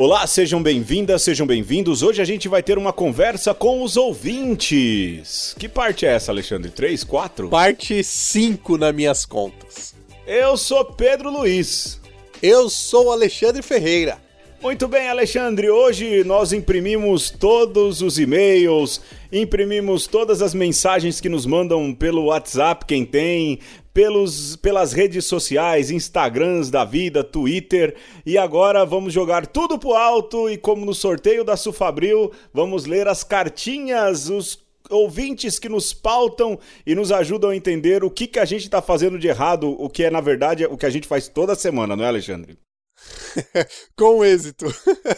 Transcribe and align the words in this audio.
Olá, 0.00 0.26
sejam 0.26 0.62
bem-vindas, 0.62 1.20
sejam 1.20 1.46
bem-vindos. 1.46 2.02
Hoje 2.02 2.22
a 2.22 2.24
gente 2.24 2.48
vai 2.48 2.62
ter 2.62 2.78
uma 2.78 2.90
conversa 2.90 3.52
com 3.52 3.82
os 3.82 3.98
ouvintes. 3.98 5.54
Que 5.58 5.68
parte 5.68 6.06
é 6.06 6.14
essa, 6.14 6.32
Alexandre? 6.32 6.70
3, 6.70 7.04
4? 7.04 7.50
Parte 7.50 8.02
5 8.02 8.78
nas 8.78 8.94
minhas 8.94 9.26
contas. 9.26 9.94
Eu 10.26 10.56
sou 10.56 10.86
Pedro 10.86 11.30
Luiz. 11.30 12.00
Eu 12.42 12.70
sou 12.70 13.12
Alexandre 13.12 13.60
Ferreira. 13.60 14.16
Muito 14.62 14.88
bem, 14.88 15.06
Alexandre. 15.08 15.68
Hoje 15.68 16.24
nós 16.24 16.52
imprimimos 16.54 17.28
todos 17.28 18.00
os 18.00 18.18
e-mails, 18.18 19.02
imprimimos 19.32 20.06
todas 20.06 20.42
as 20.42 20.54
mensagens 20.54 21.20
que 21.20 21.28
nos 21.28 21.46
mandam 21.46 21.94
pelo 21.94 22.26
WhatsApp, 22.26 22.84
quem 22.86 23.04
tem, 23.04 23.58
pelos, 23.92 24.56
pelas 24.56 24.92
redes 24.92 25.24
sociais, 25.24 25.90
Instagrams 25.90 26.70
da 26.70 26.84
vida, 26.84 27.22
Twitter. 27.22 27.94
E 28.24 28.36
agora 28.36 28.84
vamos 28.84 29.12
jogar 29.12 29.46
tudo 29.46 29.78
pro 29.78 29.94
alto 29.94 30.48
e, 30.48 30.56
como 30.56 30.84
no 30.84 30.94
sorteio 30.94 31.44
da 31.44 31.56
Sufabril, 31.56 32.30
vamos 32.52 32.86
ler 32.86 33.08
as 33.08 33.22
cartinhas, 33.22 34.28
os 34.28 34.58
ouvintes 34.88 35.58
que 35.58 35.68
nos 35.68 35.92
pautam 35.92 36.58
e 36.84 36.94
nos 36.94 37.12
ajudam 37.12 37.50
a 37.50 37.56
entender 37.56 38.02
o 38.02 38.10
que, 38.10 38.26
que 38.26 38.38
a 38.38 38.44
gente 38.44 38.64
está 38.64 38.82
fazendo 38.82 39.18
de 39.18 39.28
errado, 39.28 39.70
o 39.78 39.88
que 39.88 40.04
é, 40.04 40.10
na 40.10 40.20
verdade, 40.20 40.64
o 40.66 40.76
que 40.76 40.86
a 40.86 40.90
gente 40.90 41.06
faz 41.06 41.28
toda 41.28 41.54
semana, 41.54 41.94
não 41.94 42.04
é, 42.04 42.08
Alexandre? 42.08 42.58
Com 43.96 44.24
êxito. 44.24 44.66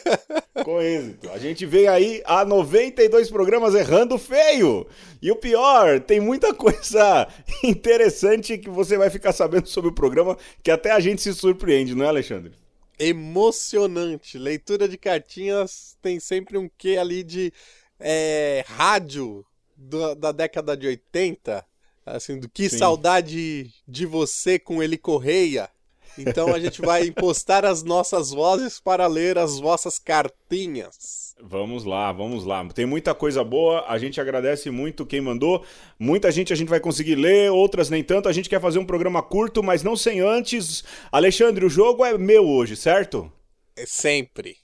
Com 0.64 0.80
êxito. 0.80 1.30
A 1.30 1.38
gente 1.38 1.64
vem 1.66 1.88
aí 1.88 2.22
a 2.24 2.44
92 2.44 3.30
programas 3.30 3.74
errando 3.74 4.18
feio. 4.18 4.86
E 5.20 5.30
o 5.30 5.36
pior, 5.36 6.00
tem 6.00 6.20
muita 6.20 6.54
coisa 6.54 7.28
interessante 7.64 8.58
que 8.58 8.70
você 8.70 8.96
vai 8.96 9.10
ficar 9.10 9.32
sabendo 9.32 9.68
sobre 9.68 9.90
o 9.90 9.94
programa 9.94 10.36
que 10.62 10.70
até 10.70 10.90
a 10.90 11.00
gente 11.00 11.22
se 11.22 11.34
surpreende, 11.34 11.94
não 11.94 12.04
é, 12.04 12.08
Alexandre? 12.08 12.52
Emocionante. 12.98 14.38
Leitura 14.38 14.88
de 14.88 14.96
cartinhas 14.96 15.96
tem 16.02 16.20
sempre 16.20 16.58
um 16.58 16.70
quê 16.78 16.96
ali 16.98 17.22
de 17.22 17.52
é, 17.98 18.64
rádio 18.66 19.44
do, 19.76 20.14
da 20.14 20.32
década 20.32 20.76
de 20.76 20.86
80. 20.86 21.64
Assim, 22.04 22.38
do 22.38 22.48
que 22.48 22.68
Sim. 22.68 22.78
saudade 22.78 23.72
de 23.86 24.06
você 24.06 24.58
com 24.58 24.82
ele 24.82 24.98
Correia. 24.98 25.70
Então 26.18 26.54
a 26.54 26.58
gente 26.58 26.80
vai 26.80 27.06
impostar 27.06 27.64
as 27.64 27.82
nossas 27.82 28.30
vozes 28.30 28.78
para 28.80 29.06
ler 29.06 29.38
as 29.38 29.58
vossas 29.58 29.98
cartinhas. 29.98 31.34
Vamos 31.44 31.84
lá, 31.84 32.12
vamos 32.12 32.44
lá. 32.44 32.64
Tem 32.68 32.86
muita 32.86 33.14
coisa 33.14 33.42
boa. 33.42 33.84
A 33.88 33.98
gente 33.98 34.20
agradece 34.20 34.70
muito 34.70 35.04
quem 35.04 35.20
mandou. 35.20 35.64
Muita 35.98 36.30
gente 36.30 36.52
a 36.52 36.56
gente 36.56 36.68
vai 36.68 36.78
conseguir 36.78 37.16
ler, 37.16 37.50
outras 37.50 37.90
nem 37.90 38.04
tanto. 38.04 38.28
A 38.28 38.32
gente 38.32 38.48
quer 38.48 38.60
fazer 38.60 38.78
um 38.78 38.86
programa 38.86 39.22
curto, 39.22 39.62
mas 39.62 39.82
não 39.82 39.96
sem 39.96 40.20
antes. 40.20 40.84
Alexandre, 41.10 41.64
o 41.64 41.68
jogo 41.68 42.04
é 42.04 42.16
meu 42.16 42.46
hoje, 42.46 42.76
certo? 42.76 43.30
É 43.74 43.84
sempre. 43.86 44.56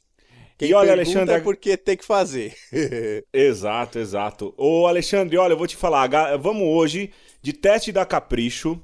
Quem 0.57 0.71
e 0.71 0.75
olha, 0.75 0.93
Alexandre, 0.93 1.37
é 1.37 1.41
porque 1.41 1.77
tem 1.77 1.97
que 1.97 2.05
fazer. 2.05 2.55
exato, 3.33 3.99
exato. 3.99 4.55
Ô, 4.57 4.87
Alexandre, 4.87 5.37
olha, 5.37 5.53
eu 5.53 5.59
vou 5.59 5.67
te 5.67 5.77
falar. 5.77 6.09
Vamos 6.37 6.63
hoje 6.63 7.13
de 7.41 7.53
teste 7.53 7.91
da 7.91 8.05
Capricho. 8.05 8.81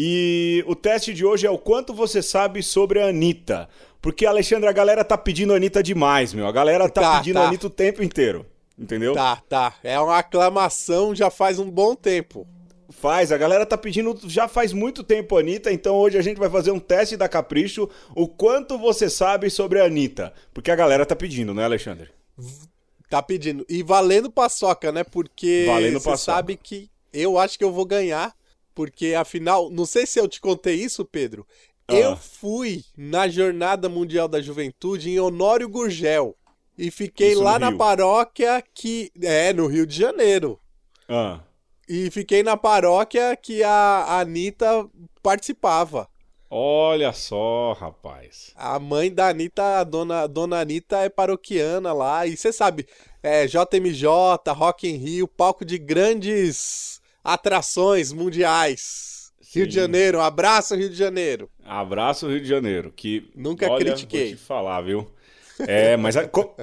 E 0.00 0.62
o 0.68 0.76
teste 0.76 1.12
de 1.12 1.26
hoje 1.26 1.44
é 1.44 1.50
o 1.50 1.58
quanto 1.58 1.92
você 1.92 2.22
sabe 2.22 2.62
sobre 2.62 3.00
a 3.00 3.08
Anitta. 3.08 3.68
Porque, 4.00 4.24
Alexandre, 4.24 4.68
a 4.68 4.72
galera 4.72 5.04
tá 5.04 5.18
pedindo 5.18 5.52
a 5.52 5.56
Anitta 5.56 5.82
demais, 5.82 6.32
meu. 6.32 6.46
A 6.46 6.52
galera 6.52 6.88
tá, 6.88 7.00
tá 7.00 7.18
pedindo 7.18 7.34
tá. 7.34 7.42
a 7.42 7.48
Anitta 7.48 7.66
o 7.66 7.70
tempo 7.70 8.00
inteiro. 8.00 8.46
Entendeu? 8.78 9.12
Tá, 9.12 9.42
tá. 9.48 9.74
É 9.82 9.98
uma 9.98 10.18
aclamação 10.18 11.16
já 11.16 11.30
faz 11.30 11.58
um 11.58 11.68
bom 11.68 11.96
tempo. 11.96 12.46
Faz, 12.90 13.32
a 13.32 13.36
galera 13.36 13.66
tá 13.66 13.76
pedindo 13.76 14.16
já 14.28 14.46
faz 14.46 14.72
muito 14.72 15.02
tempo 15.02 15.36
a 15.36 15.40
Anitta, 15.40 15.72
então 15.72 15.96
hoje 15.96 16.16
a 16.16 16.22
gente 16.22 16.38
vai 16.38 16.48
fazer 16.48 16.70
um 16.70 16.78
teste 16.78 17.16
da 17.16 17.28
Capricho, 17.28 17.90
o 18.14 18.28
quanto 18.28 18.78
você 18.78 19.10
sabe 19.10 19.50
sobre 19.50 19.80
a 19.80 19.86
Anitta. 19.86 20.32
Porque 20.54 20.70
a 20.70 20.76
galera 20.76 21.04
tá 21.04 21.16
pedindo, 21.16 21.52
né, 21.52 21.64
Alexandre? 21.64 22.08
Tá 23.10 23.20
pedindo. 23.20 23.66
E 23.68 23.82
valendo 23.82 24.30
paçoca, 24.30 24.92
né? 24.92 25.02
Porque 25.02 25.66
você 25.92 26.16
sabe 26.16 26.56
que 26.56 26.88
eu 27.12 27.36
acho 27.36 27.58
que 27.58 27.64
eu 27.64 27.72
vou 27.72 27.84
ganhar 27.84 28.37
porque 28.78 29.12
afinal, 29.14 29.68
não 29.70 29.84
sei 29.84 30.06
se 30.06 30.20
eu 30.20 30.28
te 30.28 30.40
contei 30.40 30.76
isso, 30.76 31.04
Pedro. 31.04 31.44
Ah. 31.88 31.94
Eu 31.96 32.16
fui 32.16 32.84
na 32.96 33.26
Jornada 33.26 33.88
Mundial 33.88 34.28
da 34.28 34.40
Juventude 34.40 35.10
em 35.10 35.18
Honório 35.18 35.68
Gurgel. 35.68 36.36
E 36.78 36.88
fiquei 36.88 37.32
isso 37.32 37.42
lá 37.42 37.58
na 37.58 37.76
paróquia 37.76 38.62
que. 38.72 39.10
É, 39.20 39.52
no 39.52 39.66
Rio 39.66 39.84
de 39.84 39.96
Janeiro. 39.96 40.60
Ah. 41.08 41.40
E 41.88 42.08
fiquei 42.12 42.44
na 42.44 42.56
paróquia 42.56 43.34
que 43.34 43.64
a, 43.64 43.70
a 43.70 44.20
Anitta 44.20 44.88
participava. 45.20 46.08
Olha 46.48 47.12
só, 47.12 47.72
rapaz. 47.72 48.52
A 48.54 48.78
mãe 48.78 49.12
da 49.12 49.30
Anitta, 49.30 49.80
a 49.80 49.82
dona, 49.82 50.28
dona 50.28 50.60
Anitta, 50.60 50.98
é 50.98 51.08
paroquiana 51.08 51.92
lá. 51.92 52.28
E 52.28 52.36
você 52.36 52.52
sabe, 52.52 52.86
é 53.24 53.44
JMJ, 53.44 54.06
Rock 54.54 54.88
in 54.88 54.98
Rio, 54.98 55.26
palco 55.26 55.64
de 55.64 55.78
grandes 55.78 56.97
atrações 57.28 58.10
mundiais. 58.10 59.32
Sim. 59.40 59.60
Rio 59.60 59.68
de 59.68 59.74
Janeiro, 59.74 60.18
um 60.18 60.22
abraço 60.22 60.74
Rio 60.74 60.88
de 60.88 60.96
Janeiro. 60.96 61.50
Abraço 61.64 62.26
Rio 62.26 62.40
de 62.40 62.48
Janeiro, 62.48 62.90
que 62.94 63.30
nunca 63.36 63.70
olha, 63.70 63.84
critiquei. 63.84 64.28
Vou 64.28 64.36
te 64.36 64.42
falar, 64.42 64.80
viu? 64.80 65.06
É, 65.60 65.96
mas 65.96 66.16
a, 66.16 66.26
co... 66.26 66.56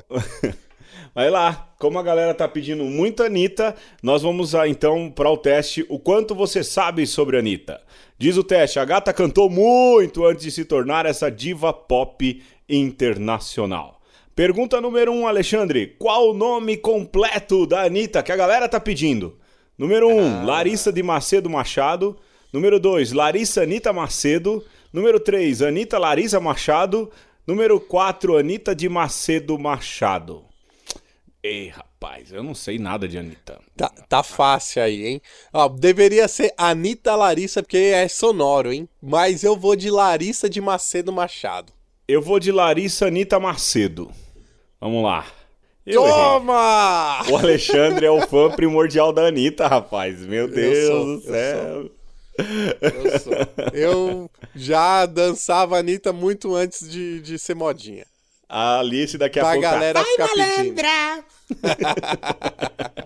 Vai 1.13 1.29
lá, 1.29 1.73
como 1.79 1.99
a 1.99 2.03
galera 2.03 2.33
tá 2.33 2.47
pedindo 2.47 2.83
muito 2.83 3.23
Anitta, 3.23 3.75
nós 4.03 4.21
vamos 4.21 4.53
então 4.53 5.09
para 5.09 5.29
o 5.29 5.37
teste 5.37 5.85
o 5.87 5.99
quanto 5.99 6.35
você 6.35 6.63
sabe 6.63 7.05
sobre 7.05 7.37
a 7.37 7.39
Anitta. 7.39 7.81
Diz 8.17 8.35
o 8.35 8.43
teste, 8.43 8.79
a 8.79 8.85
gata 8.85 9.13
cantou 9.13 9.49
muito 9.49 10.25
antes 10.25 10.43
de 10.43 10.51
se 10.51 10.65
tornar 10.65 11.05
essa 11.05 11.29
diva 11.29 11.71
pop 11.71 12.43
internacional. 12.67 14.01
Pergunta 14.35 14.81
número 14.81 15.11
1, 15.13 15.21
um, 15.21 15.27
Alexandre. 15.27 15.95
Qual 15.97 16.31
o 16.31 16.33
nome 16.33 16.75
completo 16.75 17.65
da 17.65 17.83
Anitta 17.83 18.21
que 18.21 18.31
a 18.31 18.35
galera 18.35 18.67
tá 18.67 18.79
pedindo? 18.79 19.37
Número 19.78 20.08
1, 20.08 20.12
um, 20.12 20.41
ah. 20.41 20.44
Larissa 20.44 20.91
de 20.91 21.03
Macedo 21.03 21.50
Machado. 21.50 22.18
Número 22.52 22.80
2, 22.80 23.12
Larissa 23.12 23.63
Anita 23.63 23.91
Macedo. 23.91 24.63
Número 24.91 25.19
3, 25.19 25.62
Anita 25.62 25.97
Larissa 25.97 26.40
Machado. 26.40 27.12
Número 27.46 27.80
4, 27.80 28.38
Anita 28.38 28.74
de 28.74 28.88
Macedo 28.88 29.59
Machado. 29.59 30.46
Ei, 31.44 31.68
rapaz, 31.68 32.31
eu 32.31 32.41
não 32.41 32.56
sei 32.56 32.80
nada 32.80 33.08
de 33.08 33.19
Anitta. 33.19 33.59
Tá, 33.78 33.90
tá 34.09 34.24
fácil 34.24 34.81
aí, 34.81 35.06
hein? 35.06 35.22
Ó, 35.53 35.68
deveria 35.68 36.28
ser 36.28 36.52
Anitta 36.57 37.16
Larissa, 37.16 37.62
porque 37.62 37.78
é 37.78 38.07
sonoro, 38.07 38.74
hein? 38.74 38.90
Mas 39.00 39.44
eu 39.44 39.56
vou 39.56 39.75
de 39.75 39.92
Larissa 39.92 40.50
de 40.50 40.59
Macedo 40.59 41.13
Machado. 41.13 41.72
Eu 42.07 42.19
vou 42.22 42.40
de 42.40 42.52
Larissa 42.52 43.06
Anita 43.07 43.40
Macedo. 43.40 44.09
Vamos 44.81 45.03
lá. 45.03 45.25
Eu 45.85 46.01
Toma! 46.01 47.19
Errei. 47.22 47.34
O 47.34 47.38
Alexandre 47.38 48.06
é 48.07 48.12
o 48.12 48.22
fã 48.22 48.50
primordial 48.50 49.13
da 49.13 49.28
Anitta, 49.28 49.68
rapaz. 49.68 50.25
Meu 50.25 50.47
Deus 50.47 50.88
sou, 50.88 51.06
do 51.06 51.22
céu. 51.22 51.91
Eu, 52.81 53.19
sou. 53.19 53.34
eu 53.72 54.31
já 54.56 55.06
dançava 55.06 55.78
Anitta 55.78 56.12
muito 56.12 56.56
antes 56.56 56.90
de, 56.90 57.22
de 57.22 57.38
ser 57.38 57.53
modinha. 57.53 58.06
A 58.50 58.79
Alice 58.79 59.18
daqui 59.18 59.40
a 59.40 59.44
pra 59.44 59.51
pouco. 59.53 59.68
A 59.68 59.69
tá- 59.69 59.75
galera 59.75 60.00
Ai, 60.00 60.06
ficar 60.06 60.28
malandra! 60.35 61.25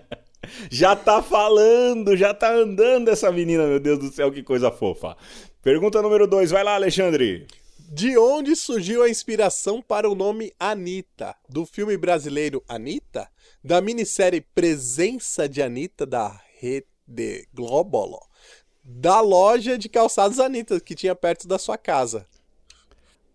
já 0.70 0.96
tá 0.96 1.22
falando, 1.22 2.16
já 2.16 2.32
tá 2.32 2.50
andando 2.50 3.08
essa 3.08 3.30
menina, 3.30 3.66
meu 3.66 3.78
Deus 3.78 3.98
do 3.98 4.10
céu, 4.10 4.32
que 4.32 4.42
coisa 4.42 4.70
fofa. 4.70 5.16
Pergunta 5.62 6.00
número 6.00 6.26
2, 6.26 6.50
vai 6.50 6.64
lá, 6.64 6.74
Alexandre. 6.74 7.46
De 7.92 8.16
onde 8.16 8.54
surgiu 8.54 9.02
a 9.02 9.10
inspiração 9.10 9.82
para 9.82 10.08
o 10.08 10.14
nome 10.14 10.52
Anitta? 10.60 11.34
Do 11.48 11.66
filme 11.66 11.96
brasileiro 11.96 12.62
Anitta? 12.68 13.28
Da 13.64 13.80
minissérie 13.80 14.40
Presença 14.40 15.48
de 15.48 15.60
Anitta 15.60 16.06
da 16.06 16.40
Rede 16.60 17.48
Globo? 17.52 18.24
Da 18.84 19.20
loja 19.20 19.76
de 19.76 19.88
calçados 19.88 20.38
Anitta 20.38 20.78
que 20.78 20.94
tinha 20.94 21.16
perto 21.16 21.48
da 21.48 21.58
sua 21.58 21.76
casa? 21.76 22.24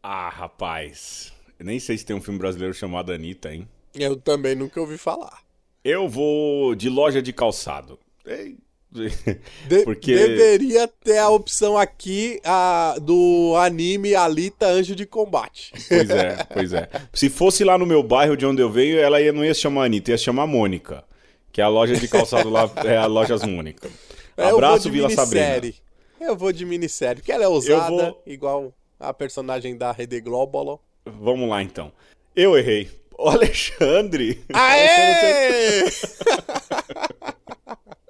Ah, 0.02 0.30
rapaz. 0.30 1.34
Eu 1.60 1.66
nem 1.66 1.78
sei 1.78 1.98
se 1.98 2.06
tem 2.06 2.16
um 2.16 2.22
filme 2.22 2.40
brasileiro 2.40 2.74
chamado 2.74 3.12
Anitta, 3.12 3.54
hein? 3.54 3.68
Eu 3.94 4.16
também 4.16 4.56
nunca 4.56 4.80
ouvi 4.80 4.98
falar. 4.98 5.44
Eu 5.84 6.08
vou 6.08 6.76
de 6.76 6.90
loja 6.90 7.22
de 7.22 7.34
calçado. 7.34 8.00
Ei, 8.26 8.58
de 9.68 9.84
Porque... 9.84 10.16
Deveria 10.16 10.88
ter 10.88 11.18
a 11.18 11.30
opção 11.30 11.78
aqui 11.78 12.40
a, 12.44 12.96
do 13.02 13.54
anime 13.58 14.16
Alita 14.16 14.68
Anjo 14.68 14.96
de 14.96 15.06
Combate. 15.06 15.74
Pois 15.88 16.10
é, 16.10 16.44
pois 16.54 16.74
é. 16.74 16.90
Se 17.14 17.30
fosse 17.30 17.64
lá 17.64 17.78
no 17.78 17.86
meu 17.86 18.02
bairro 18.02 18.38
de 18.38 18.46
onde 18.46 18.62
eu 18.62 18.70
venho, 18.70 18.98
ela 18.98 19.22
ia, 19.22 19.34
não 19.34 19.44
ia 19.44 19.54
se 19.54 19.62
chamar 19.62 19.86
Anitta, 19.86 20.12
ia 20.12 20.18
se 20.18 20.24
chamar 20.24 20.48
Mônica. 20.48 21.04
Que 21.52 21.62
é 21.62 21.64
a 21.64 21.68
loja 21.68 21.96
de 21.96 22.08
calçado 22.08 22.50
lá, 22.50 22.70
é 22.84 22.98
a 22.98 23.06
Lojas 23.06 23.44
Mônica. 23.44 23.90
É, 24.36 24.50
Abraço, 24.50 24.90
Vila 24.90 25.10
Sabrina. 25.10 25.62
Eu 26.20 26.36
vou 26.36 26.52
de 26.52 26.66
minissérie, 26.66 27.22
porque 27.22 27.32
ela 27.32 27.44
é 27.44 27.48
ousada, 27.48 27.90
vou... 27.90 28.24
igual 28.26 28.74
a 29.00 29.14
personagem 29.14 29.78
da 29.78 29.92
Rede 29.92 30.20
Global. 30.20 30.82
Vamos 31.06 31.50
lá 31.50 31.62
então. 31.62 31.92
Eu 32.36 32.58
errei. 32.58 32.90
O 33.18 33.30
Alexandre. 33.30 34.44
Aê! 34.54 35.86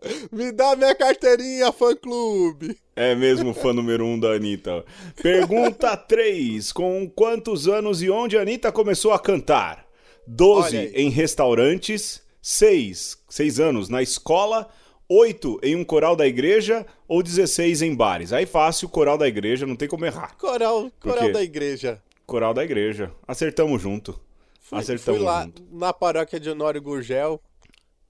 Me 0.32 0.52
dá 0.52 0.76
minha 0.76 0.94
carteirinha, 0.96 1.72
fã-clube. 1.72 2.78
É 2.96 3.14
mesmo 3.16 3.54
fã 3.54 3.74
número 3.74 4.06
um 4.06 4.20
da 4.20 4.32
Anitta. 4.34 4.86
Pergunta 5.22 5.96
3. 5.98 6.72
Com 6.72 7.10
quantos 7.10 7.68
anos 7.68 8.02
e 8.02 8.10
onde 8.10 8.38
a 8.38 8.42
Anitta 8.42 8.72
começou 8.72 9.12
a 9.12 9.20
cantar? 9.20 9.86
12 10.28 10.92
em 10.96 11.10
restaurantes, 11.10 12.22
6, 12.42 13.18
6 13.30 13.60
anos 13.60 13.90
na 13.90 14.02
escola, 14.02 14.68
8 15.08 15.60
em 15.62 15.76
um 15.76 15.84
coral 15.84 16.16
da 16.16 16.26
igreja 16.26 16.86
ou 17.08 17.22
16 17.22 17.82
em 17.84 17.94
bares. 17.94 18.34
Aí 18.34 18.46
fácil, 18.46 18.90
coral 18.90 19.18
da 19.18 19.28
igreja, 19.28 19.68
não 19.68 19.76
tem 19.76 19.88
como 19.88 20.06
errar. 20.06 20.36
Coral, 20.38 20.90
coral 21.00 21.32
da 21.32 21.44
igreja. 21.44 22.02
Coral 22.26 22.54
da 22.54 22.64
igreja. 22.64 23.12
Acertamos 23.28 23.82
junto. 23.82 24.20
Fui, 24.60 24.80
Acertamos 24.80 25.20
fui 25.20 25.28
lá 25.28 25.44
junto. 25.44 25.64
na 25.72 25.94
paróquia 25.94 26.40
de 26.40 26.50
Honório 26.50 26.82
Gurgel. 26.82 27.40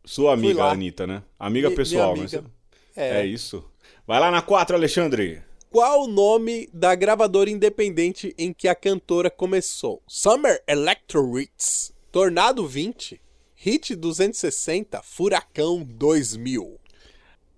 Sua 0.06 0.34
amiga. 0.34 0.64
Anitta, 0.66 1.06
né? 1.08 1.24
Amiga 1.40 1.70
Mi- 1.70 1.76
pessoal, 1.76 2.14
minha 2.14 2.24
mas 2.24 2.34
amiga. 2.34 2.52
é. 2.96 3.22
É. 3.22 3.26
isso. 3.26 3.64
Vai 4.08 4.20
lá 4.20 4.30
na 4.32 4.42
4, 4.42 4.76
Alexandre. 4.76 5.42
Qual 5.70 6.04
o 6.04 6.08
nome 6.08 6.70
da 6.74 6.96
gravadora 6.96 7.50
independente 7.50 8.34
em 8.38 8.54
que 8.54 8.68
a 8.68 8.76
cantora 8.76 9.30
começou? 9.30 10.02
Summer 10.08 10.64
Electro 10.68 11.38
Hits, 11.38 11.92
Tornado 12.12 12.66
20, 12.66 13.20
Hit 13.56 13.94
260, 13.96 15.02
Furacão 15.02 15.84
2000. 15.84 16.80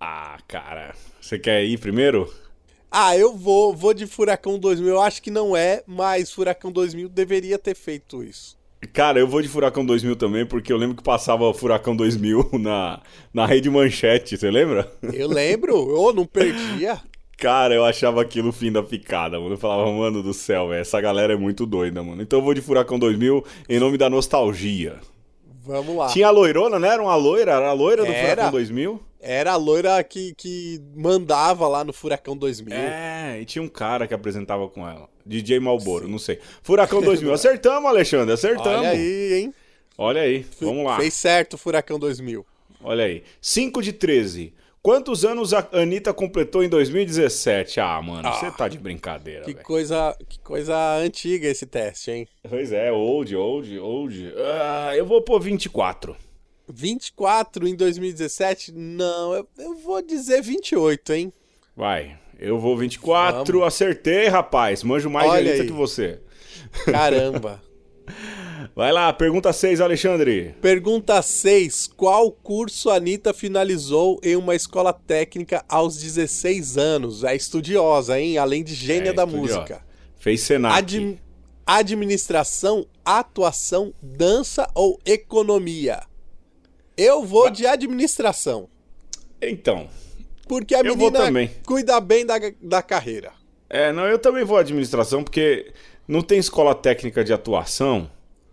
Ah, 0.00 0.38
cara. 0.48 0.94
Você 1.20 1.38
quer 1.38 1.64
ir 1.64 1.78
primeiro? 1.78 2.32
Ah, 2.90 3.16
eu 3.16 3.36
vou, 3.36 3.72
vou 3.76 3.92
de 3.94 4.06
Furacão 4.06 4.58
2000. 4.58 4.88
Eu 4.88 5.00
acho 5.00 5.22
que 5.22 5.30
não 5.30 5.56
é, 5.56 5.84
mas 5.86 6.32
Furacão 6.32 6.72
2000 6.72 7.08
deveria 7.08 7.58
ter 7.58 7.76
feito 7.76 8.24
isso. 8.24 8.57
Cara, 8.92 9.18
eu 9.18 9.26
vou 9.26 9.42
de 9.42 9.48
Furacão 9.48 9.84
2000 9.84 10.16
também, 10.16 10.46
porque 10.46 10.72
eu 10.72 10.76
lembro 10.76 10.96
que 10.96 11.02
passava 11.02 11.52
Furacão 11.52 11.96
2000 11.96 12.50
na, 12.60 13.00
na 13.34 13.44
rede 13.44 13.68
manchete, 13.68 14.36
você 14.36 14.50
lembra? 14.50 14.90
Eu 15.12 15.28
lembro, 15.28 15.72
eu 15.72 16.12
não 16.12 16.24
perdia. 16.24 17.00
Cara, 17.36 17.74
eu 17.74 17.84
achava 17.84 18.20
aquilo 18.20 18.48
o 18.48 18.52
fim 18.52 18.70
da 18.72 18.82
picada, 18.82 19.38
mano. 19.38 19.54
Eu 19.54 19.58
falava, 19.58 19.90
mano 19.92 20.22
do 20.22 20.34
céu, 20.34 20.68
velho, 20.68 20.80
essa 20.80 21.00
galera 21.00 21.32
é 21.32 21.36
muito 21.36 21.66
doida, 21.66 22.02
mano. 22.02 22.20
Então 22.22 22.38
eu 22.38 22.44
vou 22.44 22.54
de 22.54 22.60
Furacão 22.60 22.98
2000 22.98 23.44
em 23.68 23.78
nome 23.78 23.96
da 23.96 24.10
nostalgia. 24.10 24.96
Vamos 25.64 25.96
lá. 25.96 26.06
Tinha 26.08 26.28
a 26.28 26.30
loirona, 26.30 26.78
né? 26.78 26.88
Era 26.88 27.02
uma 27.02 27.14
loira, 27.14 27.52
era 27.52 27.68
a 27.68 27.72
loira 27.72 28.04
do 28.04 28.10
Era. 28.10 28.30
Furacão 28.30 28.50
2000. 28.52 29.07
Era 29.20 29.52
a 29.52 29.56
loira 29.56 30.02
que, 30.04 30.34
que 30.34 30.80
mandava 30.94 31.66
lá 31.66 31.84
no 31.84 31.92
Furacão 31.92 32.36
2000. 32.36 32.74
É, 32.74 33.40
e 33.40 33.44
tinha 33.44 33.62
um 33.62 33.68
cara 33.68 34.06
que 34.06 34.14
apresentava 34.14 34.68
com 34.68 34.88
ela. 34.88 35.08
DJ 35.26 35.58
Malboro, 35.58 36.08
não 36.08 36.18
sei. 36.18 36.38
Furacão 36.62 37.02
2000. 37.02 37.32
Acertamos, 37.34 37.88
Alexandre, 37.88 38.32
acertamos. 38.34 38.78
Olha 38.78 38.90
aí, 38.90 39.34
hein? 39.34 39.54
Olha 39.96 40.22
aí, 40.22 40.46
vamos 40.60 40.84
lá. 40.84 40.96
Fez 40.96 41.14
certo 41.14 41.54
o 41.54 41.58
Furacão 41.58 41.98
2000. 41.98 42.46
Olha 42.80 43.04
aí. 43.04 43.24
5 43.40 43.82
de 43.82 43.92
13. 43.92 44.54
Quantos 44.80 45.24
anos 45.24 45.52
a 45.52 45.68
Anitta 45.72 46.14
completou 46.14 46.62
em 46.62 46.68
2017? 46.68 47.80
Ah, 47.80 48.00
mano, 48.00 48.32
você 48.32 48.50
tá 48.52 48.68
de 48.68 48.78
brincadeira, 48.78 49.44
Que 49.44 49.52
coisa, 49.52 50.16
que 50.28 50.38
coisa 50.38 50.96
antiga 50.98 51.48
esse 51.48 51.66
teste, 51.66 52.10
hein? 52.12 52.28
Pois 52.48 52.72
é, 52.72 52.92
old, 52.92 53.34
old, 53.34 53.78
old. 53.78 54.32
Ah, 54.36 54.92
eu 54.96 55.04
vou 55.04 55.20
pôr 55.20 55.40
24. 55.40 56.16
24 56.68 57.66
em 57.66 57.74
2017? 57.74 58.72
Não, 58.72 59.34
eu, 59.34 59.48
eu 59.58 59.74
vou 59.76 60.02
dizer 60.02 60.42
28, 60.42 61.12
hein? 61.12 61.32
Vai, 61.76 62.18
eu 62.38 62.58
vou 62.58 62.76
24. 62.76 63.52
Vamos. 63.58 63.66
Acertei, 63.74 64.26
rapaz. 64.28 64.82
Manjo 64.82 65.08
mais 65.10 65.30
Olha 65.30 65.56
de 65.56 65.66
que 65.66 65.72
você. 65.72 66.20
Caramba. 66.84 67.62
Vai 68.74 68.92
lá, 68.92 69.12
pergunta 69.12 69.52
6, 69.52 69.80
Alexandre. 69.80 70.54
Pergunta 70.60 71.20
6. 71.20 71.88
Qual 71.96 72.30
curso 72.32 72.90
a 72.90 72.96
Anitta 72.96 73.32
finalizou 73.34 74.18
em 74.22 74.34
uma 74.36 74.54
escola 74.54 74.92
técnica 74.92 75.64
aos 75.68 75.96
16 75.98 76.76
anos? 76.78 77.22
É 77.24 77.34
estudiosa, 77.36 78.18
hein? 78.20 78.38
Além 78.38 78.62
de 78.64 78.74
gênia 78.74 79.10
É, 79.10 79.12
da 79.12 79.24
estudiosa. 79.24 79.54
música. 79.58 79.86
Fez 80.18 80.40
Senac. 80.42 80.76
Admi- 80.78 81.20
administração, 81.66 82.86
atuação, 83.04 83.92
dança 84.02 84.68
ou 84.74 84.98
economia? 85.04 86.00
Eu 86.98 87.24
vou 87.24 87.48
de 87.48 87.64
administração. 87.66 88.68
Então, 89.40 89.88
Porque 90.48 90.74
a 90.74 90.82
menina 90.82 91.12
também. 91.12 91.50
cuida 91.64 92.00
bem 92.00 92.26
da, 92.26 92.34
da 92.60 92.82
carreira. 92.82 93.32
é, 93.70 93.92
não, 93.92 94.04
eu 94.04 94.18
também 94.18 94.44
vou 94.44 94.56
administração, 94.56 95.22
porque 95.22 95.72
não 96.08 96.20
tem 96.22 96.38
escola 96.38 96.74
técnica 96.74 97.22
de 97.22 97.32
atuação, 97.32 98.10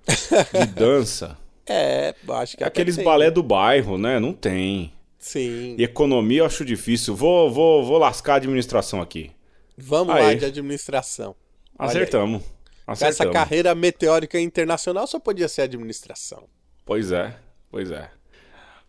de 0.07 0.65
dança. 0.79 1.37
É, 1.65 2.13
acho 2.29 2.55
que 2.55 2.63
até 2.63 2.81
Aqueles 2.81 2.97
balé 2.97 3.31
do 3.31 3.41
bairro, 3.41 3.97
né? 3.97 4.19
Não 4.19 4.31
tem. 4.31 4.93
Sim. 5.17 5.75
E 5.79 5.83
economia 5.83 6.41
eu 6.41 6.45
acho 6.45 6.63
difícil. 6.63 7.15
Vou, 7.15 7.49
vou, 7.51 7.83
vou 7.83 7.97
lascar 7.97 8.33
a 8.33 8.35
administração 8.35 9.01
aqui. 9.01 9.31
Vamos 9.75 10.13
Aí. 10.13 10.23
lá 10.23 10.33
de 10.35 10.45
administração. 10.45 11.35
Acertamos. 11.79 12.43
Acertamos. 12.85 13.19
essa 13.19 13.31
carreira 13.31 13.73
meteórica 13.73 14.39
internacional 14.39 15.07
só 15.07 15.19
podia 15.19 15.47
ser 15.47 15.63
administração. 15.63 16.47
Pois 16.85 17.11
é, 17.11 17.35
pois 17.71 17.89
é. 17.89 18.11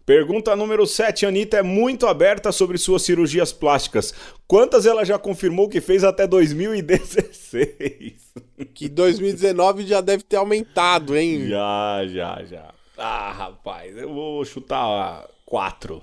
Pergunta 0.07 0.55
número 0.55 0.87
7. 0.87 1.27
Anitta 1.27 1.57
é 1.57 1.63
muito 1.65 2.07
aberta 2.07 2.53
sobre 2.53 2.79
suas 2.79 3.03
cirurgias 3.03 3.53
plásticas. 3.53 4.15
Quantas 4.47 4.87
ela 4.87 5.05
já 5.05 5.19
confirmou 5.19 5.69
que 5.69 5.81
fez 5.81 6.05
até 6.05 6.27
2016? 6.29 8.25
Que 8.75 8.89
2019 8.89 9.87
já 9.87 10.01
deve 10.01 10.23
ter 10.23 10.37
aumentado, 10.37 11.17
hein? 11.17 11.49
já, 11.49 12.07
já, 12.07 12.45
já. 12.45 12.75
Ah, 12.97 13.33
rapaz, 13.33 13.97
eu 13.97 14.13
vou 14.13 14.45
chutar 14.45 15.27
4. 15.45 16.03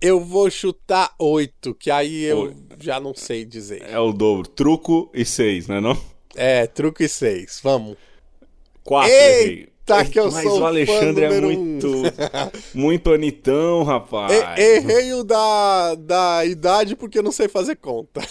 Eu 0.00 0.20
vou 0.20 0.50
chutar 0.50 1.12
8, 1.18 1.74
que 1.74 1.90
aí 1.90 2.24
eu 2.24 2.38
Oito. 2.42 2.56
já 2.80 3.00
não 3.00 3.14
sei 3.14 3.44
dizer. 3.44 3.82
É 3.88 3.98
o 3.98 4.12
dobro. 4.12 4.48
Truco 4.48 5.10
e 5.14 5.24
6, 5.24 5.68
né 5.68 5.80
não? 5.80 5.96
É, 6.34 6.66
truque 6.66 7.08
6. 7.08 7.60
Vamos. 7.62 7.96
4, 8.84 9.10
Eita, 9.86 10.04
que 10.06 10.18
eu 10.18 10.32
Mas 10.32 10.42
sou 10.42 10.60
o 10.60 10.64
Alexandre 10.66 11.24
é 11.24 11.28
número 11.28 11.48
um. 11.48 11.64
muito, 11.64 11.92
muito 12.74 13.12
anitão, 13.12 13.82
rapaz. 13.82 14.32
E- 14.32 14.62
errei 14.62 15.12
o 15.12 15.22
da, 15.22 15.94
da 15.94 16.44
idade 16.46 16.96
porque 16.96 17.18
eu 17.18 17.22
não 17.22 17.30
sei 17.32 17.48
fazer 17.48 17.76
conta. 17.76 18.22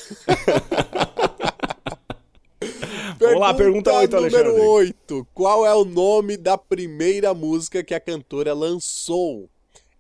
Vamos 3.20 3.40
lá, 3.40 3.54
pergunta 3.54 3.94
oito, 3.94 4.16
número 4.16 4.36
Alexandre. 4.38 4.62
8. 4.68 5.28
Qual 5.34 5.66
é 5.66 5.74
o 5.74 5.86
nome 5.86 6.36
da 6.38 6.58
primeira 6.58 7.34
música 7.34 7.84
que 7.84 7.94
a 7.94 8.00
cantora 8.00 8.54
lançou? 8.54 9.48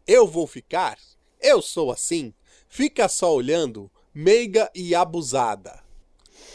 Eu 0.07 0.27
vou 0.27 0.47
ficar? 0.47 0.97
Eu 1.39 1.61
sou 1.61 1.91
assim? 1.91 2.33
Fica 2.67 3.07
só 3.07 3.33
olhando? 3.33 3.89
Meiga 4.13 4.69
e 4.73 4.93
abusada. 4.95 5.79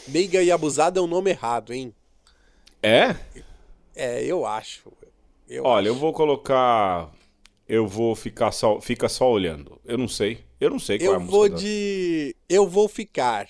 Meiga 0.07 0.43
e 0.43 0.51
abusada 0.51 0.99
é 0.99 1.03
um 1.03 1.07
nome 1.07 1.31
errado, 1.31 1.73
hein? 1.73 1.93
É? 2.83 3.15
É, 3.95 4.23
eu 4.23 4.45
acho. 4.45 4.91
Eu 5.49 5.63
Olha, 5.65 5.87
eu 5.87 5.93
acho. 5.93 5.99
vou 6.01 6.13
colocar. 6.13 7.11
Eu 7.67 7.87
vou 7.87 8.15
ficar 8.15 8.51
só. 8.51 8.79
Fica 8.79 9.09
só 9.09 9.29
olhando. 9.29 9.79
Eu 9.83 9.97
não 9.97 10.07
sei. 10.07 10.43
Eu 10.59 10.69
não 10.69 10.79
sei 10.79 10.97
qual 10.99 11.07
é 11.07 11.11
a 11.11 11.15
Eu 11.15 11.19
música. 11.19 11.37
vou 11.37 11.49
da- 11.49 11.55
de. 11.57 12.35
Eu 12.47 12.67
vou 12.67 12.87
ficar. 12.87 13.47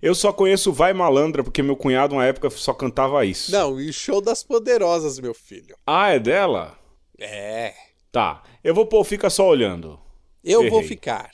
Eu 0.00 0.14
só 0.14 0.32
conheço 0.32 0.72
Vai 0.72 0.92
Malandra, 0.92 1.42
porque 1.44 1.62
meu 1.62 1.76
cunhado, 1.76 2.14
na 2.14 2.24
época, 2.24 2.48
só 2.50 2.72
cantava 2.72 3.24
isso. 3.26 3.52
Não, 3.52 3.78
e 3.80 3.92
Show 3.92 4.20
das 4.20 4.42
Poderosas, 4.42 5.18
meu 5.18 5.34
filho. 5.34 5.76
Ah, 5.86 6.10
é 6.10 6.18
dela? 6.18 6.78
É. 7.18 7.74
Tá. 8.10 8.42
Eu 8.64 8.74
vou 8.74 8.86
pôr 8.86 9.04
Fica 9.04 9.28
Só 9.28 9.46
Olhando. 9.46 9.98
Eu 10.42 10.60
vou 10.70 10.78
Errei. 10.78 10.88
ficar. 10.88 11.30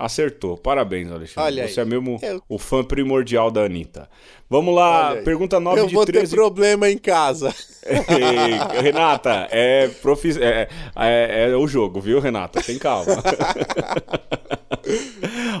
Acertou. 0.00 0.56
Parabéns, 0.56 1.12
Alexandre. 1.12 1.52
Olha 1.52 1.68
Você 1.68 1.80
aí. 1.80 1.86
é 1.86 1.90
mesmo 1.90 2.18
Eu- 2.22 2.42
o 2.48 2.58
fã 2.58 2.82
primordial 2.82 3.50
da 3.50 3.62
Anitta. 3.64 4.08
Vamos 4.48 4.74
lá, 4.74 5.16
pergunta 5.22 5.60
9 5.60 5.80
Eu 5.80 5.86
de 5.86 5.94
vou 5.94 6.04
13. 6.06 6.30
ter 6.30 6.36
problema 6.36 6.88
em 6.90 6.96
casa. 6.98 7.54
Ei, 7.86 8.80
Renata, 8.82 9.46
é, 9.50 9.88
profi... 9.88 10.30
é, 10.42 10.68
é, 10.96 11.50
é 11.50 11.56
o 11.56 11.68
jogo, 11.68 12.00
viu, 12.00 12.18
Renata? 12.18 12.60
Tem 12.62 12.78
calma. 12.78 13.12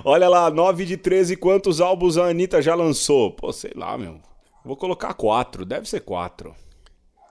Olha 0.04 0.28
lá, 0.28 0.50
9 0.50 0.84
de 0.84 0.96
13, 0.96 1.36
quantos 1.36 1.80
álbuns 1.80 2.16
a 2.16 2.26
Anitta 2.26 2.62
já 2.62 2.74
lançou? 2.74 3.32
Pô, 3.32 3.52
sei 3.52 3.72
lá, 3.74 3.96
meu. 3.98 4.20
Vou 4.64 4.76
colocar 4.76 5.12
4, 5.14 5.64
deve 5.64 5.88
ser 5.88 6.00
4. 6.00 6.54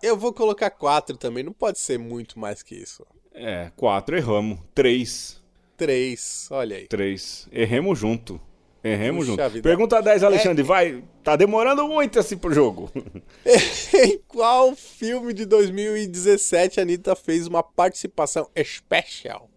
Eu 0.01 0.16
vou 0.16 0.32
colocar 0.32 0.70
quatro 0.70 1.18
também, 1.18 1.44
não 1.44 1.51
pode 1.51 1.80
ser 1.80 2.00
muito 2.00 2.39
mais 2.39 2.63
que 2.63 2.74
isso. 2.75 3.06
É, 3.34 3.70
4, 3.75 4.16
erramos. 4.18 4.60
3, 4.74 5.38
Três, 5.80 6.48
olha 6.52 6.76
aí. 6.76 6.88
3. 6.88 7.48
Erremos 7.52 7.98
junto. 7.98 8.40
Erremos 8.84 9.28
Puxa 9.28 9.44
junto. 9.44 9.54
vida. 9.54 9.68
É. 9.68 9.72
Pergunta 9.72 10.02
10, 10.02 10.24
Alexandre, 10.24 10.62
vai. 10.64 11.04
Tá 11.24 11.36
demorando 11.36 11.88
muito 11.88 12.20
assim 12.20 12.38
pro 12.38 12.54
jogo. 12.54 12.92
em 13.94 14.20
qual 14.28 14.76
filme 14.76 15.34
de 15.34 15.46
2017 15.46 16.80
a 16.80 16.84
Anitta 16.84 17.16
fez 17.16 17.48
uma 17.48 17.64
participação 17.64 18.50
especial? 18.54 19.50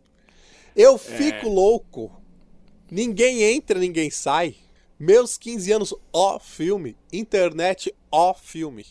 Eu 0.77 0.97
fico 0.97 1.49
louco. 1.49 2.11
Ninguém 2.91 3.43
entra, 3.43 3.79
ninguém 3.79 4.11
sai. 4.11 4.55
Meus 4.99 5.37
15 5.37 5.73
anos, 5.73 5.95
ó 6.13 6.39
filme. 6.39 6.97
Internet, 7.13 7.95
ó 8.11 8.33
filme. 8.33 8.87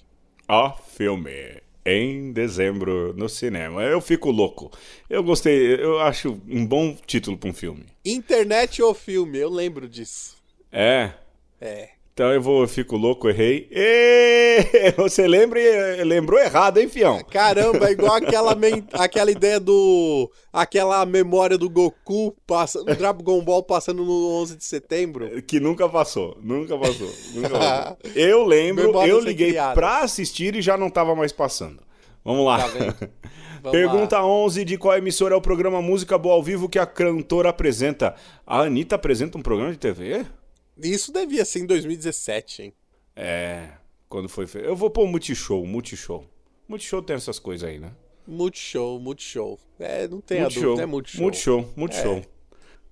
Ó, 0.47 0.73
filme. 0.73 1.61
Em 1.85 2.31
dezembro 2.31 3.13
no 3.15 3.27
cinema. 3.27 3.83
Eu 3.83 4.01
fico 4.01 4.31
louco. 4.31 4.71
Eu 5.09 5.23
gostei, 5.23 5.75
eu 5.75 5.99
acho 5.99 6.39
um 6.47 6.65
bom 6.65 6.95
título 7.05 7.37
para 7.37 7.49
um 7.49 7.53
filme. 7.53 7.85
Internet 8.05 8.81
ou 8.81 8.93
filme, 8.93 9.37
eu 9.37 9.49
lembro 9.49 9.87
disso. 9.87 10.37
É. 10.71 11.11
É. 11.59 11.89
Então 12.13 12.33
eu 12.33 12.41
vou, 12.41 12.61
eu 12.61 12.67
fico 12.67 12.97
louco, 12.97 13.29
errei. 13.29 13.69
E 13.71 14.91
você 14.97 15.27
lembra, 15.27 15.59
lembrou 16.03 16.39
errado, 16.39 16.77
hein, 16.77 16.89
fião? 16.89 17.23
Caramba, 17.23 17.87
é 17.87 17.91
igual 17.93 18.15
aquela, 18.15 18.55
aquela 18.93 19.31
ideia 19.31 19.59
do. 19.59 20.29
aquela 20.51 21.05
memória 21.05 21.57
do 21.57 21.69
Goku 21.69 22.35
passando, 22.45 22.93
Dragon 22.95 23.41
Ball 23.41 23.63
passando 23.63 24.03
no 24.03 24.29
11 24.41 24.57
de 24.57 24.65
setembro. 24.65 25.41
Que 25.43 25.59
nunca 25.59 25.87
passou, 25.87 26.37
nunca 26.43 26.77
passou. 26.77 27.09
Nunca 27.33 27.49
passou. 27.57 27.97
eu 28.13 28.45
lembro, 28.45 28.87
Memória 28.87 29.09
eu 29.09 29.19
liguei 29.19 29.53
pra 29.73 29.99
assistir 29.99 30.55
e 30.55 30.61
já 30.61 30.77
não 30.77 30.89
tava 30.89 31.15
mais 31.15 31.31
passando. 31.31 31.79
Vamos 32.25 32.45
lá. 32.45 32.59
Tá 33.63 33.71
Pergunta 33.71 34.17
lá. 34.17 34.25
11 34.25 34.65
de 34.65 34.77
qual 34.77 34.97
emissora 34.97 35.33
é 35.33 35.37
o 35.37 35.41
programa 35.41 35.81
Música 35.81 36.17
Boa 36.17 36.35
ao 36.35 36.43
Vivo 36.43 36.67
que 36.67 36.77
a 36.77 36.85
cantora 36.85 37.49
apresenta. 37.49 38.15
A 38.45 38.61
Anitta 38.61 38.95
apresenta 38.95 39.37
um 39.37 39.41
programa 39.41 39.71
de 39.71 39.77
TV? 39.77 40.25
Isso 40.77 41.11
devia 41.11 41.45
ser 41.45 41.59
em 41.59 41.65
2017, 41.65 42.63
hein? 42.63 42.73
É, 43.15 43.69
quando 44.09 44.29
foi 44.29 44.47
feito. 44.47 44.67
Eu 44.67 44.75
vou 44.75 44.89
pôr 44.89 45.07
Multishow, 45.07 45.65
Multishow. 45.65 46.25
Multishow 46.67 47.01
tem 47.01 47.15
essas 47.15 47.39
coisas 47.39 47.67
aí, 47.67 47.79
né? 47.79 47.91
Multishow, 48.27 48.99
Multishow. 48.99 49.59
É, 49.79 50.07
não 50.07 50.21
tem 50.21 50.41
multishow, 50.41 50.63
a 50.63 50.65
dúvida, 50.65 50.83
é 50.83 50.85
Multishow. 50.85 51.21
Multishow, 51.21 51.73
Multishow. 51.75 52.15
É. 52.17 52.25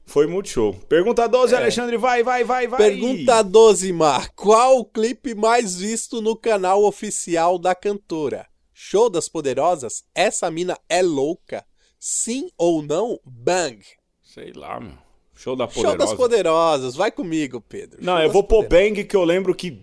Foi 0.06 0.26
Multishow. 0.26 0.74
Pergunta 0.90 1.28
12, 1.28 1.54
é. 1.54 1.58
Alexandre, 1.58 1.98
vai, 1.98 2.24
vai, 2.24 2.44
vai, 2.44 2.68
vai. 2.68 2.80
Pergunta 2.80 3.44
12, 3.44 3.94
Mar. 3.94 4.30
Qual 4.36 4.80
o 4.80 4.86
clipe 4.86 5.36
mais 5.36 5.78
visto 5.78 6.22
no 6.22 6.36
canal 6.36 6.84
oficial 6.84 7.60
da 7.60 7.76
cantora? 7.76 8.48
Show 8.74 9.10
das 9.10 9.30
Poderosas? 9.30 10.04
Essa 10.16 10.50
mina 10.50 10.78
é 10.90 11.02
louca? 11.02 11.66
Sim 12.00 12.50
ou 12.58 12.82
não? 12.82 13.20
Bang. 13.24 13.86
Sei 14.24 14.52
lá, 14.54 14.80
meu. 14.80 14.98
Show 15.40 15.56
da 15.56 15.68
Poderosa. 15.68 15.88
Show 15.88 15.98
das 15.98 16.14
Poderosas. 16.14 16.96
Vai 16.98 17.12
comigo, 17.14 17.62
Pedro. 17.62 18.00
Não, 18.02 18.22
eu 18.22 18.30
vou 18.30 18.44
pôr 18.44 18.68
Bang, 18.68 19.06
que 19.06 19.16
eu 19.16 19.24
lembro 19.24 19.56
que 19.56 19.74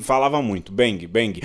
falava 0.00 0.40
muito. 0.40 0.70
Bang, 0.70 1.04
Bang. 1.08 1.40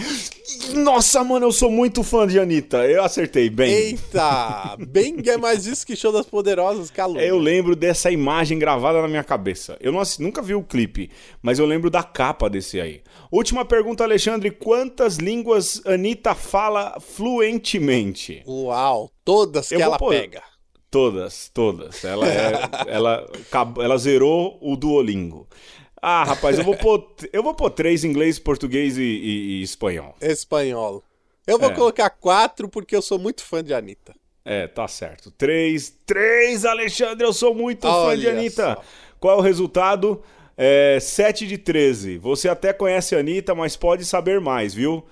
Nossa, 0.76 1.24
mano, 1.24 1.48
eu 1.48 1.52
sou 1.52 1.72
muito 1.72 2.04
fã 2.04 2.28
de 2.28 2.40
Anitta. 2.40 2.86
Eu 2.86 3.04
acertei, 3.04 3.50
Bang. 3.50 3.72
Eita! 3.72 4.78
Bang 4.78 5.28
é 5.28 5.36
mais 5.36 5.66
isso 5.66 5.84
que 5.84 5.96
Show 5.96 6.12
das 6.12 6.28
Poderosas, 6.28 6.92
calor. 6.92 7.20
Eu 7.20 7.40
lembro 7.40 7.76
dessa 7.76 8.12
imagem 8.12 8.60
gravada 8.60 9.02
na 9.02 9.08
minha 9.08 9.24
cabeça. 9.24 9.76
Eu 9.82 9.92
não, 9.92 10.04
nunca 10.20 10.44
vi 10.44 10.54
o 10.54 10.62
clipe, 10.62 11.10
mas 11.42 11.58
eu 11.58 11.66
lembro 11.66 11.90
da 11.90 12.04
capa 12.04 12.52
desse 12.52 12.80
aí. 12.80 13.02
Última 13.32 13.66
pergunta, 13.66 14.04
Alexandre. 14.04 14.52
Quantas 14.52 15.18
línguas 15.18 15.82
Anitta 15.88 16.36
fala 16.36 17.00
fluentemente? 17.00 18.44
Uau, 18.46 19.10
todas 19.26 19.70
que 19.70 19.82
ela 19.82 19.98
pôr... 19.98 20.12
pega. 20.12 20.44
Todas, 20.92 21.50
todas. 21.54 22.04
Ela, 22.04 22.28
é, 22.28 22.54
ela, 22.88 23.30
ela 23.78 23.98
zerou 23.98 24.58
o 24.62 24.76
Duolingo. 24.76 25.48
Ah, 26.02 26.24
rapaz, 26.24 26.58
eu 26.58 26.64
vou 26.64 26.76
pôr, 26.76 27.14
eu 27.32 27.44
vou 27.44 27.54
pôr 27.54 27.70
três 27.70 28.04
inglês, 28.04 28.40
português 28.40 28.98
e, 28.98 29.02
e, 29.02 29.60
e 29.60 29.62
espanhol. 29.62 30.16
Espanhol. 30.22 31.04
Eu 31.46 31.60
vou 31.60 31.72
é. 31.72 31.74
colocar 31.74 32.10
quatro 32.10 32.70
porque 32.70 32.96
eu 32.96 33.02
sou 33.02 33.20
muito 33.20 33.44
fã 33.44 33.64
de 33.64 33.74
Anitta. 33.74 34.16
É, 34.46 34.68
tá 34.68 34.88
certo. 34.88 35.30
Três, 35.32 35.94
três, 36.06 36.66
Alexandre, 36.66 37.26
eu 37.26 37.34
sou 37.34 37.54
muito 37.54 37.88
Olha 37.88 38.16
fã 38.16 38.20
de 38.20 38.30
Anitta. 38.30 38.76
Só. 38.76 38.84
Qual 39.20 39.36
é 39.36 39.38
o 39.38 39.42
resultado? 39.42 40.24
É, 40.58 40.98
7 41.00 41.46
de 41.46 41.58
13. 41.58 42.18
Você 42.18 42.50
até 42.50 42.74
conhece 42.74 43.16
a 43.16 43.20
Anitta, 43.20 43.54
mas 43.54 43.76
pode 43.76 44.06
saber 44.06 44.40
mais, 44.40 44.74
viu? 44.74 45.06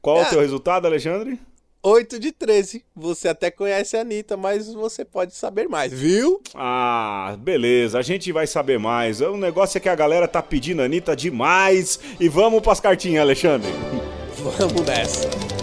Qual 0.00 0.18
é, 0.18 0.22
o 0.22 0.30
teu 0.30 0.40
resultado, 0.40 0.86
Alexandre? 0.86 1.38
8 1.82 2.18
de 2.18 2.32
13. 2.32 2.84
Você 2.94 3.28
até 3.28 3.50
conhece 3.50 3.96
a 3.96 4.00
Anitta, 4.00 4.36
mas 4.36 4.72
você 4.72 5.04
pode 5.04 5.34
saber 5.34 5.68
mais, 5.68 5.92
viu? 5.92 6.40
Ah, 6.54 7.36
beleza. 7.38 7.98
A 7.98 8.02
gente 8.02 8.30
vai 8.32 8.46
saber 8.46 8.78
mais. 8.78 9.20
O 9.20 9.36
negócio 9.36 9.78
é 9.78 9.80
que 9.80 9.88
a 9.88 9.94
galera 9.94 10.26
tá 10.26 10.42
pedindo 10.42 10.82
a 10.82 10.84
Anitta 10.84 11.14
demais. 11.14 11.98
E 12.18 12.28
vamos 12.28 12.62
pras 12.62 12.80
cartinhas, 12.80 13.22
Alexandre. 13.22 13.70
Vamos 14.38 14.82
nessa. 14.86 15.57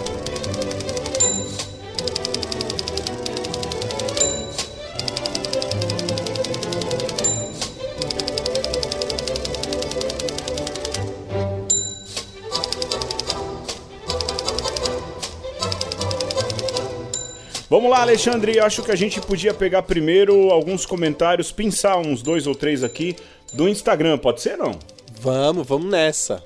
Vamos 17.68 17.90
lá, 17.90 18.02
Alexandre. 18.02 18.60
Acho 18.60 18.80
que 18.84 18.92
a 18.92 18.96
gente 18.96 19.20
podia 19.20 19.52
pegar 19.52 19.82
primeiro 19.82 20.50
alguns 20.52 20.86
comentários, 20.86 21.50
pensar 21.50 21.98
uns 21.98 22.22
dois 22.22 22.46
ou 22.46 22.54
três 22.54 22.84
aqui 22.84 23.16
do 23.52 23.68
Instagram, 23.68 24.18
pode 24.18 24.40
ser 24.40 24.56
não? 24.56 24.78
Vamos, 25.18 25.66
vamos 25.66 25.90
nessa. 25.90 26.44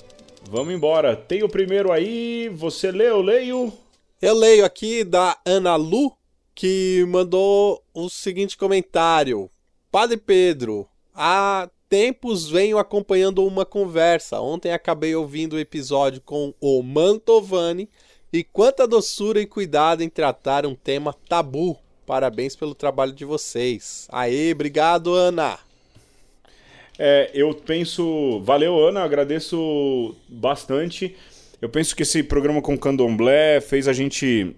Vamos 0.49 0.73
embora. 0.73 1.15
Tem 1.15 1.43
o 1.43 1.49
primeiro 1.49 1.93
aí, 1.93 2.49
você 2.49 2.91
lê, 2.91 3.11
eu 3.11 3.21
leio? 3.21 3.71
Eu 4.23 4.35
leio 4.35 4.65
aqui 4.65 5.05
da 5.05 5.37
Ana 5.45 5.77
Lu, 5.77 6.11
que 6.55 7.05
mandou 7.07 7.85
o 7.93 8.09
seguinte 8.09 8.57
comentário. 8.57 9.51
Padre 9.93 10.17
Pedro, 10.17 10.89
há 11.15 11.69
tempos 11.87 12.49
venho 12.49 12.79
acompanhando 12.79 13.45
uma 13.45 13.67
conversa. 13.67 14.41
Ontem 14.41 14.73
acabei 14.73 15.15
ouvindo 15.15 15.57
o 15.57 15.59
episódio 15.59 16.23
com 16.23 16.55
o 16.59 16.83
Mantovani 16.83 17.91
e 18.33 18.45
quanta 18.45 18.87
doçura 18.87 19.41
e 19.41 19.47
cuidado 19.47 20.03
em 20.03 20.09
tratar 20.09 20.65
um 20.65 20.75
tema 20.75 21.15
tabu. 21.29 21.77
Parabéns 22.07 22.57
pelo 22.57 22.75
trabalho 22.75 23.13
de 23.13 23.25
vocês. 23.25 24.09
Aê, 24.11 24.53
obrigado, 24.53 25.15
Ana. 25.15 25.59
É, 26.99 27.31
eu 27.33 27.55
penso. 27.55 28.41
Valeu, 28.41 28.79
Ana, 28.79 29.03
agradeço 29.03 30.15
bastante. 30.29 31.17
Eu 31.61 31.69
penso 31.69 31.95
que 31.95 32.03
esse 32.03 32.23
programa 32.23 32.61
com 32.63 32.77
Candomblé 32.77 33.61
fez 33.61 33.87
a 33.87 33.93
gente 33.93 34.55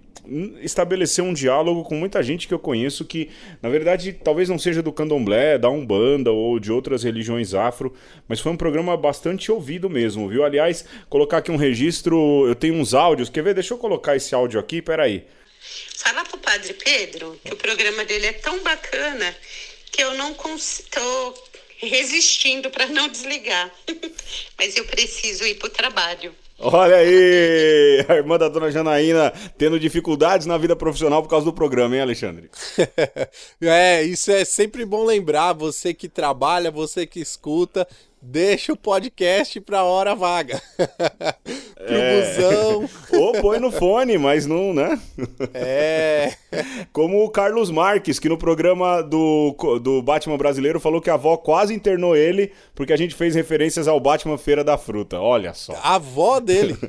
estabelecer 0.60 1.24
um 1.24 1.32
diálogo 1.32 1.82
com 1.84 1.94
muita 1.94 2.22
gente 2.22 2.46
que 2.46 2.54
eu 2.54 2.58
conheço 2.58 3.04
que, 3.04 3.30
na 3.60 3.68
verdade, 3.68 4.12
talvez 4.12 4.48
não 4.48 4.58
seja 4.58 4.82
do 4.82 4.92
candomblé, 4.92 5.58
da 5.58 5.68
Umbanda 5.68 6.30
ou 6.30 6.58
de 6.60 6.70
outras 6.70 7.02
religiões 7.02 7.54
afro, 7.54 7.94
mas 8.28 8.40
foi 8.40 8.52
um 8.52 8.56
programa 8.56 8.96
bastante 8.96 9.50
ouvido 9.50 9.90
mesmo, 9.90 10.28
viu? 10.28 10.44
Aliás, 10.44 10.84
colocar 11.08 11.38
aqui 11.38 11.50
um 11.50 11.56
registro, 11.56 12.46
eu 12.46 12.54
tenho 12.54 12.74
uns 12.74 12.94
áudios, 12.94 13.28
quer 13.28 13.42
ver? 13.42 13.54
Deixa 13.54 13.74
eu 13.74 13.78
colocar 13.78 14.16
esse 14.16 14.34
áudio 14.34 14.60
aqui, 14.60 14.80
peraí. 14.80 15.24
Fala 15.96 16.24
pro 16.24 16.38
Padre 16.38 16.74
Pedro 16.74 17.38
que 17.44 17.52
o 17.52 17.56
programa 17.56 18.04
dele 18.04 18.26
é 18.26 18.32
tão 18.32 18.62
bacana 18.62 19.34
que 19.90 20.02
eu 20.02 20.14
não 20.14 20.34
estou 20.56 21.34
resistindo 21.78 22.70
para 22.70 22.86
não 22.86 23.08
desligar. 23.08 23.70
mas 24.58 24.76
eu 24.76 24.84
preciso 24.86 25.44
ir 25.44 25.56
pro 25.56 25.68
trabalho. 25.68 26.34
Olha 26.64 26.94
aí, 26.94 28.04
a 28.08 28.14
irmã 28.14 28.38
da 28.38 28.48
dona 28.48 28.70
Janaína 28.70 29.32
tendo 29.58 29.80
dificuldades 29.80 30.46
na 30.46 30.56
vida 30.56 30.76
profissional 30.76 31.20
por 31.20 31.28
causa 31.28 31.44
do 31.44 31.52
programa, 31.52 31.96
hein, 31.96 32.02
Alexandre? 32.02 32.48
é, 33.60 34.04
isso 34.04 34.30
é 34.30 34.44
sempre 34.44 34.84
bom 34.84 35.04
lembrar. 35.04 35.54
Você 35.54 35.92
que 35.92 36.08
trabalha, 36.08 36.70
você 36.70 37.04
que 37.04 37.18
escuta, 37.18 37.86
deixa 38.22 38.72
o 38.72 38.76
podcast 38.76 39.60
pra 39.60 39.82
hora 39.82 40.14
vaga. 40.14 40.62
Pro 41.74 41.96
é... 41.96 42.20
busão. 42.20 42.88
Ou 43.12 43.32
põe 43.40 43.58
no 43.58 43.72
fone, 43.72 44.16
mas 44.16 44.46
não, 44.46 44.72
né? 44.72 45.00
É. 45.52 46.32
Como 46.92 47.24
o 47.24 47.30
Carlos 47.30 47.70
Marques, 47.70 48.20
que 48.20 48.28
no 48.28 48.38
programa 48.38 49.02
do, 49.02 49.56
do 49.82 50.00
Batman 50.00 50.38
brasileiro 50.38 50.78
falou 50.78 51.00
que 51.00 51.10
a 51.10 51.14
avó 51.14 51.36
quase 51.36 51.74
internou 51.74 52.16
ele 52.16 52.52
porque 52.74 52.92
a 52.92 52.96
gente 52.96 53.14
fez 53.14 53.34
referências 53.34 53.88
ao 53.88 53.98
Batman 53.98 54.38
Feira 54.38 54.62
da 54.62 54.78
Fruta. 54.78 55.18
Olha 55.18 55.52
só. 55.52 55.74
A 55.82 55.96
avó 55.96 56.38
dele. 56.38 56.76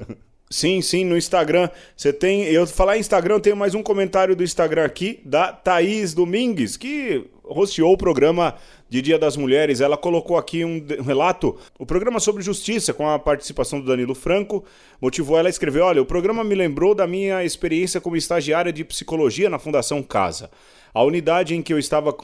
Sim, 0.53 0.83
sim, 0.83 1.03
no 1.03 1.17
Instagram. 1.17 1.67
Você 1.97 2.13
tem. 2.13 2.43
Eu 2.43 2.67
falar 2.67 2.95
em 2.95 2.99
Instagram, 2.99 3.35
eu 3.35 3.39
tenho 3.39 3.57
mais 3.57 3.73
um 3.73 3.81
comentário 3.81 4.35
do 4.35 4.43
Instagram 4.43 4.85
aqui, 4.85 5.19
da 5.25 5.51
Thaís 5.51 6.13
Domingues, 6.13 6.77
que 6.77 7.25
rosteou 7.53 7.93
o 7.93 7.97
programa 7.97 8.55
de 8.89 9.01
Dia 9.01 9.17
das 9.17 9.37
Mulheres, 9.37 9.81
ela 9.81 9.97
colocou 9.97 10.37
aqui 10.37 10.65
um 10.65 10.85
relato, 11.03 11.57
o 11.79 11.85
programa 11.85 12.19
sobre 12.19 12.43
justiça, 12.43 12.93
com 12.93 13.09
a 13.09 13.17
participação 13.17 13.79
do 13.79 13.87
Danilo 13.87 14.13
Franco, 14.13 14.63
motivou 15.01 15.37
ela 15.37 15.47
a 15.47 15.49
escrever: 15.49 15.79
Olha, 15.79 16.01
o 16.01 16.05
programa 16.05 16.43
me 16.43 16.53
lembrou 16.53 16.93
da 16.93 17.07
minha 17.07 17.43
experiência 17.43 18.01
como 18.01 18.15
estagiária 18.15 18.73
de 18.73 18.83
psicologia 18.83 19.49
na 19.49 19.57
Fundação 19.57 20.03
Casa. 20.03 20.49
A 20.93 21.03
unidade 21.03 21.55
em 21.55 21.61
que 21.63 21.73
eu 21.73 21.79
estava, 21.79 22.15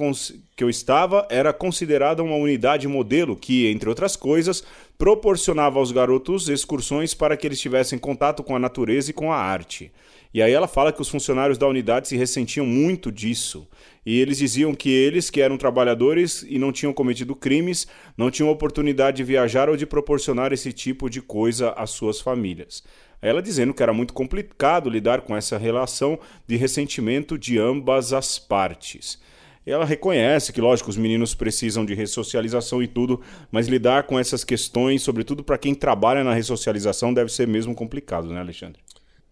que 0.55 0.63
eu 0.63 0.69
estava 0.69 1.25
era 1.27 1.51
considerada 1.51 2.21
uma 2.21 2.35
unidade 2.35 2.87
modelo 2.87 3.35
que, 3.35 3.65
entre 3.65 3.89
outras 3.89 4.15
coisas, 4.15 4.63
proporcionava 4.95 5.79
aos 5.79 5.91
garotos 5.91 6.49
excursões 6.49 7.15
para 7.15 7.35
que 7.35 7.47
eles 7.47 7.59
tivessem 7.59 7.97
contato 7.97 8.43
com 8.43 8.55
a 8.55 8.59
natureza 8.59 9.09
e 9.09 9.13
com 9.13 9.31
a 9.33 9.37
arte. 9.37 9.91
E 10.31 10.39
aí 10.43 10.51
ela 10.51 10.67
fala 10.67 10.93
que 10.93 11.01
os 11.01 11.09
funcionários 11.09 11.57
da 11.57 11.67
unidade 11.67 12.07
se 12.07 12.15
ressentiam 12.15 12.63
muito 12.63 13.11
disso. 13.11 13.67
E 14.05 14.19
eles 14.19 14.37
diziam 14.37 14.73
que 14.73 14.89
eles, 14.89 15.29
que 15.29 15.41
eram 15.41 15.57
trabalhadores 15.57 16.45
e 16.47 16.57
não 16.57 16.71
tinham 16.71 16.93
cometido 16.93 17.35
crimes, 17.35 17.87
não 18.17 18.31
tinham 18.31 18.49
oportunidade 18.49 19.17
de 19.17 19.23
viajar 19.23 19.69
ou 19.69 19.77
de 19.77 19.85
proporcionar 19.85 20.53
esse 20.53 20.71
tipo 20.71 21.09
de 21.09 21.21
coisa 21.21 21.71
às 21.71 21.91
suas 21.91 22.19
famílias. 22.21 22.83
Ela 23.21 23.41
dizendo 23.41 23.73
que 23.73 23.83
era 23.83 23.93
muito 23.93 24.13
complicado 24.13 24.89
lidar 24.89 25.21
com 25.21 25.35
essa 25.35 25.57
relação 25.57 26.17
de 26.47 26.55
ressentimento 26.55 27.37
de 27.37 27.57
ambas 27.57 28.13
as 28.13 28.39
partes. 28.39 29.19
Ela 29.65 29.85
reconhece 29.85 30.51
que, 30.51 30.61
lógico, 30.61 30.89
os 30.89 30.97
meninos 30.97 31.35
precisam 31.35 31.85
de 31.85 31.93
ressocialização 31.93 32.81
e 32.81 32.87
tudo, 32.87 33.21
mas 33.51 33.67
lidar 33.67 34.03
com 34.03 34.17
essas 34.17 34.43
questões, 34.43 35.03
sobretudo 35.03 35.43
para 35.43 35.57
quem 35.57 35.75
trabalha 35.75 36.23
na 36.23 36.33
ressocialização, 36.33 37.13
deve 37.13 37.31
ser 37.31 37.47
mesmo 37.47 37.75
complicado, 37.75 38.29
né, 38.29 38.39
Alexandre? 38.39 38.81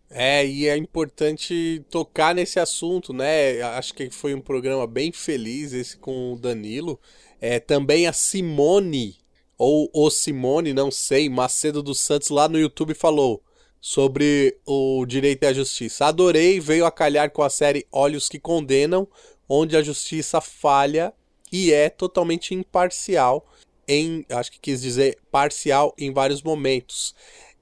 É, 0.10 0.46
e 0.46 0.68
é 0.68 0.78
importante 0.78 1.84
tocar 1.90 2.34
nesse 2.34 2.60
assunto, 2.60 3.12
né? 3.12 3.62
Acho 3.62 3.94
que 3.94 4.10
foi 4.10 4.34
um 4.34 4.42
programa 4.42 4.88
bem 4.88 5.12
feliz 5.12 5.74
esse 5.74 5.98
com 5.98 6.34
o 6.34 6.38
Danilo. 6.38 7.00
É, 7.42 7.60
também 7.60 8.08
a 8.08 8.14
Simone, 8.14 9.18
ou 9.58 9.90
o 9.94 10.10
Simone, 10.10 10.74
não 10.74 10.90
sei, 10.90 11.30
Macedo 11.30 11.84
dos 11.84 12.00
Santos 12.00 12.30
lá 12.30 12.48
no 12.48 12.58
YouTube 12.60 12.94
falou 12.94 13.44
sobre 13.82 14.58
o 14.66 15.06
direito 15.06 15.46
a 15.46 15.54
justiça. 15.54 16.06
Adorei, 16.06 16.60
veio 16.60 16.86
a 16.86 16.92
calhar 16.92 17.30
com 17.32 17.44
a 17.44 17.50
série 17.50 17.86
Olhos 17.92 18.30
que 18.30 18.40
Condenam, 18.40 19.08
onde 19.48 19.76
a 19.76 19.82
justiça 19.82 20.42
falha 20.42 21.14
e 21.52 21.72
é 21.72 21.90
totalmente 21.90 22.54
imparcial 22.54 23.46
em, 23.88 24.26
acho 24.30 24.52
que 24.52 24.60
quis 24.60 24.82
dizer 24.82 25.18
parcial 25.32 25.94
em 25.98 26.12
vários 26.12 26.42
momentos. 26.42 27.16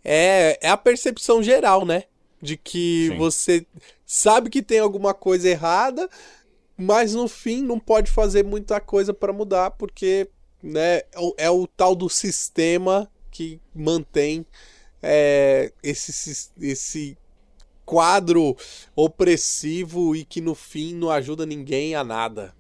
É, 0.04 0.58
é 0.62 0.70
a 0.70 0.78
percepção 0.78 1.44
geral, 1.44 1.86
né? 1.86 2.04
De 2.42 2.58
que 2.58 3.10
Sim. 3.10 3.18
você 3.18 3.66
sabe 4.06 4.50
que 4.50 4.62
tem 4.62 4.80
alguma 4.80 5.14
coisa 5.14 5.50
errada, 5.50 6.10
mas 6.78 7.14
no 7.14 7.28
fim 7.28 7.62
não 7.62 7.80
pode 7.80 8.12
fazer 8.12 8.44
muita 8.44 8.80
coisa 8.80 9.14
para 9.14 9.34
mudar, 9.34 9.72
porque 9.72 10.30
né, 10.62 10.98
é, 10.98 11.20
o, 11.20 11.36
é 11.38 11.50
o 11.50 11.68
tal 11.68 11.96
do 11.96 12.10
sistema 12.10 13.10
que 13.32 13.60
mantém 13.74 14.46
é, 15.02 15.72
esse, 15.84 16.50
esse 16.60 17.18
quadro 17.86 18.58
opressivo 18.96 20.16
e 20.16 20.26
que 20.26 20.42
no 20.42 20.56
fim 20.56 20.96
não 20.96 21.12
ajuda 21.12 21.46
ninguém 21.46 21.96
a 21.96 22.04
nada. 22.04 22.54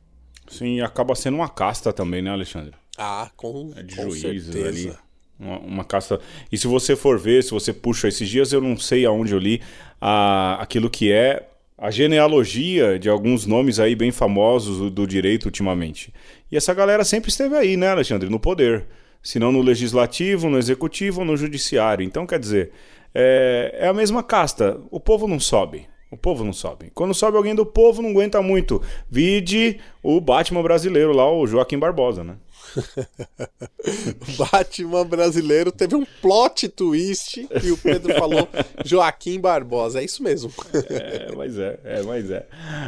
Sim, 0.48 0.82
acaba 0.82 1.16
sendo 1.16 1.36
uma 1.36 1.50
casta 1.50 1.92
também, 1.92 2.22
né, 2.22 2.30
Alexandre? 2.30 2.76
Ah, 2.98 3.32
com, 3.36 3.74
é 3.76 3.84
de 3.84 3.96
com 3.96 4.04
juízes 4.04 4.54
certeza. 4.54 4.68
ali. 4.90 4.98
Uma, 5.40 5.60
uma 5.60 5.84
caça. 5.84 6.20
E 6.52 6.58
se 6.58 6.68
você 6.68 6.96
for 6.96 7.20
ver, 7.20 7.44
se 7.44 7.52
você 7.52 7.74
puxa 7.74 8.08
esses 8.08 8.28
dias, 8.28 8.54
eu 8.54 8.62
não 8.62 8.78
sei 8.78 9.06
aonde 9.06 9.34
eu 9.34 9.40
li 9.40 9.62
a, 10.00 10.58
aquilo 10.62 10.90
que 10.90 11.12
é 11.12 11.48
a 11.78 11.92
genealogia 11.92 12.98
de 12.98 13.10
alguns 13.10 13.46
nomes 13.46 13.80
aí 13.80 13.96
bem 13.96 14.12
famosos 14.12 14.90
do, 14.92 15.06
direito 15.06 15.46
ultimamente. 15.46 16.14
E 16.52 16.56
essa 16.56 16.74
galera 16.74 17.04
sempre 17.04 17.30
esteve 17.30 17.56
aí, 17.56 17.76
né, 17.76 17.90
Alexandre? 17.90 18.30
No 18.30 18.40
poder. 18.40 18.86
Se 19.22 19.40
não 19.40 19.52
no 19.52 19.62
legislativo, 19.62 20.50
no 20.50 20.58
executivo 20.58 21.26
no 21.26 21.36
judiciário. 21.36 22.06
Então, 22.06 22.26
quer 22.26 22.40
dizer, 22.40 22.72
é, 23.14 23.76
é 23.80 23.88
a 23.88 23.94
mesma 23.94 24.24
casta. 24.24 24.80
O 24.90 25.00
povo 25.00 25.28
não 25.28 25.40
sobe. 25.40 25.88
O 26.12 26.16
povo 26.16 26.46
não 26.46 26.54
sobe. 26.54 26.92
Quando 26.94 27.14
sobe 27.14 27.36
alguém 27.36 27.56
do 27.56 27.66
povo, 27.66 28.02
não 28.02 28.12
aguenta 28.12 28.42
muito. 28.42 28.82
Vide 29.10 29.80
o 30.02 30.22
Batman 30.22 30.62
brasileiro 30.62 31.12
lá, 31.12 31.30
o 31.30 31.46
Joaquim 31.46 31.80
Barbosa, 31.80 32.24
né? 32.24 32.36
Batman 34.38 35.06
brasileiro 35.06 35.72
teve 35.72 35.96
um 35.96 36.06
plot 36.22 36.68
twist 36.70 37.48
e 37.64 37.72
o 37.72 37.78
Pedro 37.78 38.14
falou 38.16 38.48
Joaquim 38.84 39.40
Barbosa. 39.40 40.02
É 40.02 40.04
isso 40.04 40.24
mesmo. 40.24 40.52
é, 40.90 41.32
mas 41.36 41.58
é, 41.58 41.80
é, 41.84 42.02
mas 42.04 42.30
é. 42.32 42.46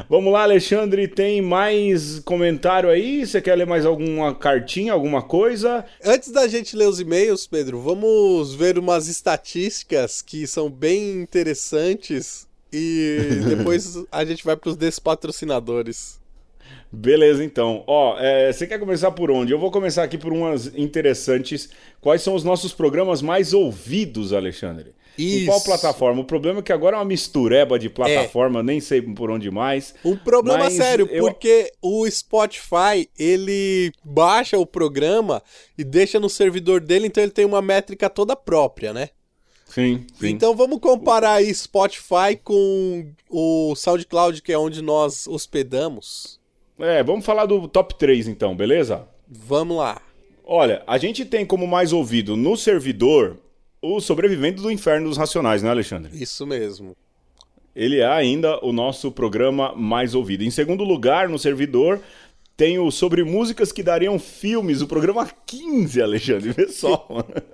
Vamos 0.09 0.31
lá, 0.33 0.43
Alexandre, 0.43 1.07
tem 1.07 1.41
mais 1.41 2.19
comentário 2.19 2.89
aí? 2.89 3.25
Você 3.25 3.41
quer 3.41 3.55
ler 3.55 3.67
mais 3.67 3.85
alguma 3.85 4.33
cartinha, 4.33 4.93
alguma 4.93 5.21
coisa? 5.21 5.85
Antes 6.03 6.31
da 6.31 6.47
gente 6.47 6.75
ler 6.75 6.87
os 6.87 6.99
e-mails, 6.99 7.47
Pedro, 7.47 7.79
vamos 7.81 8.53
ver 8.53 8.77
umas 8.77 9.07
estatísticas 9.07 10.21
que 10.21 10.45
são 10.47 10.69
bem 10.69 11.21
interessantes 11.21 12.47
e 12.71 13.41
depois 13.47 13.97
a 14.11 14.25
gente 14.25 14.43
vai 14.43 14.55
para 14.55 14.69
os 14.69 14.77
despatrocinadores. 14.77 16.19
Beleza, 16.91 17.43
então. 17.43 17.83
Ó, 17.85 18.17
é, 18.19 18.51
você 18.51 18.65
quer 18.65 18.79
começar 18.79 19.11
por 19.11 19.29
onde? 19.29 19.51
Eu 19.51 19.59
vou 19.59 19.71
começar 19.71 20.03
aqui 20.03 20.17
por 20.17 20.31
umas 20.31 20.67
interessantes. 20.75 21.69
Quais 21.99 22.21
são 22.21 22.33
os 22.33 22.43
nossos 22.43 22.73
programas 22.73 23.21
mais 23.21 23.53
ouvidos, 23.53 24.31
Alexandre? 24.31 24.95
Isso. 25.17 25.43
Em 25.43 25.45
qual 25.47 25.61
plataforma? 25.61 26.21
O 26.21 26.25
problema 26.25 26.59
é 26.59 26.61
que 26.61 26.71
agora 26.71 26.95
é 26.95 26.99
uma 26.99 27.05
mistureba 27.05 27.79
de 27.79 27.89
plataforma, 27.89 28.59
é. 28.59 28.63
nem 28.63 28.79
sei 28.79 29.01
por 29.01 29.31
onde 29.31 29.49
mais. 29.49 29.95
Um 30.05 30.15
problema 30.15 30.69
sério, 30.69 31.07
eu... 31.11 31.23
porque 31.23 31.71
o 31.81 32.09
Spotify, 32.09 33.09
ele 33.17 33.91
baixa 34.03 34.57
o 34.59 34.65
programa 34.65 35.41
e 35.77 35.83
deixa 35.83 36.19
no 36.19 36.29
servidor 36.29 36.79
dele, 36.79 37.07
então 37.07 37.23
ele 37.23 37.31
tem 37.31 37.45
uma 37.45 37.61
métrica 37.61 38.09
toda 38.09 38.35
própria, 38.35 38.93
né? 38.93 39.09
Sim, 39.65 40.05
sim. 40.19 40.29
Então 40.29 40.55
vamos 40.55 40.79
comparar 40.79 41.33
aí 41.33 41.53
Spotify 41.53 42.37
com 42.41 43.11
o 43.29 43.75
SoundCloud, 43.75 44.41
que 44.41 44.53
é 44.53 44.57
onde 44.57 44.81
nós 44.81 45.27
hospedamos. 45.27 46.36
É, 46.79 47.03
vamos 47.03 47.25
falar 47.25 47.45
do 47.45 47.67
top 47.67 47.95
3 47.95 48.27
então, 48.27 48.55
beleza? 48.55 49.07
Vamos 49.27 49.77
lá. 49.77 50.01
Olha, 50.45 50.83
a 50.87 50.97
gente 50.97 51.25
tem 51.25 51.45
como 51.45 51.67
mais 51.67 51.91
ouvido 51.91 52.37
no 52.37 52.55
servidor 52.55 53.37
o 53.81 53.99
Sobrevivendo 53.99 54.61
do 54.61 54.71
Inferno 54.71 55.09
dos 55.09 55.17
Racionais, 55.17 55.61
né, 55.61 55.69
Alexandre? 55.69 56.11
Isso 56.13 56.45
mesmo. 56.45 56.95
Ele 57.75 57.99
é 57.99 58.07
ainda 58.07 58.63
o 58.65 58.71
nosso 58.71 59.11
programa 59.11 59.73
mais 59.75 60.15
ouvido. 60.15 60.43
Em 60.43 60.49
segundo 60.49 60.83
lugar, 60.83 61.29
no 61.29 61.37
servidor, 61.37 62.01
tem 62.57 62.79
o 62.79 62.89
Sobre 62.89 63.23
Músicas 63.23 63.71
que 63.71 63.83
Dariam 63.83 64.17
Filmes, 64.17 64.81
o 64.81 64.87
programa 64.87 65.29
15, 65.45 66.01
Alexandre, 66.01 66.51
vê 66.51 66.67
só. 66.67 67.07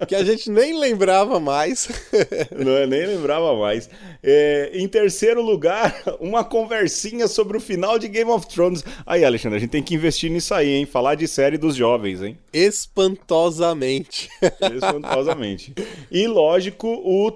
que 0.07 0.15
a 0.15 0.23
gente 0.23 0.49
nem 0.49 0.79
lembrava 0.79 1.41
mais. 1.41 1.89
Não, 2.55 2.87
nem 2.87 3.05
lembrava 3.05 3.53
mais. 3.57 3.89
É, 4.23 4.71
em 4.73 4.87
terceiro 4.87 5.41
lugar, 5.41 5.93
uma 6.21 6.41
conversinha 6.45 7.27
sobre 7.27 7.57
o 7.57 7.59
final 7.59 7.99
de 7.99 8.07
Game 8.07 8.31
of 8.31 8.47
Thrones. 8.47 8.81
Aí, 9.05 9.25
Alexandre, 9.25 9.57
a 9.57 9.59
gente 9.59 9.71
tem 9.71 9.83
que 9.83 9.93
investir 9.93 10.31
nisso 10.31 10.53
aí, 10.53 10.69
hein? 10.69 10.85
Falar 10.85 11.15
de 11.15 11.27
série 11.27 11.57
dos 11.57 11.75
jovens, 11.75 12.21
hein? 12.21 12.37
Espantosamente. 12.53 14.29
Espantosamente. 14.73 15.73
E, 16.09 16.25
lógico, 16.27 16.87
o 16.87 17.29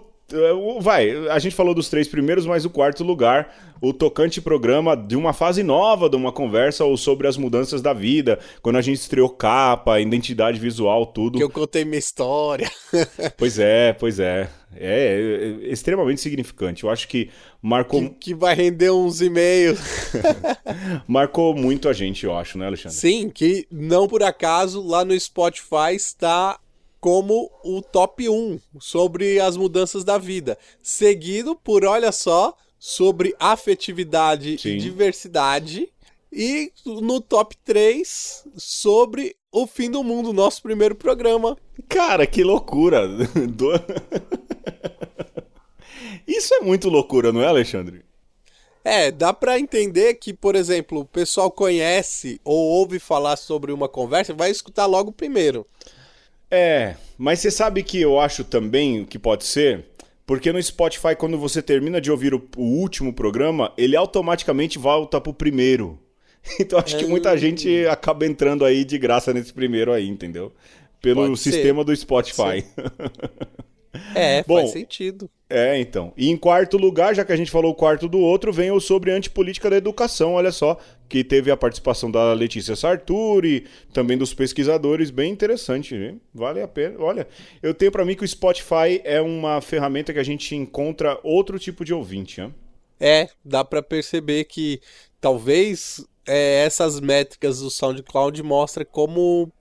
vai, 0.81 1.27
a 1.29 1.39
gente 1.39 1.55
falou 1.55 1.73
dos 1.73 1.89
três 1.89 2.07
primeiros, 2.07 2.45
mas 2.45 2.65
o 2.65 2.69
quarto 2.69 3.03
lugar, 3.03 3.55
o 3.81 3.93
tocante 3.93 4.41
programa 4.41 4.95
de 4.95 5.15
uma 5.15 5.33
fase 5.33 5.63
nova 5.63 6.09
de 6.09 6.15
uma 6.15 6.31
conversa 6.31 6.83
ou 6.83 6.97
sobre 6.97 7.27
as 7.27 7.37
mudanças 7.37 7.81
da 7.81 7.93
vida, 7.93 8.39
quando 8.61 8.77
a 8.77 8.81
gente 8.81 8.99
estreou 8.99 9.29
capa, 9.29 9.99
identidade 9.99 10.59
visual, 10.59 11.05
tudo. 11.05 11.37
Que 11.37 11.43
eu 11.43 11.49
contei 11.49 11.85
minha 11.85 11.99
história. 11.99 12.69
pois 13.37 13.57
é, 13.57 13.93
pois 13.93 14.19
é. 14.19 14.49
É, 14.75 15.59
é, 15.63 15.71
extremamente 15.71 16.21
significante. 16.21 16.83
Eu 16.83 16.89
acho 16.89 17.07
que 17.07 17.29
marcou. 17.61 18.01
Que, 18.01 18.09
que 18.09 18.33
vai 18.35 18.53
render 18.53 18.91
uns 18.91 19.21
e-mails. 19.21 19.79
marcou 21.07 21.55
muito 21.55 21.87
a 21.87 21.93
gente, 21.93 22.25
eu 22.25 22.35
acho, 22.35 22.57
né, 22.57 22.67
Alexandre? 22.67 22.97
Sim, 22.97 23.29
que 23.29 23.65
não 23.71 24.07
por 24.07 24.21
acaso 24.21 24.85
lá 24.85 25.05
no 25.05 25.17
Spotify 25.17 25.95
está 25.95 26.59
como 27.07 27.49
o 27.63 27.81
top 27.81 28.27
1 28.27 28.59
sobre 28.81 29.39
as 29.39 29.55
mudanças 29.55 30.03
da 30.03 30.17
vida, 30.17 30.57
seguido 30.83 31.55
por, 31.55 31.85
olha 31.85 32.11
só, 32.11 32.53
sobre 32.77 33.33
afetividade 33.39 34.57
Sim. 34.57 34.71
e 34.71 34.77
diversidade. 34.77 35.87
E 36.29 36.69
no 36.85 37.21
top 37.21 37.55
3 37.63 38.43
sobre 38.57 39.37
o 39.49 39.65
fim 39.65 39.89
do 39.89 40.03
mundo, 40.03 40.33
nosso 40.33 40.61
primeiro 40.61 40.95
programa. 40.95 41.57
Cara, 41.87 42.27
que 42.27 42.43
loucura! 42.43 43.07
Isso 46.27 46.53
é 46.55 46.59
muito 46.59 46.89
loucura, 46.89 47.31
não 47.31 47.41
é, 47.41 47.47
Alexandre? 47.47 48.03
É, 48.83 49.11
dá 49.11 49.31
para 49.31 49.57
entender 49.57 50.15
que, 50.15 50.33
por 50.33 50.57
exemplo, 50.57 50.99
o 50.99 51.05
pessoal 51.05 51.49
conhece 51.49 52.41
ou 52.43 52.57
ouve 52.57 52.99
falar 52.99 53.37
sobre 53.37 53.71
uma 53.71 53.87
conversa, 53.87 54.33
vai 54.33 54.51
escutar 54.51 54.85
logo 54.85 55.13
primeiro. 55.13 55.65
É, 56.49 56.95
mas 57.17 57.39
você 57.39 57.51
sabe 57.51 57.83
que 57.83 57.99
eu 57.99 58.19
acho 58.19 58.43
também 58.43 59.03
que 59.05 59.19
pode 59.19 59.45
ser? 59.45 59.85
Porque 60.25 60.51
no 60.51 60.61
Spotify, 60.61 61.15
quando 61.17 61.37
você 61.37 61.61
termina 61.61 62.01
de 62.01 62.11
ouvir 62.11 62.33
o, 62.33 62.49
o 62.57 62.63
último 62.63 63.13
programa, 63.13 63.73
ele 63.77 63.95
automaticamente 63.95 64.77
volta 64.77 65.19
pro 65.21 65.33
primeiro. 65.33 65.99
Então 66.61 66.79
acho 66.79 66.97
que 66.97 67.05
muita 67.05 67.33
é. 67.33 67.37
gente 67.37 67.85
acaba 67.87 68.25
entrando 68.25 68.63
aí 68.63 68.85
de 68.85 68.97
graça 68.97 69.33
nesse 69.33 69.51
primeiro 69.51 69.91
aí, 69.91 70.07
entendeu? 70.07 70.53
Pelo 71.01 71.27
pode 71.27 71.39
sistema 71.39 71.81
ser. 71.81 71.85
do 71.85 71.95
Spotify. 71.95 72.65
É, 74.15 74.43
Bom, 74.47 74.59
faz 74.59 74.71
sentido. 74.71 75.29
É, 75.49 75.79
então. 75.79 76.11
E 76.17 76.29
em 76.29 76.35
quarto 76.35 76.77
lugar, 76.77 77.15
já 77.15 77.23
que 77.23 77.31
a 77.31 77.35
gente 77.37 77.49
falou 77.49 77.71
o 77.71 77.75
quarto 77.75 78.07
do 78.07 78.19
outro, 78.19 78.51
vem 78.51 78.69
o 78.71 78.79
sobre 78.81 79.11
antipolítica 79.11 79.69
da 79.69 79.77
educação, 79.77 80.33
olha 80.33 80.51
só, 80.51 80.77
que 81.07 81.23
teve 81.23 81.49
a 81.49 81.55
participação 81.55 82.11
da 82.11 82.33
Letícia 82.33 82.75
Sarturi, 82.75 83.65
também 83.93 84.17
dos 84.17 84.33
pesquisadores, 84.33 85.09
bem 85.09 85.31
interessante, 85.31 86.17
vale 86.33 86.61
a 86.61 86.67
pena. 86.67 86.95
Olha, 86.99 87.27
eu 87.63 87.73
tenho 87.73 87.91
para 87.91 88.03
mim 88.03 88.15
que 88.15 88.25
o 88.25 88.27
Spotify 88.27 89.01
é 89.05 89.21
uma 89.21 89.61
ferramenta 89.61 90.11
que 90.11 90.19
a 90.19 90.23
gente 90.23 90.53
encontra 90.53 91.17
outro 91.23 91.57
tipo 91.57 91.85
de 91.85 91.93
ouvinte, 91.93 92.41
né? 92.41 92.51
É, 92.99 93.29
dá 93.45 93.63
para 93.63 93.81
perceber 93.81 94.45
que 94.45 94.81
talvez 95.21 96.05
é, 96.25 96.65
essas 96.65 96.99
métricas 96.99 97.59
do 97.59 97.69
SoundCloud 97.69 98.41
mostra 98.43 98.83
como 98.83 99.51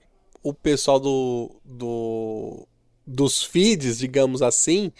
o 0.42 0.54
pessoal 0.54 0.98
do, 0.98 1.60
do 1.64 2.66
dos 3.06 3.42
feeds, 3.42 3.98
digamos 3.98 4.42
assim, 4.42 4.90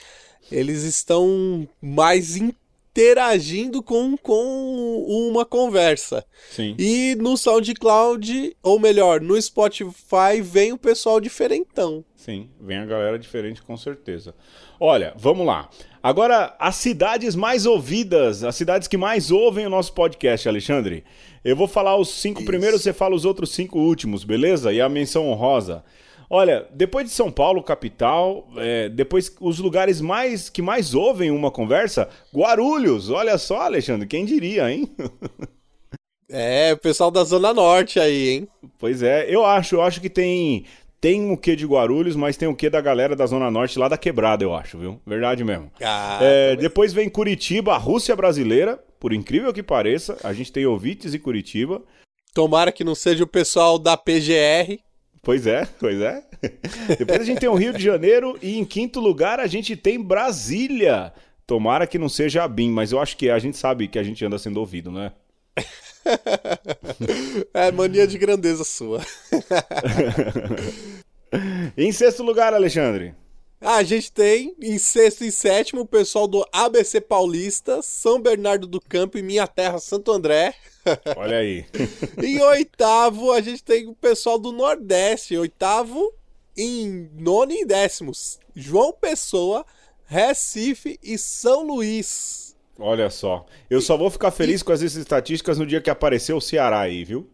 eles 0.51 0.83
estão 0.85 1.69
mais 1.83 2.37
interagindo 2.37 3.83
com, 3.83 4.17
com 4.17 5.05
uma 5.29 5.45
conversa. 5.45 6.25
Sim. 6.51 6.75
E 6.79 7.17
no 7.17 7.37
SoundCloud, 7.37 8.57
ou 8.63 8.79
melhor, 8.79 9.21
no 9.21 9.41
Spotify, 9.41 10.41
vem 10.43 10.73
o 10.73 10.79
pessoal 10.79 11.21
diferentão. 11.21 12.05
Sim, 12.15 12.49
vem 12.61 12.79
a 12.79 12.87
galera 12.87 13.19
diferente 13.19 13.63
com 13.63 13.77
certeza. 13.77 14.35
Olha, 14.81 15.15
vamos 15.17 15.47
lá. 15.47 15.69
Agora, 16.03 16.55
as 16.59 16.77
cidades 16.77 17.35
mais 17.35 17.67
ouvidas, 17.67 18.45
as 18.45 18.55
cidades 18.55 18.87
que 18.89 18.97
mais 18.97 19.31
ouvem 19.31 19.67
o 19.67 19.71
nosso 19.71 19.93
podcast, 19.93 20.49
Alexandre. 20.49 21.05
Eu 21.45 21.57
vou 21.57 21.69
falar 21.69 21.97
os 21.97 22.09
cinco 22.09 22.41
Isso. 22.41 22.47
primeiros, 22.47 22.83
você 22.83 22.93
fala 22.93 23.15
os 23.15 23.25
outros 23.25 23.51
cinco 23.51 23.79
últimos, 23.79 24.25
beleza? 24.25 24.73
E 24.73 24.81
a 24.81 24.89
menção 24.89 25.29
honrosa. 25.29 25.85
Olha, 26.29 26.67
depois 26.73 27.07
de 27.07 27.13
São 27.13 27.31
Paulo, 27.31 27.63
capital, 27.63 28.49
é, 28.57 28.89
depois 28.89 29.35
os 29.41 29.59
lugares 29.59 30.01
mais 30.01 30.49
que 30.49 30.61
mais 30.61 30.95
ouvem 30.95 31.31
uma 31.31 31.51
conversa, 31.51 32.09
Guarulhos. 32.35 33.11
Olha 33.11 33.39
só, 33.39 33.61
Alexandre, 33.63 34.07
quem 34.09 34.25
diria, 34.25 34.71
hein? 34.71 34.89
É, 36.29 36.73
o 36.73 36.77
pessoal 36.77 37.09
da 37.09 37.23
Zona 37.23 37.55
Norte 37.55 38.01
aí, 38.01 38.31
hein? 38.31 38.49
Pois 38.81 39.01
é, 39.01 39.33
eu 39.33 39.45
acho, 39.47 39.77
eu 39.77 39.83
acho 39.83 40.01
que 40.01 40.11
tem 40.11 40.65
tem 41.01 41.31
o 41.31 41.37
que 41.37 41.55
de 41.55 41.65
Guarulhos, 41.65 42.17
mas 42.17 42.37
tem 42.37 42.49
o 42.49 42.57
que 42.57 42.69
da 42.69 42.81
galera 42.81 43.15
da 43.15 43.25
Zona 43.27 43.49
Norte 43.49 43.79
lá 43.79 43.87
da 43.87 43.97
Quebrada, 43.97 44.43
eu 44.43 44.53
acho, 44.53 44.77
viu? 44.77 45.01
Verdade 45.07 45.45
mesmo. 45.45 45.71
Ah, 45.81 46.19
É, 46.21 46.49
também- 46.51 46.63
depois 46.63 46.93
vem 46.93 47.09
Curitiba, 47.09 47.75
a 47.75 47.79
Rússia 47.79 48.17
brasileira, 48.17 48.77
por 48.99 49.13
incrível 49.13 49.53
que 49.53 49.63
pareça, 49.63 50.17
a 50.25 50.33
gente 50.33 50.51
tem 50.51 50.67
ouvintes 50.67 51.15
em 51.15 51.19
Curitiba. 51.21 51.81
Tomara 52.35 52.73
que 52.73 52.83
não 52.83 52.97
seja 52.97 53.23
o 53.23 53.27
pessoal 53.29 53.79
da 53.79 53.97
PGR. 53.97 54.81
Pois 55.27 55.45
é, 55.45 55.67
pois 55.81 56.01
é. 56.01 56.23
Depois 56.97 57.21
a 57.21 57.25
gente 57.25 57.41
tem 57.41 57.49
o 57.49 57.57
Rio 57.57 57.73
de 57.73 57.83
Janeiro 57.83 58.39
e 58.41 58.57
em 58.61 58.65
quinto 58.65 59.01
lugar 59.01 59.41
a 59.41 59.49
gente 59.49 59.75
tem 59.75 60.01
Brasília. 60.01 61.13
Tomara 61.45 61.85
que 61.85 61.99
não 61.99 62.09
seja 62.09 62.45
a 62.45 62.49
BIM, 62.49 62.71
mas 62.71 62.93
eu 62.93 63.01
acho 63.01 63.17
que 63.17 63.29
a 63.29 63.37
gente 63.41 63.57
sabe 63.57 63.89
que 63.89 63.99
a 63.99 64.05
gente 64.05 64.25
anda 64.25 64.39
sendo 64.39 64.61
ouvido, 64.61 64.93
né? 64.93 65.11
É 67.53 67.73
mania 67.73 68.07
de 68.07 68.17
grandeza 68.17 68.63
sua. 68.63 69.05
Em 71.77 71.91
sexto 71.91 72.23
lugar, 72.23 72.55
Alexandre. 72.55 73.13
Ah, 73.61 73.79
a 73.79 73.83
gente 73.83 74.13
tem 74.13 74.55
em 74.63 74.79
sexto 74.79 75.25
e 75.25 75.33
sétimo 75.33 75.81
o 75.81 75.87
pessoal 75.87 76.29
do 76.29 76.47
ABC 76.53 77.01
Paulista, 77.01 77.83
São 77.83 78.21
Bernardo 78.21 78.67
do 78.67 78.81
Campo 78.81 79.19
e 79.19 79.23
minha 79.23 79.49
terra, 79.49 79.81
Santo 79.81 80.13
André. 80.13 80.55
Olha 81.17 81.39
aí. 81.39 81.65
Em 82.23 82.41
oitavo, 82.41 83.33
a 83.33 83.41
gente 83.41 83.63
tem 83.63 83.89
o 83.89 83.95
pessoal 83.95 84.39
do 84.39 84.53
Nordeste. 84.53 85.37
Oitavo, 85.37 86.13
em 86.57 87.11
nono 87.15 87.53
e 87.53 87.65
décimos. 87.65 88.39
João 88.55 88.93
Pessoa, 88.93 89.65
Recife 90.05 90.99
e 91.03 91.19
São 91.19 91.67
Luís. 91.67 92.57
Olha 92.79 93.11
só. 93.11 93.47
Eu 93.71 93.81
só 93.81 93.97
vou 93.97 94.11
ficar 94.11 94.31
feliz 94.31 94.63
com 94.63 94.73
essas 94.73 94.95
estatísticas 94.97 95.59
no 95.59 95.67
dia 95.67 95.81
que 95.81 95.91
aparecer 95.91 96.33
o 96.33 96.41
Ceará 96.41 96.81
aí, 96.81 97.05
viu? 97.05 97.29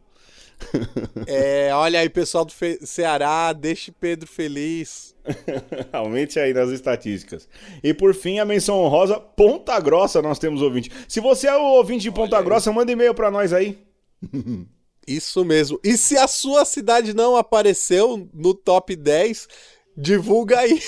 É, 1.26 1.70
olha 1.74 2.00
aí, 2.00 2.08
pessoal 2.08 2.44
do 2.44 2.52
Fe- 2.52 2.78
Ceará, 2.84 3.52
deixe 3.52 3.90
Pedro 3.92 4.26
feliz. 4.28 5.14
Aumente 5.92 6.38
aí 6.38 6.52
nas 6.52 6.70
estatísticas. 6.70 7.48
E 7.82 7.94
por 7.94 8.14
fim, 8.14 8.38
a 8.38 8.44
menção 8.44 8.78
honrosa, 8.78 9.18
Ponta 9.20 9.78
Grossa, 9.80 10.20
nós 10.20 10.38
temos 10.38 10.62
ouvinte. 10.62 10.90
Se 11.08 11.20
você 11.20 11.46
é 11.48 11.56
o 11.56 11.62
ouvinte 11.76 12.02
de 12.02 12.10
Ponta. 12.10 12.40
Grossa, 12.42 12.72
manda 12.72 12.90
e-mail 12.92 13.14
pra 13.14 13.30
nós 13.30 13.52
aí. 13.52 13.78
Isso 15.06 15.44
mesmo. 15.44 15.80
E 15.82 15.96
se 15.96 16.16
a 16.16 16.28
sua 16.28 16.64
cidade 16.64 17.12
não 17.14 17.36
apareceu 17.36 18.28
no 18.32 18.54
top 18.54 18.94
10, 18.94 19.48
divulga 19.96 20.60
aí. 20.60 20.80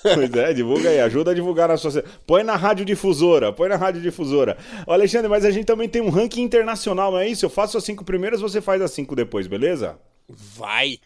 Pois 0.14 0.34
é, 0.34 0.52
divulga 0.54 0.88
aí, 0.88 1.00
ajuda 1.00 1.30
a 1.30 1.34
divulgar 1.34 1.68
na 1.68 1.76
sua. 1.76 2.02
Põe 2.26 2.42
na 2.42 2.56
rádio 2.56 2.84
difusora, 2.84 3.52
põe 3.52 3.68
na 3.68 3.76
rádio 3.76 4.00
difusora. 4.00 4.56
Ô, 4.86 4.92
Alexandre, 4.92 5.28
mas 5.28 5.44
a 5.44 5.50
gente 5.50 5.66
também 5.66 5.88
tem 5.88 6.00
um 6.00 6.08
ranking 6.08 6.42
internacional, 6.42 7.12
não 7.12 7.18
é 7.18 7.28
isso? 7.28 7.44
Eu 7.44 7.50
faço 7.50 7.76
as 7.76 7.84
cinco 7.84 8.04
primeiras, 8.04 8.40
você 8.40 8.60
faz 8.60 8.80
as 8.80 8.90
cinco 8.90 9.14
depois, 9.14 9.46
beleza? 9.46 9.98
Vai. 10.28 10.98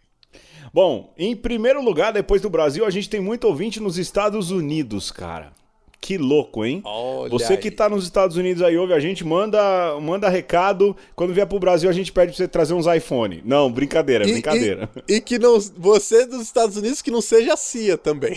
Bom, 0.72 1.12
em 1.16 1.36
primeiro 1.36 1.82
lugar, 1.82 2.12
depois 2.12 2.40
do 2.40 2.50
Brasil, 2.50 2.84
a 2.84 2.90
gente 2.90 3.08
tem 3.08 3.20
muito 3.20 3.46
ouvinte 3.46 3.80
nos 3.80 3.98
Estados 3.98 4.50
Unidos, 4.50 5.10
cara. 5.10 5.52
Que 6.04 6.18
louco, 6.18 6.66
hein? 6.66 6.82
Olha 6.84 7.30
você 7.30 7.54
aí. 7.54 7.58
que 7.58 7.70
tá 7.70 7.88
nos 7.88 8.04
Estados 8.04 8.36
Unidos 8.36 8.62
aí, 8.62 8.76
ouve 8.76 8.92
a 8.92 9.00
gente, 9.00 9.24
manda, 9.24 9.98
manda 10.02 10.28
recado. 10.28 10.94
Quando 11.16 11.32
vier 11.32 11.46
pro 11.46 11.58
Brasil, 11.58 11.88
a 11.88 11.94
gente 11.94 12.12
pede 12.12 12.32
pra 12.32 12.36
você 12.36 12.46
trazer 12.46 12.74
uns 12.74 12.84
iPhone. 12.86 13.40
Não, 13.42 13.72
brincadeira, 13.72 14.28
E- 14.28 14.32
brincadeira. 14.32 14.90
E, 15.08 15.14
e 15.14 15.20
que 15.22 15.38
não, 15.38 15.58
você 15.58 16.26
dos 16.26 16.42
Estados 16.42 16.76
Unidos 16.76 17.00
que 17.00 17.10
não 17.10 17.22
seja 17.22 17.56
CIA 17.56 17.96
também. 17.96 18.34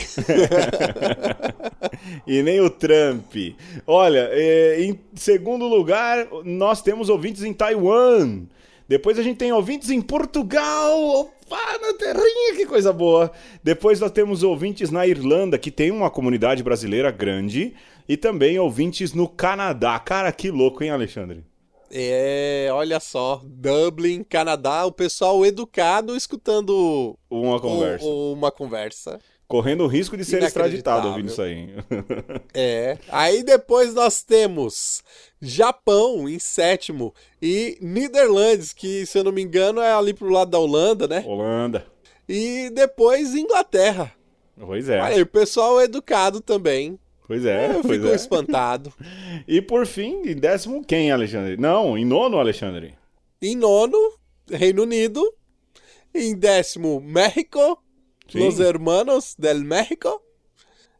e 2.25 2.41
nem 2.41 2.62
o 2.62 2.69
Trump. 2.69 3.36
Olha, 3.86 4.30
é, 4.32 4.82
em 4.82 4.97
segundo 5.13 5.67
lugar, 5.67 6.25
nós 6.45 6.82
temos 6.82 7.10
ouvintes 7.10 7.43
em 7.43 7.51
Taiwan. 7.51 8.43
Depois 8.88 9.19
a 9.19 9.21
gente 9.23 9.38
tem 9.38 9.52
ouvintes 9.52 9.89
em 9.89 10.02
Portugal. 10.02 11.00
Opa, 11.19 11.78
na 11.82 11.93
terrinha, 11.93 12.56
que 12.56 12.65
coisa 12.65 12.93
boa. 12.93 13.32
Depois 13.63 14.00
nós 14.00 14.12
temos 14.12 14.43
ouvintes 14.43 14.89
na 14.91 15.06
Irlanda, 15.06 15.58
que 15.58 15.71
tem 15.71 15.91
uma 15.91 16.10
comunidade 16.10 16.63
brasileira 16.63 17.12
grande. 17.12 17.76
E 18.08 18.15
também 18.15 18.58
ouvintes 18.58 19.13
no 19.13 19.28
Canadá. 19.28 20.00
Cara, 20.00 20.32
que 20.32 20.50
louco, 20.50 20.82
hein, 20.84 20.89
Alexandre? 20.91 21.43
É, 21.91 22.67
olha 22.71 23.00
só, 23.00 23.41
Dublin, 23.45 24.23
Canadá, 24.23 24.86
o 24.86 24.91
pessoal 24.91 25.45
educado 25.45 26.15
escutando 26.17 27.17
Uma 27.30 27.60
conversa. 27.62 28.06
o- 28.06 28.34
uma 28.34 28.52
conversa. 28.52 29.19
Correndo 29.47 29.86
o 29.86 29.88
risco 29.88 30.17
de 30.17 30.25
ser 30.25 30.43
extraditado 30.43 31.07
ouvindo 31.07 31.29
isso 31.29 31.41
aí. 31.41 31.69
É. 32.53 32.97
Aí 33.07 33.43
depois 33.43 33.93
nós 33.93 34.21
temos 34.21 35.01
Japão 35.41 36.27
em 36.27 36.38
sétimo 36.38 37.13
e 37.41 37.77
Niderlandes, 37.81 38.73
que 38.73 39.05
se 39.05 39.17
eu 39.17 39.23
não 39.23 39.31
me 39.31 39.41
engano 39.41 39.79
é 39.79 39.93
ali 39.93 40.13
pro 40.13 40.29
lado 40.29 40.51
da 40.51 40.60
Holanda, 40.60 41.07
né? 41.07 41.23
Holanda. 41.25 41.86
E 42.27 42.69
depois 42.73 43.33
Inglaterra. 43.36 44.12
Pois 44.60 44.89
é. 44.89 44.99
Olha 44.99 45.15
aí, 45.15 45.21
o 45.21 45.27
pessoal 45.27 45.79
é 45.79 45.86
educado 45.86 46.41
também. 46.41 46.99
Pois 47.25 47.45
é. 47.45 47.67
Eu 47.69 47.81
pois 47.81 47.95
fico 47.95 48.07
é. 48.07 48.15
espantado. 48.15 48.93
E 49.47 49.62
por 49.62 49.86
fim, 49.86 50.23
em 50.25 50.36
décimo, 50.36 50.83
quem, 50.83 51.10
Alexandre? 51.10 51.55
Não, 51.55 51.97
em 51.97 52.03
nono, 52.03 52.38
Alexandre. 52.38 52.95
Em 53.41 53.55
nono, 53.55 53.97
Reino 54.49 54.81
Unido. 54.83 55.23
Em 56.13 56.36
décimo, 56.36 56.99
México. 56.99 57.81
Sim. 58.30 58.40
Los 58.40 58.60
Hermanos 58.60 59.36
del 59.38 59.60
México. 59.63 60.22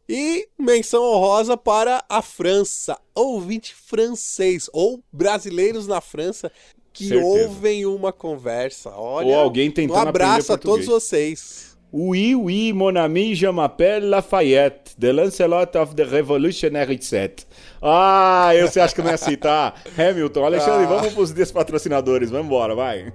E 0.10 0.48
menção 0.58 1.04
honrosa 1.04 1.58
para 1.58 2.02
a 2.08 2.22
França. 2.22 2.98
Ouvinte 3.13 3.74
francês. 3.76 4.70
Ou 4.72 5.04
brasileiros 5.12 5.86
na 5.88 6.00
França 6.00 6.50
que 6.94 7.10
Certeza. 7.10 7.26
ouvem 7.28 7.86
uma 7.86 8.12
conversa. 8.13 8.90
Olha, 8.96 9.28
Ou 9.28 9.36
alguém 9.36 9.70
tentando 9.70 9.98
um 10.06 10.10
abraço 10.10 10.54
a 10.54 10.58
todos 10.58 10.86
vocês. 10.86 11.76
Oui, 11.94 12.36
oui, 12.36 12.74
mon 12.74 12.98
ami, 12.98 13.34
je 13.34 13.48
m'appelle 13.50 14.10
Lafayette, 14.10 14.94
de 14.98 15.10
Lancelot 15.12 15.78
of 15.78 15.96
the 15.96 16.04
Revolutionary 16.04 17.02
Set. 17.02 17.48
Ah, 17.82 18.52
eu 18.54 18.68
você 18.68 18.80
acha 18.82 18.94
que 18.94 19.02
não 19.02 19.10
ia 19.12 19.18
citar? 19.18 19.82
Hamilton, 19.98 20.44
Alexandre, 20.44 20.84
Ah. 20.86 20.88
vamos 20.98 21.13
pros 21.13 21.32
despatrocinadores, 21.32 22.30
vamos 22.30 22.48
embora, 22.48 22.76
vai. 22.76 23.13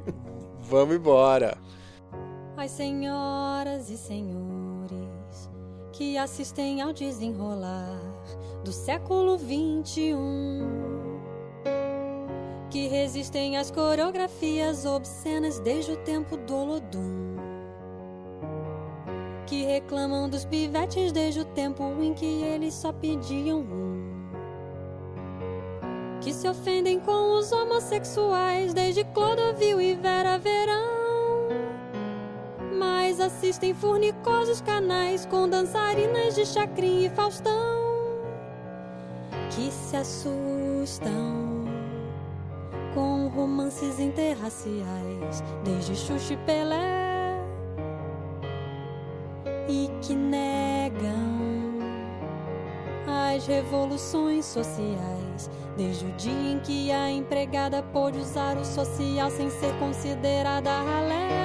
Vamos 0.60 0.96
embora. 0.96 1.58
As 2.54 2.70
senhoras 2.70 3.88
e 3.88 3.96
senhores 3.96 5.50
que 5.92 6.18
assistem 6.18 6.82
ao 6.82 6.92
desenrolar 6.92 7.98
do 8.62 8.70
século 8.70 9.38
XXI, 9.38 10.14
que 12.70 12.88
resistem 12.88 13.56
às 13.56 13.70
coreografias 13.70 14.84
obscenas 14.84 15.58
desde 15.60 15.92
o 15.92 15.96
tempo 15.98 16.36
do 16.36 16.54
Olodum, 16.54 17.36
que 19.46 19.64
reclamam 19.64 20.28
dos 20.28 20.44
pivetes 20.44 21.10
desde 21.10 21.40
o 21.40 21.44
tempo 21.46 21.82
em 22.00 22.12
que 22.12 22.26
eles 22.26 22.74
só 22.74 22.92
pediam 22.92 23.60
um. 23.60 24.12
Que 26.20 26.32
se 26.32 26.46
ofendem 26.46 27.00
com 27.00 27.38
os 27.38 27.50
homossexuais 27.50 28.72
desde 28.74 29.04
Clodovil 29.04 29.80
e 29.80 29.94
Vera 29.94 30.38
Verão 30.38 31.01
assistem 33.22 33.72
furnicosos 33.74 34.60
canais 34.60 35.24
com 35.26 35.48
dançarinas 35.48 36.34
de 36.34 36.44
Chacrin 36.44 37.04
e 37.04 37.10
Faustão 37.10 37.72
que 39.50 39.70
se 39.70 39.96
assustam 39.96 41.64
com 42.94 43.28
romances 43.28 44.00
interraciais 44.00 45.42
desde 45.64 45.94
Xuxa 45.94 46.34
e 46.34 46.36
Pelé 46.38 47.02
e 49.68 49.90
que 50.00 50.14
negam 50.14 51.02
as 53.34 53.46
revoluções 53.46 54.44
sociais. 54.44 55.50
Desde 55.76 56.04
o 56.04 56.12
dia 56.12 56.52
em 56.52 56.58
que 56.60 56.92
a 56.92 57.10
empregada 57.10 57.82
pôde 57.82 58.18
usar 58.18 58.58
o 58.58 58.64
social 58.64 59.30
sem 59.30 59.48
ser 59.48 59.72
considerada 59.78 60.70
ralé. 60.70 61.41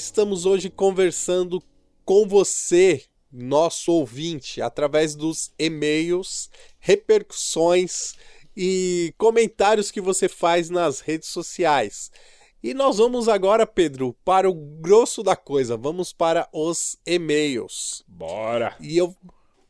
Estamos 0.00 0.46
hoje 0.46 0.70
conversando 0.70 1.62
com 2.06 2.26
você, 2.26 3.04
nosso 3.30 3.92
ouvinte, 3.92 4.62
através 4.62 5.14
dos 5.14 5.52
e-mails, 5.58 6.48
repercussões 6.78 8.14
e 8.56 9.12
comentários 9.18 9.90
que 9.90 10.00
você 10.00 10.26
faz 10.26 10.70
nas 10.70 11.00
redes 11.00 11.28
sociais. 11.28 12.10
E 12.62 12.72
nós 12.72 12.96
vamos 12.96 13.28
agora, 13.28 13.66
Pedro, 13.66 14.16
para 14.24 14.48
o 14.48 14.54
grosso 14.54 15.22
da 15.22 15.36
coisa. 15.36 15.76
Vamos 15.76 16.14
para 16.14 16.48
os 16.50 16.96
e-mails. 17.04 18.02
Bora! 18.08 18.76
E 18.80 18.96
eu 18.96 19.14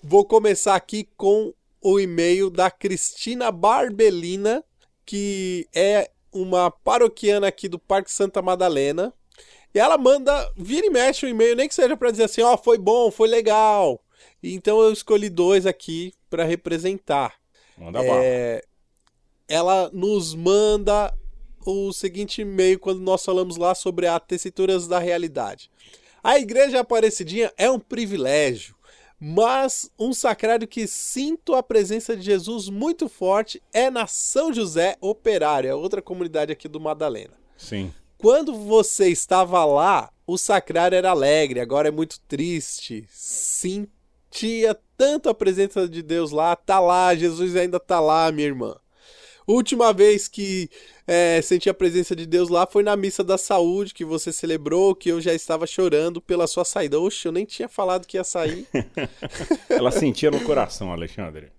vou 0.00 0.24
começar 0.24 0.76
aqui 0.76 1.08
com 1.16 1.52
o 1.82 1.98
e-mail 1.98 2.50
da 2.50 2.70
Cristina 2.70 3.50
Barbelina, 3.50 4.64
que 5.04 5.66
é 5.74 6.08
uma 6.32 6.70
paroquiana 6.70 7.48
aqui 7.48 7.68
do 7.68 7.80
Parque 7.80 8.12
Santa 8.12 8.40
Madalena. 8.40 9.12
E 9.74 9.78
ela 9.78 9.96
manda, 9.96 10.50
vira 10.56 10.86
e 10.86 10.90
mexe 10.90 11.26
um 11.26 11.28
e-mail, 11.28 11.56
nem 11.56 11.68
que 11.68 11.74
seja 11.74 11.96
para 11.96 12.10
dizer 12.10 12.24
assim, 12.24 12.42
ó, 12.42 12.56
foi 12.56 12.78
bom, 12.78 13.10
foi 13.10 13.28
legal. 13.28 14.00
Então 14.42 14.80
eu 14.80 14.92
escolhi 14.92 15.28
dois 15.28 15.66
aqui 15.66 16.12
para 16.28 16.44
representar. 16.44 17.34
Manda. 17.76 18.00
É, 18.02 18.62
ela 19.48 19.90
nos 19.92 20.34
manda 20.34 21.12
o 21.64 21.92
seguinte 21.92 22.40
e-mail 22.40 22.78
quando 22.78 23.00
nós 23.00 23.24
falamos 23.24 23.56
lá 23.56 23.74
sobre 23.74 24.06
as 24.06 24.20
tessituras 24.26 24.86
da 24.86 24.98
realidade. 24.98 25.70
A 26.22 26.38
igreja 26.38 26.80
aparecidinha 26.80 27.52
é 27.56 27.70
um 27.70 27.78
privilégio, 27.78 28.74
mas 29.18 29.90
um 29.98 30.12
sacrário 30.12 30.68
que 30.68 30.86
sinto 30.86 31.54
a 31.54 31.62
presença 31.62 32.16
de 32.16 32.22
Jesus 32.22 32.68
muito 32.68 33.08
forte 33.08 33.62
é 33.72 33.90
na 33.90 34.06
São 34.06 34.52
José 34.52 34.96
Operário, 35.00 35.70
é 35.70 35.74
outra 35.74 36.02
comunidade 36.02 36.52
aqui 36.52 36.68
do 36.68 36.80
Madalena. 36.80 37.34
Sim. 37.56 37.92
Quando 38.20 38.52
você 38.52 39.08
estava 39.08 39.64
lá, 39.64 40.10
o 40.26 40.36
sacrário 40.36 40.94
era 40.94 41.10
alegre, 41.10 41.58
agora 41.58 41.88
é 41.88 41.90
muito 41.90 42.20
triste. 42.28 43.06
Sentia 43.08 44.78
tanto 44.94 45.30
a 45.30 45.34
presença 45.34 45.88
de 45.88 46.02
Deus 46.02 46.30
lá, 46.30 46.54
tá 46.54 46.78
lá, 46.78 47.14
Jesus 47.14 47.56
ainda 47.56 47.80
tá 47.80 47.98
lá, 47.98 48.30
minha 48.30 48.46
irmã. 48.46 48.76
Última 49.46 49.90
vez 49.94 50.28
que 50.28 50.68
é, 51.06 51.40
senti 51.40 51.70
a 51.70 51.74
presença 51.74 52.14
de 52.14 52.26
Deus 52.26 52.50
lá 52.50 52.66
foi 52.66 52.82
na 52.82 52.94
missa 52.94 53.24
da 53.24 53.38
saúde 53.38 53.94
que 53.94 54.04
você 54.04 54.30
celebrou, 54.30 54.94
que 54.94 55.08
eu 55.08 55.18
já 55.18 55.32
estava 55.32 55.66
chorando 55.66 56.20
pela 56.20 56.46
sua 56.46 56.64
saída. 56.64 57.00
Oxe, 57.00 57.26
eu 57.26 57.32
nem 57.32 57.46
tinha 57.46 57.70
falado 57.70 58.06
que 58.06 58.18
ia 58.18 58.22
sair. 58.22 58.66
Ela 59.68 59.90
sentia 59.90 60.30
no 60.30 60.40
coração, 60.44 60.92
Alexandre. 60.92 61.50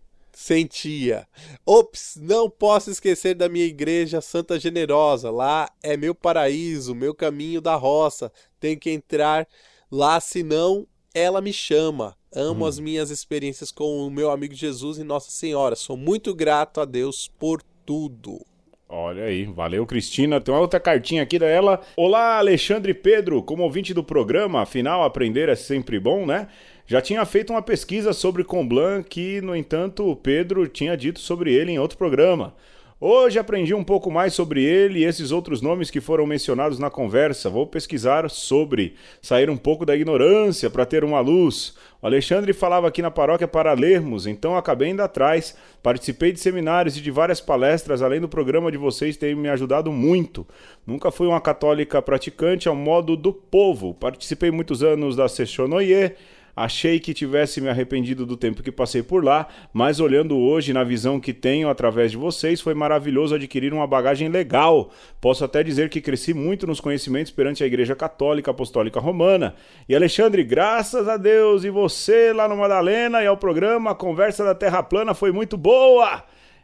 Sentia. 0.41 1.27
Ops, 1.63 2.17
não 2.19 2.49
posso 2.49 2.89
esquecer 2.89 3.35
da 3.35 3.47
minha 3.47 3.63
igreja 3.63 4.19
Santa 4.21 4.59
Generosa. 4.59 5.29
Lá 5.29 5.69
é 5.83 5.95
meu 5.95 6.15
paraíso, 6.15 6.95
meu 6.95 7.13
caminho 7.13 7.61
da 7.61 7.75
roça. 7.75 8.31
Tenho 8.59 8.79
que 8.79 8.89
entrar 8.89 9.47
lá, 9.91 10.19
senão 10.19 10.87
ela 11.13 11.41
me 11.41 11.53
chama. 11.53 12.17
Amo 12.33 12.65
as 12.65 12.79
minhas 12.79 13.11
experiências 13.11 13.71
com 13.71 13.99
o 13.99 14.09
meu 14.09 14.31
amigo 14.31 14.55
Jesus 14.55 14.97
e 14.97 15.03
Nossa 15.03 15.29
Senhora. 15.29 15.75
Sou 15.75 15.95
muito 15.95 16.33
grato 16.33 16.81
a 16.81 16.85
Deus 16.85 17.31
por 17.37 17.61
tudo. 17.85 18.43
Olha 18.89 19.25
aí, 19.25 19.45
valeu 19.45 19.85
Cristina. 19.85 20.41
Tem 20.41 20.53
uma 20.53 20.59
outra 20.59 20.79
cartinha 20.79 21.21
aqui 21.21 21.37
dela. 21.37 21.79
Olá, 21.95 22.39
Alexandre 22.39 22.95
Pedro. 22.95 23.43
Como 23.43 23.63
ouvinte 23.63 23.93
do 23.93 24.03
programa, 24.03 24.63
afinal, 24.63 25.03
aprender 25.03 25.49
é 25.49 25.55
sempre 25.55 25.99
bom, 25.99 26.25
né? 26.25 26.47
Já 26.91 26.99
tinha 26.99 27.23
feito 27.25 27.53
uma 27.53 27.61
pesquisa 27.61 28.11
sobre 28.11 28.43
Comblan 28.43 29.01
que, 29.01 29.39
no 29.39 29.55
entanto, 29.55 30.11
o 30.11 30.13
Pedro 30.13 30.67
tinha 30.67 30.97
dito 30.97 31.21
sobre 31.21 31.53
ele 31.53 31.71
em 31.71 31.79
outro 31.79 31.97
programa. 31.97 32.53
Hoje 32.99 33.39
aprendi 33.39 33.73
um 33.73 33.81
pouco 33.81 34.11
mais 34.11 34.33
sobre 34.33 34.61
ele 34.61 34.99
e 34.99 35.05
esses 35.05 35.31
outros 35.31 35.61
nomes 35.61 35.89
que 35.89 36.01
foram 36.01 36.27
mencionados 36.27 36.79
na 36.79 36.89
conversa. 36.89 37.49
Vou 37.49 37.65
pesquisar 37.65 38.29
sobre, 38.29 38.95
sair 39.21 39.49
um 39.49 39.55
pouco 39.55 39.85
da 39.85 39.95
ignorância 39.95 40.69
para 40.69 40.85
ter 40.85 41.05
uma 41.05 41.21
luz. 41.21 41.77
O 42.01 42.07
Alexandre 42.07 42.51
falava 42.51 42.89
aqui 42.89 43.01
na 43.01 43.09
paróquia 43.09 43.47
para 43.47 43.71
lermos, 43.71 44.27
então 44.27 44.57
acabei 44.57 44.89
indo 44.89 45.01
atrás. 45.01 45.55
Participei 45.81 46.33
de 46.33 46.41
seminários 46.41 46.97
e 46.97 47.01
de 47.01 47.09
várias 47.09 47.39
palestras, 47.39 48.01
além 48.01 48.19
do 48.19 48.27
programa 48.27 48.69
de 48.69 48.77
vocês 48.77 49.15
ter 49.15 49.33
me 49.33 49.47
ajudado 49.47 49.93
muito. 49.93 50.45
Nunca 50.85 51.09
fui 51.09 51.25
uma 51.25 51.39
católica 51.39 52.01
praticante 52.01 52.67
ao 52.67 52.75
modo 52.75 53.15
do 53.15 53.31
povo. 53.31 53.93
Participei 53.93 54.51
muitos 54.51 54.83
anos 54.83 55.15
da 55.15 55.29
Sessionoye. 55.29 56.15
Achei 56.55 56.99
que 56.99 57.13
tivesse 57.13 57.61
me 57.61 57.69
arrependido 57.69 58.25
do 58.25 58.35
tempo 58.35 58.61
que 58.61 58.71
passei 58.71 59.01
por 59.01 59.23
lá, 59.23 59.47
mas 59.73 59.99
olhando 59.99 60.37
hoje 60.37 60.73
na 60.73 60.83
visão 60.83 61.19
que 61.19 61.33
tenho 61.33 61.69
através 61.69 62.11
de 62.11 62.17
vocês, 62.17 62.59
foi 62.59 62.73
maravilhoso 62.73 63.35
adquirir 63.35 63.73
uma 63.73 63.87
bagagem 63.87 64.29
legal. 64.29 64.91
Posso 65.19 65.45
até 65.45 65.63
dizer 65.63 65.89
que 65.89 66.01
cresci 66.01 66.33
muito 66.33 66.67
nos 66.67 66.79
conhecimentos 66.79 67.31
perante 67.31 67.63
a 67.63 67.67
Igreja 67.67 67.95
Católica 67.95 68.51
Apostólica 68.51 68.99
Romana. 68.99 69.55
E 69.87 69.95
Alexandre, 69.95 70.43
graças 70.43 71.07
a 71.07 71.17
Deus 71.17 71.63
e 71.63 71.69
você 71.69 72.33
lá 72.33 72.47
no 72.47 72.57
Madalena 72.57 73.23
e 73.23 73.27
ao 73.27 73.37
programa, 73.37 73.91
a 73.91 73.95
conversa 73.95 74.43
da 74.43 74.53
Terra 74.55 74.83
Plana 74.83 75.13
foi 75.13 75.31
muito 75.31 75.57
boa. 75.57 76.23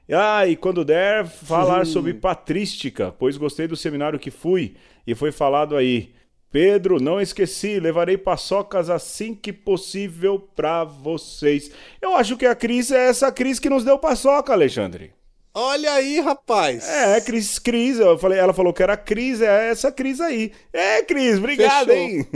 Ah, 0.09 0.47
e 0.47 0.55
quando 0.55 0.85
der, 0.85 1.25
falar 1.25 1.85
sobre 1.85 2.13
patrística, 2.13 3.13
pois 3.19 3.35
gostei 3.35 3.67
do 3.67 3.75
seminário 3.75 4.17
que 4.17 4.31
fui 4.31 4.75
e 5.05 5.13
foi 5.13 5.31
falado 5.33 5.75
aí. 5.75 6.13
Pedro, 6.51 6.99
não 7.01 7.19
esqueci, 7.19 7.79
levarei 7.79 8.17
paçocas 8.17 8.89
assim 8.89 9.35
que 9.35 9.51
possível 9.51 10.39
para 10.55 10.83
vocês. 10.83 11.69
Eu 12.01 12.15
acho 12.15 12.37
que 12.37 12.45
a 12.45 12.55
Cris 12.55 12.91
é 12.91 13.09
essa 13.09 13.31
Cris 13.31 13.59
que 13.59 13.69
nos 13.69 13.83
deu 13.83 13.99
paçoca, 13.99 14.53
Alexandre. 14.53 15.11
Olha 15.53 15.91
aí, 15.93 16.19
rapaz. 16.19 16.87
É, 16.87 17.19
Cris, 17.19 17.57
Cris, 17.59 17.97
eu 17.99 18.17
falei, 18.17 18.37
ela 18.37 18.53
falou 18.53 18.71
que 18.71 18.83
era 18.83 18.95
Cris, 18.95 19.41
é 19.41 19.69
essa 19.71 19.91
Cris 19.91 20.21
aí. 20.21 20.51
É, 20.71 21.01
Cris, 21.03 21.37
obrigado, 21.37 21.87
Fechou. 21.87 21.97
hein? 22.01 22.27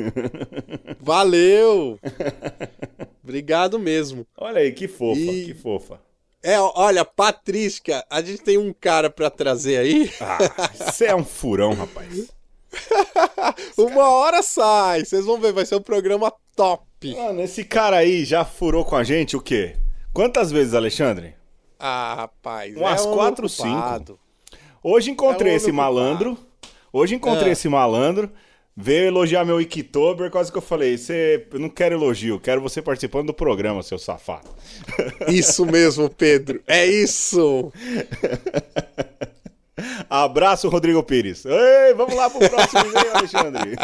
Valeu. 0.99 1.99
Obrigado 3.23 3.77
mesmo. 3.79 4.25
Olha 4.37 4.59
aí, 4.59 4.71
que 4.71 4.87
fofa, 4.87 5.19
E- 5.19 5.45
que 5.45 5.53
fofa. 5.53 5.99
É, 6.43 6.59
olha, 6.59 7.05
Patrícia, 7.05 8.03
a 8.09 8.19
gente 8.19 8.41
tem 8.41 8.57
um 8.57 8.73
cara 8.73 9.11
pra 9.11 9.29
trazer 9.29 9.77
aí. 9.77 10.11
Ah, 10.19 10.39
você 10.91 11.05
é 11.05 11.15
um 11.15 11.23
furão, 11.23 11.73
rapaz. 11.73 12.27
Uma 13.77 14.09
hora 14.09 14.41
sai. 14.41 15.03
Vocês 15.05 15.25
vão 15.25 15.39
ver, 15.39 15.51
vai 15.53 15.65
ser 15.65 15.75
um 15.75 15.81
programa 15.81 16.31
top. 16.55 17.15
Mano, 17.15 17.41
esse 17.41 17.63
cara 17.63 17.97
aí 17.97 18.23
já 18.25 18.45
furou 18.45 18.85
com 18.85 18.95
a 18.95 19.03
gente 19.03 19.35
o 19.35 19.41
quê? 19.41 19.75
Quantas 20.13 20.51
vezes, 20.51 20.73
Alexandre? 20.73 21.35
Ah, 21.79 22.13
rapaz. 22.15 22.75
Umas 22.75 23.05
é 23.05 23.07
um 23.09 23.13
quatro, 23.13 23.45
ocupado. 23.47 24.19
Hoje 24.83 25.11
encontrei 25.11 25.51
É 25.51 25.53
um 25.53 25.57
esse 25.57 25.65
homem 25.67 25.77
malandro. 25.77 26.37
Hoje 26.93 27.15
encontrei 27.15 27.49
Ah. 27.49 27.53
esse 27.53 27.67
malandro. 27.69 28.29
Veio 28.75 29.05
elogiar 29.07 29.43
meu 29.43 29.59
Icktober, 29.59 30.31
quase 30.31 30.49
que 30.49 30.57
eu 30.57 30.61
falei, 30.61 30.97
você, 30.97 31.45
não 31.53 31.67
quero 31.67 31.95
elogio, 31.95 32.39
quero 32.39 32.61
você 32.61 32.81
participando 32.81 33.27
do 33.27 33.33
programa, 33.33 33.83
seu 33.83 33.99
safado. 33.99 34.47
Isso 35.27 35.65
mesmo, 35.65 36.09
Pedro. 36.09 36.63
É 36.65 36.85
isso. 36.85 37.71
Abraço, 40.13 40.67
Rodrigo 40.67 41.01
Pires. 41.03 41.45
Ei, 41.45 41.93
vamos 41.95 42.13
lá 42.15 42.29
pro 42.29 42.49
próximo 42.49 42.81
e-mail, 42.81 43.11
Alexandre. 43.15 43.75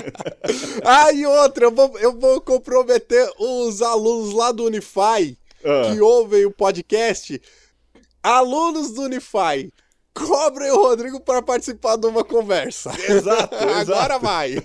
Ah, 0.83 1.09
e 1.13 1.25
outra, 1.25 1.65
eu 1.65 1.71
vou, 1.71 1.97
eu 1.99 2.19
vou 2.19 2.41
comprometer 2.41 3.31
os 3.39 3.81
alunos 3.81 4.33
lá 4.33 4.51
do 4.51 4.65
Unify 4.65 5.37
Ah. 5.63 5.93
que 5.93 6.01
ouvem 6.01 6.45
o 6.45 6.51
podcast. 6.51 7.41
Alunos 8.21 8.91
do 8.91 9.03
Unify, 9.03 9.71
cobrem 10.13 10.69
o 10.71 10.75
Rodrigo 10.81 11.21
para 11.21 11.41
participar 11.41 11.95
de 11.95 12.07
uma 12.07 12.25
conversa. 12.25 12.91
Exato, 13.07 13.55
Agora 13.63 14.15
exato. 14.15 14.19
vai. 14.19 14.57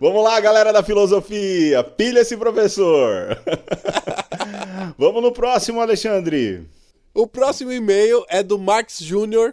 Vamos 0.00 0.24
lá, 0.24 0.40
galera 0.40 0.72
da 0.72 0.82
filosofia. 0.82 1.84
Pilha 1.84 2.20
esse 2.20 2.36
professor. 2.36 3.38
vamos 4.98 5.22
no 5.22 5.30
próximo, 5.32 5.80
Alexandre. 5.80 6.66
O 7.12 7.26
próximo 7.26 7.72
e-mail 7.72 8.24
é 8.28 8.42
do 8.42 8.58
Marx 8.58 9.00
Jr. 9.00 9.52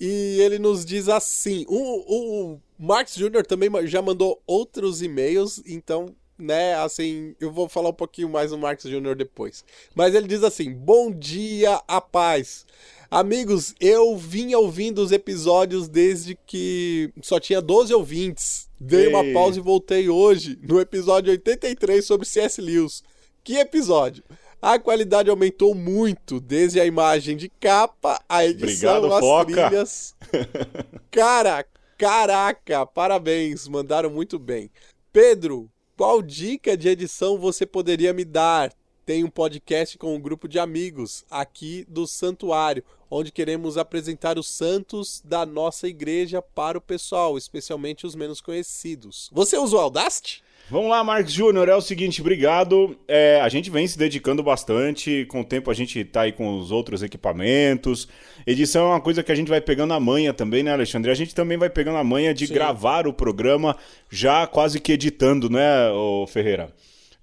E 0.00 0.40
ele 0.40 0.58
nos 0.58 0.84
diz 0.84 1.08
assim: 1.08 1.64
o, 1.68 2.54
o 2.54 2.60
Marx 2.78 3.14
Jr. 3.14 3.46
também 3.46 3.70
já 3.86 4.02
mandou 4.02 4.42
outros 4.44 5.00
e-mails, 5.00 5.62
então, 5.64 6.06
né, 6.36 6.74
assim, 6.74 7.36
eu 7.38 7.52
vou 7.52 7.68
falar 7.68 7.90
um 7.90 7.94
pouquinho 7.94 8.28
mais 8.28 8.50
do 8.50 8.58
Marx 8.58 8.82
Jr. 8.82 9.14
depois. 9.14 9.64
Mas 9.94 10.14
ele 10.14 10.26
diz 10.26 10.42
assim: 10.42 10.72
Bom 10.72 11.12
dia, 11.12 11.80
a 11.86 12.00
paz. 12.00 12.66
Amigos, 13.08 13.74
eu 13.78 14.16
vinha 14.16 14.58
ouvindo 14.58 15.02
os 15.02 15.12
episódios 15.12 15.86
desde 15.86 16.36
que 16.46 17.12
só 17.22 17.38
tinha 17.38 17.60
12 17.60 17.94
ouvintes. 17.94 18.68
Dei 18.80 19.06
uma 19.06 19.22
Ei. 19.22 19.32
pausa 19.32 19.58
e 19.58 19.62
voltei 19.62 20.08
hoje, 20.08 20.58
no 20.62 20.80
episódio 20.80 21.30
83 21.30 22.04
sobre 22.04 22.26
C.S. 22.26 22.60
Lewis. 22.60 23.04
Que 23.44 23.58
episódio! 23.58 24.24
A 24.62 24.78
qualidade 24.78 25.28
aumentou 25.28 25.74
muito, 25.74 26.38
desde 26.38 26.78
a 26.78 26.86
imagem 26.86 27.36
de 27.36 27.48
capa, 27.48 28.22
a 28.28 28.46
edição, 28.46 28.98
Obrigado, 28.98 29.14
as 29.14 29.20
Foca. 29.20 29.44
trilhas. 29.68 30.14
Cara, 31.10 31.66
caraca, 31.98 32.86
parabéns, 32.86 33.66
mandaram 33.66 34.08
muito 34.08 34.38
bem. 34.38 34.70
Pedro, 35.12 35.68
qual 35.96 36.22
dica 36.22 36.76
de 36.76 36.88
edição 36.88 37.38
você 37.38 37.66
poderia 37.66 38.12
me 38.12 38.24
dar? 38.24 38.72
Tem 39.04 39.24
um 39.24 39.28
podcast 39.28 39.98
com 39.98 40.14
um 40.14 40.20
grupo 40.20 40.46
de 40.46 40.60
amigos 40.60 41.24
aqui 41.28 41.84
do 41.88 42.06
Santuário, 42.06 42.84
onde 43.10 43.32
queremos 43.32 43.76
apresentar 43.76 44.38
os 44.38 44.48
santos 44.48 45.20
da 45.24 45.44
nossa 45.44 45.88
igreja 45.88 46.40
para 46.40 46.78
o 46.78 46.80
pessoal, 46.80 47.36
especialmente 47.36 48.06
os 48.06 48.14
menos 48.14 48.40
conhecidos. 48.40 49.28
Você 49.32 49.58
usa 49.58 49.76
o 49.76 49.80
Audacity? 49.80 50.44
Vamos 50.72 50.88
lá, 50.88 51.04
Marcos 51.04 51.34
Júnior. 51.34 51.68
É 51.68 51.74
o 51.76 51.82
seguinte, 51.82 52.22
obrigado. 52.22 52.96
É, 53.06 53.38
a 53.42 53.48
gente 53.50 53.68
vem 53.68 53.86
se 53.86 53.98
dedicando 53.98 54.42
bastante. 54.42 55.26
Com 55.26 55.42
o 55.42 55.44
tempo 55.44 55.70
a 55.70 55.74
gente 55.74 56.02
tá 56.02 56.22
aí 56.22 56.32
com 56.32 56.58
os 56.58 56.70
outros 56.70 57.02
equipamentos. 57.02 58.08
Edição 58.46 58.86
é 58.86 58.88
uma 58.92 59.00
coisa 59.02 59.22
que 59.22 59.30
a 59.30 59.34
gente 59.34 59.48
vai 59.48 59.60
pegando 59.60 59.92
a 59.92 60.00
manha 60.00 60.32
também, 60.32 60.62
né, 60.62 60.72
Alexandre? 60.72 61.10
A 61.10 61.14
gente 61.14 61.34
também 61.34 61.58
vai 61.58 61.68
pegando 61.68 61.98
a 61.98 62.04
manha 62.04 62.32
de 62.32 62.46
Sim. 62.46 62.54
gravar 62.54 63.06
o 63.06 63.12
programa 63.12 63.76
já 64.08 64.46
quase 64.46 64.80
que 64.80 64.92
editando, 64.92 65.50
né, 65.50 65.90
ô 65.90 66.26
Ferreira? 66.26 66.72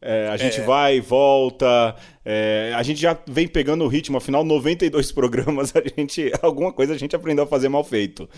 É, 0.01 0.29
a 0.29 0.37
gente 0.37 0.61
É. 0.61 0.63
vai 0.63 0.95
e 0.95 1.01
volta, 1.01 1.93
é, 2.23 2.71
a 2.73 2.81
gente 2.83 3.01
já 3.01 3.17
vem 3.27 3.49
pegando 3.49 3.83
o 3.83 3.87
ritmo, 3.89 4.15
afinal, 4.15 4.45
92 4.45 5.11
programas, 5.11 5.73
a 5.75 5.81
gente, 5.81 6.31
alguma 6.41 6.71
coisa 6.71 6.93
a 6.93 6.97
gente 6.97 7.13
aprendeu 7.17 7.43
a 7.43 7.47
fazer 7.47 7.67
mal 7.67 7.83
feito. 7.83 8.29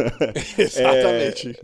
Exatamente. 0.56 1.54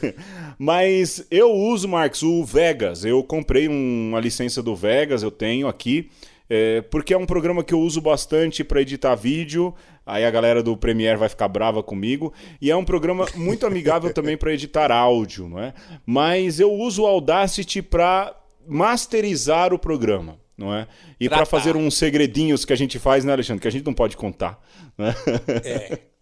Mas 0.64 1.26
eu 1.28 1.50
uso, 1.50 1.88
Marcos, 1.88 2.22
o 2.22 2.44
Vegas. 2.44 3.04
Eu 3.04 3.20
comprei 3.24 3.68
um- 3.68 4.10
uma 4.10 4.20
licença 4.20 4.62
do 4.62 4.76
Vegas, 4.76 5.20
eu 5.20 5.30
tenho 5.32 5.66
aqui, 5.66 6.08
é, 6.48 6.80
porque 6.82 7.12
é 7.12 7.18
um 7.18 7.26
programa 7.26 7.64
que 7.64 7.74
eu 7.74 7.80
uso 7.80 8.00
bastante 8.00 8.62
para 8.62 8.80
editar 8.80 9.16
vídeo. 9.16 9.74
Aí 10.06 10.24
a 10.24 10.30
galera 10.30 10.62
do 10.62 10.76
Premiere 10.76 11.18
vai 11.18 11.28
ficar 11.28 11.48
brava 11.48 11.82
comigo. 11.82 12.32
E 12.60 12.70
é 12.70 12.76
um 12.76 12.84
programa 12.84 13.26
muito 13.34 13.66
amigável 13.66 14.12
também 14.14 14.36
para 14.36 14.52
editar 14.54 14.92
áudio, 14.92 15.48
não 15.48 15.58
é? 15.58 15.74
Mas 16.06 16.60
eu 16.60 16.72
uso 16.72 17.02
o 17.02 17.06
Audacity 17.08 17.82
para 17.82 18.32
masterizar 18.64 19.74
o 19.74 19.78
programa. 19.80 20.38
Não 20.62 20.72
é? 20.72 20.86
E 21.18 21.28
para 21.28 21.44
fazer 21.44 21.76
uns 21.76 21.96
segredinhos 21.96 22.64
que 22.64 22.72
a 22.72 22.76
gente 22.76 22.96
faz, 22.96 23.24
né, 23.24 23.32
Alexandre? 23.32 23.60
Que 23.60 23.66
a 23.66 23.70
gente 23.70 23.84
não 23.84 23.92
pode 23.92 24.16
contar. 24.16 24.62
Né? 24.96 25.12
É. 25.64 25.98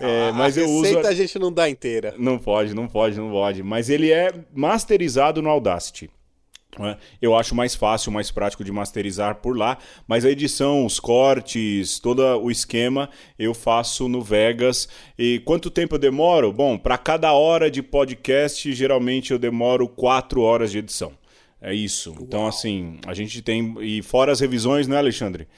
É, 0.00 0.32
mas 0.32 0.58
a 0.58 0.62
eu 0.62 0.68
uso. 0.68 0.98
a 0.98 1.14
gente 1.14 1.38
não 1.38 1.52
dá 1.52 1.70
inteira. 1.70 2.12
Não 2.18 2.36
pode, 2.36 2.74
não 2.74 2.88
pode, 2.88 3.16
não 3.16 3.30
pode. 3.30 3.62
Mas 3.62 3.88
ele 3.88 4.10
é 4.10 4.34
masterizado 4.52 5.40
no 5.40 5.48
Audacity. 5.48 6.10
né? 6.76 6.96
Eu 7.22 7.36
acho 7.36 7.54
mais 7.54 7.76
fácil, 7.76 8.10
mais 8.10 8.32
prático 8.32 8.64
de 8.64 8.72
masterizar 8.72 9.36
por 9.36 9.56
lá, 9.56 9.78
mas 10.08 10.24
a 10.24 10.30
edição, 10.30 10.84
os 10.84 10.98
cortes, 10.98 12.00
todo 12.00 12.22
o 12.40 12.50
esquema 12.50 13.08
eu 13.38 13.54
faço 13.54 14.08
no 14.08 14.20
Vegas. 14.20 14.88
E 15.16 15.38
quanto 15.44 15.70
tempo 15.70 15.94
eu 15.94 15.98
demoro? 16.00 16.52
Bom, 16.52 16.76
para 16.76 16.98
cada 16.98 17.32
hora 17.32 17.70
de 17.70 17.80
podcast, 17.80 18.72
geralmente 18.72 19.30
eu 19.30 19.38
demoro 19.38 19.86
quatro 19.86 20.40
horas 20.40 20.72
de 20.72 20.78
edição. 20.78 21.12
É 21.60 21.74
isso. 21.74 22.14
Então, 22.20 22.46
assim, 22.46 22.98
a 23.06 23.14
gente 23.14 23.40
tem. 23.42 23.74
E 23.80 24.02
fora 24.02 24.30
as 24.32 24.40
revisões, 24.40 24.86
né, 24.86 24.96
Alexandre? 24.98 25.48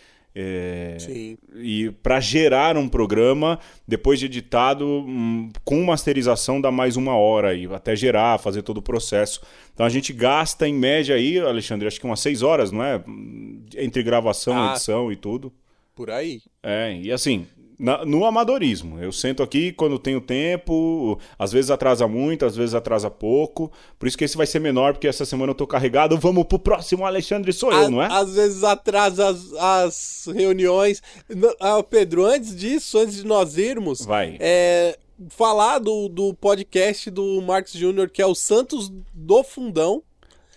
É, 0.40 0.96
Sim. 1.00 1.36
e 1.56 1.90
para 1.90 2.20
gerar 2.20 2.76
um 2.76 2.88
programa, 2.88 3.58
depois 3.88 4.20
de 4.20 4.26
editado, 4.26 4.86
hum, 4.86 5.50
com 5.64 5.82
masterização 5.82 6.60
dá 6.60 6.70
mais 6.70 6.96
uma 6.96 7.16
hora 7.16 7.48
aí, 7.48 7.66
até 7.74 7.96
gerar, 7.96 8.38
fazer 8.38 8.62
todo 8.62 8.76
o 8.78 8.82
processo. 8.82 9.40
Então 9.74 9.84
a 9.84 9.88
gente 9.88 10.12
gasta 10.12 10.68
em 10.68 10.74
média 10.74 11.16
aí, 11.16 11.40
Alexandre, 11.40 11.88
acho 11.88 11.98
que 11.98 12.06
umas 12.06 12.20
seis 12.20 12.42
horas, 12.42 12.70
não 12.70 12.84
é? 12.84 13.02
Entre 13.76 14.00
gravação, 14.02 14.56
Ah. 14.56 14.70
edição 14.72 15.10
e 15.10 15.16
tudo. 15.16 15.52
Por 15.96 16.08
aí. 16.08 16.40
É, 16.62 16.96
e 17.02 17.10
assim, 17.10 17.44
na- 17.78 18.04
no 18.04 18.24
amadorismo. 18.24 18.98
Eu 19.00 19.12
sento 19.12 19.42
aqui 19.42 19.72
quando 19.72 19.98
tenho 19.98 20.20
tempo, 20.20 21.18
às 21.38 21.52
vezes 21.52 21.70
atrasa 21.70 22.08
muito, 22.08 22.44
às 22.44 22.56
vezes 22.56 22.74
atrasa 22.74 23.08
pouco. 23.10 23.70
Por 23.98 24.08
isso 24.08 24.18
que 24.18 24.24
esse 24.24 24.36
vai 24.36 24.46
ser 24.46 24.58
menor, 24.58 24.94
porque 24.94 25.06
essa 25.08 25.24
semana 25.24 25.50
eu 25.52 25.54
tô 25.54 25.66
carregado. 25.66 26.18
Vamos 26.18 26.44
pro 26.44 26.58
próximo, 26.58 27.06
Alexandre, 27.06 27.52
sou 27.52 27.72
eu, 27.72 27.86
A- 27.86 27.90
não 27.90 28.02
é? 28.02 28.08
Às 28.10 28.34
vezes 28.34 28.64
atrasa 28.64 29.28
as, 29.28 29.52
as 29.54 30.28
reuniões. 30.34 31.02
Ah, 31.60 31.82
Pedro, 31.82 32.24
antes 32.24 32.54
disso, 32.56 32.98
antes 32.98 33.16
de 33.16 33.26
nós 33.26 33.56
irmos, 33.56 34.04
Vai. 34.04 34.36
é, 34.40 34.98
falar 35.28 35.78
do, 35.78 36.08
do 36.08 36.34
podcast 36.34 37.10
do 37.10 37.40
Marcos 37.42 37.72
Júnior, 37.72 38.10
que 38.10 38.20
é 38.22 38.26
o 38.26 38.34
Santos 38.34 38.92
do 39.14 39.42
Fundão. 39.44 40.02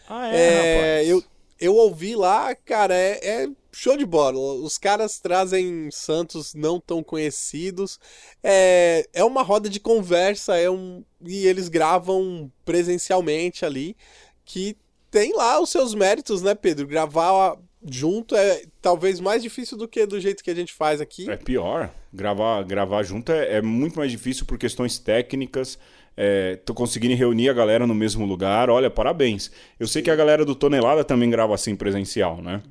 Ah, 0.10 0.28
É, 0.34 0.76
rapaz. 0.98 1.10
eu, 1.10 1.24
eu 1.60 1.76
ouvi 1.76 2.16
lá, 2.16 2.54
cara, 2.56 2.94
é, 2.96 3.20
é 3.44 3.50
show 3.82 3.98
de 3.98 4.06
bola. 4.06 4.38
Os 4.38 4.78
caras 4.78 5.20
trazem 5.20 5.90
santos 5.92 6.54
não 6.54 6.80
tão 6.80 7.02
conhecidos. 7.02 8.00
É, 8.44 9.08
é 9.12 9.24
uma 9.24 9.42
roda 9.42 9.68
de 9.68 9.80
conversa, 9.80 10.56
é 10.56 10.70
um, 10.70 11.04
e 11.26 11.48
eles 11.48 11.68
gravam 11.68 12.52
presencialmente 12.64 13.66
ali, 13.66 13.98
que 14.46 14.78
tem 15.10 15.36
lá 15.36 15.60
os 15.60 15.72
seus 15.72 15.96
méritos, 15.96 16.44
né, 16.44 16.54
Pedro? 16.54 16.86
Gravar 16.86 17.58
junto 17.84 18.36
é 18.36 18.62
talvez 18.80 19.20
mais 19.20 19.42
difícil 19.42 19.76
do 19.76 19.88
que 19.88 20.06
do 20.06 20.22
jeito 20.22 20.44
que 20.44 20.52
a 20.52 20.56
gente 20.56 20.74
faz 20.74 21.02
aqui. 21.02 21.28
É 21.28 21.36
pior. 21.36 21.92
Gravar, 22.14 22.62
gravar 22.64 23.02
junto 23.02 23.32
é, 23.32 23.56
é 23.56 23.62
muito 23.64 23.98
mais 23.98 24.12
difícil 24.12 24.46
por 24.46 24.60
questões 24.60 25.00
técnicas. 25.00 25.80
É, 26.16 26.58
tô 26.58 26.76
conseguindo 26.76 27.16
reunir 27.16 27.50
a 27.50 27.54
galera 27.54 27.88
no 27.88 27.96
mesmo 27.96 28.28
lugar. 28.28 28.70
Olha, 28.70 28.92
parabéns. 28.92 29.50
Eu 29.80 29.88
sei 29.88 30.04
que 30.04 30.12
a 30.12 30.16
galera 30.16 30.46
do 30.46 30.54
Tonelada 30.54 31.04
também 31.04 31.32
grava 31.32 31.56
assim 31.56 31.76
presencial, 31.76 32.44
né? 32.44 32.62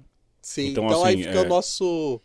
Sim, 0.42 0.68
Então, 0.68 0.86
então, 0.86 1.04
aí 1.04 1.14
assim, 1.14 1.22
fica 1.24 1.38
é- 1.38 1.42
o 1.42 1.48
nosso, 1.48 2.20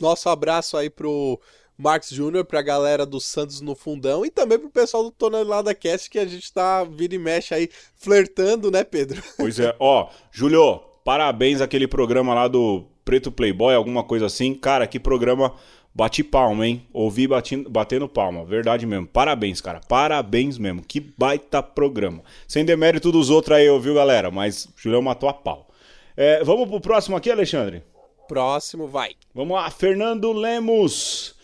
nosso 0.00 0.28
abraço 0.28 0.76
aí 0.76 0.88
pro 0.90 1.38
Marcos 1.76 2.10
Júnior, 2.10 2.44
pra 2.44 2.62
galera 2.62 3.04
do 3.04 3.20
Santos 3.20 3.60
no 3.60 3.74
Fundão 3.74 4.24
e 4.24 4.30
também 4.30 4.58
pro 4.58 4.70
pessoal 4.70 5.04
do 5.04 5.10
Tonelada 5.10 5.74
Cast 5.74 6.08
que 6.08 6.18
a 6.18 6.26
gente 6.26 6.52
tá 6.52 6.84
vira 6.84 7.14
e 7.14 7.18
mexe 7.18 7.54
aí 7.54 7.68
flertando, 7.96 8.70
né, 8.70 8.84
Pedro? 8.84 9.22
Pois 9.36 9.58
é. 9.58 9.74
Ó, 9.80 10.08
Julio, 10.30 10.80
parabéns 11.04 11.60
aquele 11.60 11.88
programa 11.88 12.34
lá 12.34 12.48
do 12.48 12.84
Preto 13.04 13.32
Playboy, 13.32 13.74
alguma 13.74 14.04
coisa 14.04 14.26
assim. 14.26 14.54
Cara, 14.54 14.86
que 14.86 15.00
programa 15.00 15.54
bate 15.94 16.22
palma, 16.22 16.66
hein? 16.66 16.86
Ouvi 16.92 17.26
batindo, 17.26 17.68
batendo 17.68 18.08
palma. 18.08 18.44
Verdade 18.44 18.86
mesmo. 18.86 19.06
Parabéns, 19.06 19.60
cara. 19.60 19.80
Parabéns 19.88 20.58
mesmo. 20.58 20.82
Que 20.82 21.00
baita 21.00 21.62
programa. 21.62 22.22
Sem 22.46 22.64
demérito 22.64 23.10
dos 23.10 23.28
outros 23.28 23.56
aí, 23.56 23.66
viu, 23.80 23.94
galera? 23.94 24.30
Mas 24.30 24.68
Julião 24.76 25.02
matou 25.02 25.28
a 25.28 25.34
pau. 25.34 25.68
É, 26.16 26.42
vamos 26.44 26.68
pro 26.68 26.80
próximo 26.80 27.16
aqui, 27.16 27.30
Alexandre? 27.30 27.82
Próximo, 28.28 28.86
vai. 28.86 29.14
Vamos 29.34 29.56
lá, 29.56 29.70
Fernando 29.70 30.32
Lemos. 30.32 31.34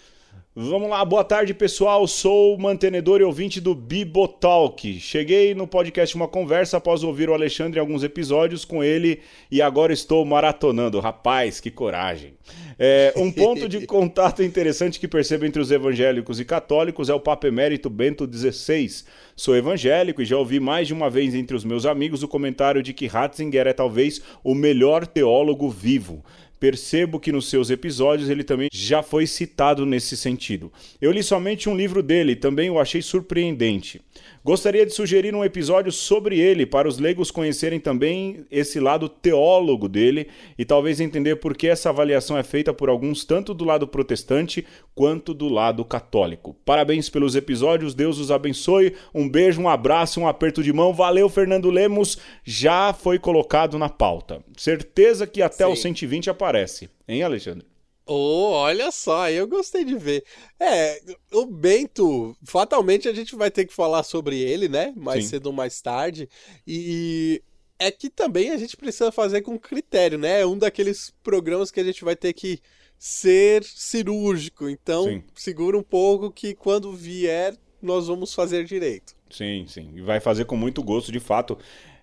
Vamos 0.61 0.91
lá, 0.91 1.05
boa 1.05 1.23
tarde 1.23 1.55
pessoal. 1.55 2.05
Sou 2.09 2.59
mantenedor 2.59 3.21
e 3.21 3.23
ouvinte 3.23 3.61
do 3.61 3.77
Bibotalk. 3.77 4.99
Cheguei 4.99 5.55
no 5.55 5.69
podcast 5.69 6.17
Uma 6.17 6.27
Conversa 6.27 6.79
após 6.79 7.05
ouvir 7.05 7.31
o 7.31 7.33
Alexandre 7.33 7.79
em 7.79 7.81
alguns 7.81 8.03
episódios 8.03 8.65
com 8.65 8.83
ele 8.83 9.21
e 9.53 9.63
agora 9.63 9.93
estou 9.93 10.25
maratonando. 10.25 10.99
Rapaz, 10.99 11.61
que 11.61 11.71
coragem. 11.71 12.35
É, 12.77 13.15
um 13.17 13.31
ponto 13.31 13.69
de 13.69 13.85
contato 13.87 14.43
interessante 14.43 14.99
que 14.99 15.07
percebo 15.07 15.47
entre 15.47 15.63
os 15.63 15.71
evangélicos 15.71 16.41
e 16.41 16.45
católicos 16.45 17.09
é 17.09 17.15
o 17.15 17.21
Papa 17.21 17.47
Emérito 17.47 17.89
Bento 17.89 18.29
XVI. 18.29 19.05
Sou 19.37 19.55
evangélico 19.55 20.23
e 20.23 20.25
já 20.25 20.37
ouvi 20.37 20.59
mais 20.59 20.89
de 20.89 20.93
uma 20.93 21.09
vez 21.09 21.37
entre 21.37 21.57
os 21.57 21.65
meus 21.65 21.87
amigos 21.87 22.25
o 22.25 22.29
comentário 22.29 22.83
de 22.83 22.93
que 22.93 23.07
Ratzinger 23.07 23.69
é 23.69 23.73
talvez 23.73 24.21
o 24.43 24.57
melhor 24.57 25.07
teólogo 25.07 25.71
vivo. 25.71 26.25
Percebo 26.61 27.21
que 27.21 27.31
nos 27.31 27.49
seus 27.49 27.71
episódios 27.71 28.29
ele 28.29 28.43
também 28.43 28.69
já 28.73 29.03
foi 29.03 29.27
citado 29.27 29.87
nesse 29.87 30.17
sentido. 30.17 30.73
Eu 31.01 31.13
li 31.13 31.23
somente 31.23 31.69
um 31.69 31.77
livro 31.77 32.03
dele 32.03 32.35
também 32.35 32.69
o 32.69 32.81
achei 32.81 33.01
surpreendente. 33.01 34.01
Gostaria 34.45 34.87
de 34.87 34.93
sugerir 34.93 35.35
um 35.35 35.45
episódio 35.45 35.91
sobre 35.91 36.39
ele 36.39 36.65
para 36.65 36.89
os 36.89 36.99
leigos 36.99 37.31
conhecerem 37.31 37.81
também 37.81 38.45
esse 38.51 38.79
lado 38.79 39.09
teólogo 39.09 39.89
dele 39.89 40.29
e 40.57 40.65
talvez 40.65 41.01
entender 41.01 41.37
por 41.37 41.57
que 41.57 41.67
essa 41.67 41.91
avaliação 41.91 42.39
é 42.39 42.43
feita 42.43 42.73
por 42.73 42.89
alguns 42.89 43.25
tanto 43.25 43.53
do 43.53 43.65
lado 43.65 43.87
protestante 43.87 44.67
quanto 44.95 45.35
do 45.35 45.49
lado 45.49 45.85
católico. 45.85 46.57
Parabéns 46.65 47.09
pelos 47.09 47.35
episódios, 47.35 47.95
Deus 47.95 48.19
os 48.19 48.31
abençoe. 48.31 48.95
Um 49.15 49.29
beijo, 49.29 49.61
um 49.61 49.69
abraço, 49.69 50.21
um 50.21 50.29
aperto 50.29 50.63
de 50.63 50.73
mão. 50.73 50.93
Valeu, 50.93 51.29
Fernando 51.29 51.71
Lemos. 51.71 52.19
Já 52.45 52.93
foi 52.93 53.19
colocado 53.19 53.79
na 53.79 53.89
pauta. 53.89 54.43
Certeza 54.57 55.27
que 55.27 55.43
até 55.43 55.67
Sim. 55.67 55.73
o 55.73 55.77
120 55.77 56.31
aparece. 56.31 56.89
Hein, 57.07 57.23
Alexandre? 57.23 57.67
Oh, 58.11 58.53
olha 58.53 58.91
só, 58.91 59.29
eu 59.29 59.47
gostei 59.47 59.85
de 59.85 59.95
ver. 59.95 60.25
É, 60.59 60.99
o 61.31 61.45
Bento, 61.45 62.35
fatalmente 62.43 63.07
a 63.07 63.13
gente 63.13 63.37
vai 63.37 63.51
ter 63.51 63.67
que 63.67 63.75
falar 63.75 64.03
sobre 64.03 64.41
ele, 64.41 64.67
né? 64.67 64.95
Mais 64.97 65.25
Sim. 65.25 65.31
cedo 65.31 65.49
ou 65.49 65.53
mais 65.53 65.83
tarde. 65.83 66.27
E 66.67 67.43
é 67.79 67.91
que 67.91 68.09
também 68.09 68.51
a 68.51 68.57
gente 68.57 68.79
precisa 68.79 69.13
fazer 69.13 69.43
com 69.43 69.59
critério, 69.59 70.17
né? 70.17 70.41
É 70.41 70.47
um 70.47 70.57
daqueles 70.57 71.13
programas 71.23 71.71
que 71.71 71.81
a 71.81 71.85
gente 71.85 72.03
vai 72.03 72.17
ter 72.17 72.33
que 72.33 72.61
ser 72.99 73.63
cirúrgico. 73.63 74.71
Então, 74.71 75.05
Sim. 75.05 75.23
segura 75.35 75.77
um 75.77 75.83
pouco 75.83 76.33
que 76.33 76.55
quando 76.55 76.91
vier, 76.95 77.55
nós 77.83 78.07
vamos 78.07 78.33
fazer 78.33 78.65
direito. 78.65 79.15
Sim, 79.31 79.67
sim. 79.69 79.91
E 79.95 80.01
vai 80.01 80.19
fazer 80.19 80.47
com 80.47 80.57
muito 80.57 80.83
gosto, 80.83 81.13
de 81.13 81.21
fato. 81.21 81.59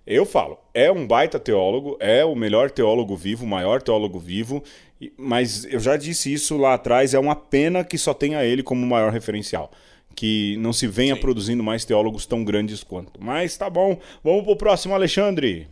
Eu 0.05 0.23
falo, 0.23 0.59
é 0.71 0.91
um 0.91 1.07
baita 1.07 1.39
teólogo, 1.39 1.97
é 1.99 2.23
o 2.23 2.35
melhor 2.35 2.69
teólogo 2.69 3.15
vivo, 3.15 3.43
o 3.43 3.47
maior 3.47 3.81
teólogo 3.81 4.19
vivo, 4.19 4.63
mas 5.17 5.65
eu 5.65 5.79
já 5.79 5.97
disse 5.97 6.31
isso 6.31 6.57
lá 6.57 6.75
atrás, 6.75 7.15
é 7.15 7.19
uma 7.19 7.35
pena 7.35 7.83
que 7.83 7.97
só 7.97 8.13
tenha 8.13 8.43
ele 8.45 8.61
como 8.61 8.85
maior 8.85 9.11
referencial. 9.11 9.71
Que 10.15 10.55
não 10.57 10.71
se 10.71 10.87
venha 10.87 11.17
produzindo 11.17 11.63
mais 11.63 11.83
teólogos 11.83 12.25
tão 12.25 12.43
grandes 12.43 12.83
quanto. 12.83 13.19
Mas 13.21 13.57
tá 13.57 13.69
bom, 13.69 13.99
vamos 14.23 14.43
pro 14.43 14.55
próximo, 14.55 14.93
Alexandre. 14.93 15.67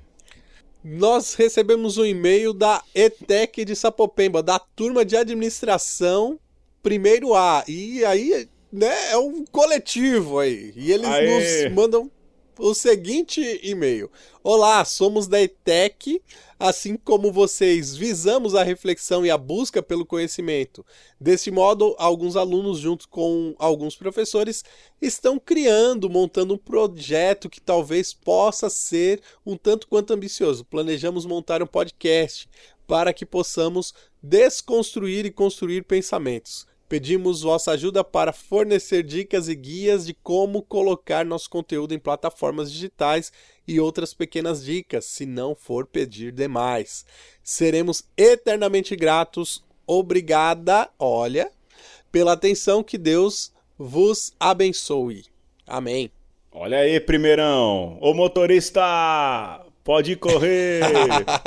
Nós 0.83 1.35
recebemos 1.35 1.97
um 1.97 2.03
e-mail 2.03 2.53
da 2.53 2.83
ETEC 2.93 3.63
de 3.63 3.75
Sapopemba, 3.75 4.43
da 4.43 4.59
turma 4.59 5.05
de 5.05 5.15
administração 5.15 6.37
primeiro 6.81 7.33
A. 7.33 7.63
E 7.67 8.03
aí, 8.03 8.49
né, 8.71 9.11
é 9.11 9.17
um 9.17 9.45
coletivo 9.45 10.39
aí. 10.39 10.73
E 10.75 10.91
eles 10.91 11.07
Aê! 11.07 11.63
nos 11.69 11.73
mandam 11.73 12.11
o 12.59 12.73
seguinte 12.73 13.59
e-mail: 13.63 14.11
Olá, 14.43 14.83
somos 14.85 15.27
da 15.27 15.41
ETEC. 15.41 16.21
Assim 16.59 16.95
como 16.95 17.31
vocês, 17.31 17.93
visamos 17.93 18.55
a 18.55 18.63
reflexão 18.63 19.25
e 19.25 19.29
a 19.29 19.37
busca 19.37 19.83
pelo 19.83 20.05
conhecimento. 20.05 20.85
Desse 21.19 21.51
modo, 21.51 21.93
alguns 21.97 22.37
alunos, 22.37 22.79
junto 22.79 23.09
com 23.09 23.53
alguns 23.59 23.95
professores, 23.95 24.63
estão 25.01 25.37
criando, 25.37 26.09
montando 26.09 26.53
um 26.53 26.57
projeto 26.57 27.49
que 27.49 27.59
talvez 27.59 28.13
possa 28.13 28.69
ser 28.69 29.21
um 29.45 29.57
tanto 29.57 29.87
quanto 29.87 30.13
ambicioso. 30.13 30.63
Planejamos 30.63 31.25
montar 31.25 31.61
um 31.61 31.67
podcast 31.67 32.47
para 32.87 33.11
que 33.11 33.25
possamos 33.25 33.93
desconstruir 34.21 35.25
e 35.25 35.31
construir 35.31 35.83
pensamentos. 35.83 36.65
Pedimos 36.93 37.41
vossa 37.41 37.71
ajuda 37.71 38.03
para 38.03 38.31
fornecer 38.31 39.01
dicas 39.01 39.47
e 39.47 39.55
guias 39.55 40.05
de 40.05 40.13
como 40.13 40.61
colocar 40.61 41.25
nosso 41.25 41.49
conteúdo 41.49 41.91
em 41.91 41.97
plataformas 41.97 42.71
digitais 42.71 43.33
e 43.67 43.79
outras 43.79 44.13
pequenas 44.13 44.63
dicas, 44.63 45.05
se 45.05 45.25
não 45.25 45.55
for 45.55 45.87
pedir 45.87 46.31
demais. 46.31 47.03
Seremos 47.41 48.03
eternamente 48.15 48.95
gratos. 48.95 49.63
Obrigada, 49.87 50.87
olha, 50.99 51.51
pela 52.11 52.33
atenção 52.33 52.83
que 52.83 52.99
Deus 52.99 53.51
vos 53.75 54.31
abençoe. 54.39 55.25
Amém. 55.65 56.11
Olha 56.51 56.77
aí, 56.77 56.99
primeirão. 56.99 57.97
Ô 58.01 58.13
motorista, 58.13 59.65
pode 59.83 60.15
correr. 60.15 60.81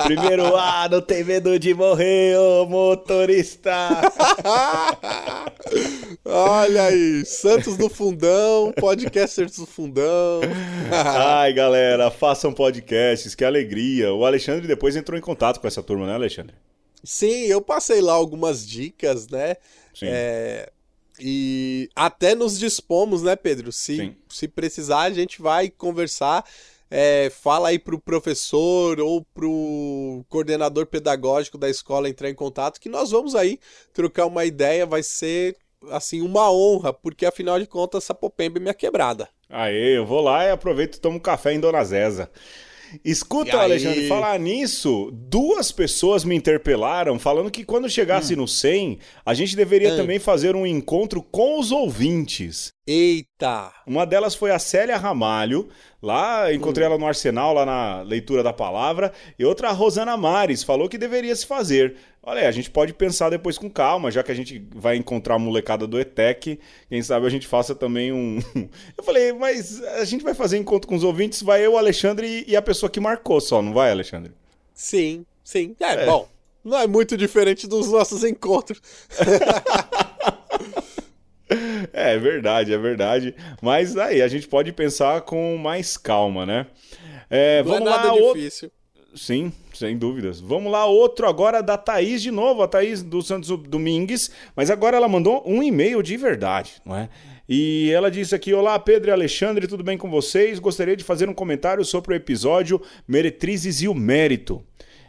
Primeiro 0.05 0.57
A, 0.57 0.89
não 0.89 1.01
tem 1.01 1.24
medo 1.24 1.59
de 1.59 1.72
morrer, 1.72 2.37
ô 2.39 2.66
motorista. 2.66 3.72
Olha 6.24 6.84
aí, 6.84 7.24
Santos 7.24 7.76
do 7.76 7.89
Fundão, 7.89 8.72
podcasters 8.78 9.57
do 9.57 9.66
Fundão. 9.66 10.41
Ai, 10.91 11.53
galera, 11.53 12.11
façam 12.11 12.53
podcasts, 12.53 13.34
que 13.34 13.45
alegria. 13.45 14.12
O 14.12 14.26
Alexandre 14.26 14.66
depois 14.66 14.97
entrou 14.97 15.18
em 15.18 15.22
contato 15.22 15.61
com 15.61 15.66
essa 15.66 15.82
turma, 15.82 16.07
né, 16.07 16.14
Alexandre? 16.14 16.55
Sim, 17.03 17.47
eu 17.47 17.61
passei 17.61 18.01
lá 18.01 18.12
algumas 18.12 18.66
dicas, 18.66 19.28
né? 19.28 19.57
Sim. 19.95 20.07
É, 20.09 20.70
e 21.18 21.89
até 21.95 22.34
nos 22.34 22.59
dispomos, 22.59 23.22
né, 23.22 23.37
Pedro? 23.37 23.72
Se, 23.72 23.97
Sim. 23.97 24.16
se 24.28 24.49
precisar, 24.49 25.03
a 25.03 25.11
gente 25.11 25.41
vai 25.41 25.70
conversar. 25.70 26.45
É, 26.91 27.30
fala 27.30 27.68
aí 27.68 27.78
pro 27.78 28.01
professor 28.01 29.01
ou 29.01 29.24
pro 29.34 30.24
coordenador 30.28 30.87
pedagógico 30.87 31.59
da 31.59 31.68
escola 31.68 32.09
entrar 32.09 32.30
em 32.30 32.34
contato, 32.34 32.80
que 32.80 32.89
nós 32.89 33.11
vamos 33.11 33.34
aí 33.34 33.59
trocar 33.93 34.26
uma 34.26 34.45
ideia. 34.45 34.87
Vai 34.87 35.03
ser, 35.03 35.57
assim, 35.91 36.20
uma 36.22 36.51
honra, 36.51 36.93
porque 36.93 37.26
afinal 37.26 37.59
de 37.59 37.66
contas, 37.66 38.05
Sapopemba 38.05 38.59
é 38.59 38.61
minha 38.61 38.74
quebrada. 38.74 39.28
Aê, 39.49 39.97
eu 39.97 40.07
vou 40.07 40.20
lá 40.20 40.45
e 40.45 40.51
aproveito 40.51 40.97
e 40.97 41.01
tomo 41.01 41.16
um 41.16 41.20
café 41.20 41.53
em 41.53 41.61
Dona 41.61 41.84
Zesa. 41.84 42.30
Escuta, 43.05 43.59
aí? 43.59 43.64
Alexandre, 43.64 44.09
falar 44.09 44.38
nisso, 44.38 45.11
duas 45.12 45.70
pessoas 45.72 46.24
me 46.24 46.34
interpelaram 46.34 47.18
falando 47.18 47.51
que 47.51 47.64
quando 47.64 47.88
chegasse 47.88 48.34
no 48.36 48.47
100, 48.49 48.99
a 49.24 49.34
gente 49.34 49.57
deveria 49.57 49.92
Hum. 49.92 49.97
também 49.97 50.18
fazer 50.18 50.57
um 50.57 50.66
encontro 50.66 51.22
com 51.22 51.59
os 51.61 51.70
ouvintes. 51.72 52.72
Eita! 52.86 53.72
Uma 53.86 54.07
delas 54.07 54.34
foi 54.34 54.53
a 54.53 54.59
Célia 54.59 54.97
Ramalho, 54.97 55.68
lá 56.01 56.53
encontrei 56.53 56.86
ela 56.86 56.97
no 56.97 57.07
Arsenal, 57.07 57.53
lá 57.53 57.66
na 57.66 58.03
leitura 58.03 58.42
da 58.42 58.53
palavra, 58.53 59.12
e 59.38 59.44
outra 59.44 59.70
a 59.70 59.72
Rosana 59.72 60.16
Mares, 60.16 60.62
falou 60.62 60.88
que 60.88 60.97
deveria 60.97 61.34
se 61.34 61.44
fazer. 61.47 61.97
Olha, 62.29 62.41
aí, 62.41 62.47
a 62.49 62.51
gente 62.51 62.68
pode 62.68 62.93
pensar 62.93 63.31
depois 63.31 63.57
com 63.57 63.70
calma, 63.70 64.11
já 64.11 64.20
que 64.20 64.33
a 64.33 64.35
gente 64.35 64.61
vai 64.74 64.97
encontrar 64.97 65.37
a 65.37 65.39
molecada 65.39 65.87
do 65.87 65.97
ETEC, 65.97 66.59
quem 66.89 67.01
sabe 67.01 67.24
a 67.24 67.31
gente 67.31 67.47
faça 67.47 67.72
também 67.72 68.12
um. 68.12 68.41
Eu 68.99 69.05
falei, 69.05 69.33
mas 69.33 69.81
a 69.81 70.05
gente 70.05 70.24
vai 70.24 70.35
fazer 70.35 70.59
encontro 70.59 70.89
com 70.89 70.97
os 70.97 71.05
ouvintes, 71.05 71.41
vai 71.41 71.64
eu, 71.64 71.79
Alexandre 71.79 72.45
e 72.49 72.57
a 72.57 72.62
pessoa 72.62 72.91
que 72.91 72.99
marcou 72.99 73.41
só, 73.41 73.62
não 73.62 73.72
vai, 73.72 73.93
Alexandre? 73.93 74.33
Sim, 74.74 75.24
sim. 75.45 75.77
É, 75.79 76.05
bom, 76.05 76.29
não 76.64 76.77
é 76.77 76.89
muito 76.89 77.16
diferente 77.16 77.68
dos 77.68 77.93
nossos 77.93 78.24
encontros. 78.24 78.81
É, 81.93 82.14
é 82.14 82.18
verdade, 82.18 82.74
é 82.74 82.79
verdade. 82.79 83.37
Mas 83.62 83.97
aí, 83.97 84.20
a 84.20 84.27
gente 84.27 84.49
pode 84.49 84.72
pensar 84.72 85.20
com 85.20 85.57
mais 85.57 85.97
calma, 85.97 86.45
né? 86.45 86.66
É, 87.31 87.62
Não 87.62 87.70
é 87.72 87.79
vamos 87.79 87.89
nada 87.89 88.09
lá, 88.09 88.14
outro. 88.14 88.72
Sim, 89.16 89.50
sem 89.72 89.96
dúvidas. 89.96 90.40
Vamos 90.40 90.70
lá, 90.70 90.84
outro 90.84 91.26
agora 91.26 91.62
da 91.62 91.78
Thaís 91.78 92.20
de 92.20 92.30
novo, 92.30 92.62
a 92.62 92.68
Thaís 92.68 93.02
do 93.02 93.22
Santos 93.22 93.48
Domingues, 93.48 94.30
mas 94.54 94.70
agora 94.70 94.98
ela 94.98 95.08
mandou 95.08 95.42
um 95.46 95.62
e-mail 95.62 96.02
de 96.02 96.16
verdade, 96.16 96.74
não 96.84 96.94
é? 96.94 97.08
E 97.48 97.90
ela 97.92 98.10
disse 98.10 98.34
aqui: 98.34 98.52
Olá, 98.52 98.78
Pedro 98.78 99.08
e 99.08 99.12
Alexandre, 99.12 99.66
tudo 99.66 99.82
bem 99.82 99.96
com 99.96 100.10
vocês? 100.10 100.58
Gostaria 100.58 100.96
de 100.96 101.04
fazer 101.04 101.28
um 101.28 101.34
comentário 101.34 101.84
sobre 101.84 102.12
o 102.12 102.16
episódio 102.16 102.80
Meretrizes 103.08 103.80
e 103.80 103.88
o 103.88 103.94
Mérito. 103.94 104.62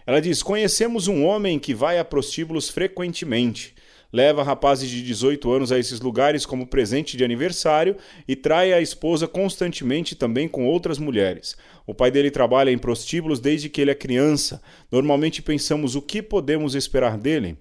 Ela 0.06 0.22
diz: 0.22 0.42
Conhecemos 0.42 1.08
um 1.08 1.26
homem 1.26 1.60
que 1.60 1.74
vai 1.74 2.00
a 2.00 2.06
prostíbulos 2.06 2.70
frequentemente. 2.70 3.76
Leva 4.14 4.42
rapazes 4.42 4.90
de 4.90 5.04
18 5.04 5.52
anos 5.52 5.72
a 5.72 5.78
esses 5.78 6.00
lugares 6.00 6.46
como 6.46 6.66
presente 6.66 7.18
de 7.18 7.26
aniversário 7.26 7.98
e 8.26 8.38
trai 8.38 8.72
a 8.72 8.80
esposa 8.80 9.28
constantemente 9.28 10.16
também 10.16 10.48
com 10.48 10.66
outras 10.66 10.98
mulheres. 10.98 11.58
O 11.88 11.94
pai 11.94 12.12
dele 12.12 12.30
trabalha 12.30 12.70
em 12.70 12.78
prostíbulos 12.78 13.40
desde 13.40 13.70
que 13.70 13.80
ele 13.80 13.92
é 13.92 13.96
criança. 13.96 14.62
Normalmente 14.92 15.42
pensamos 15.42 15.96
o 15.96 16.02
que 16.02 16.22
podemos 16.22 16.76
esperar 16.76 17.18
dele? 17.18 17.58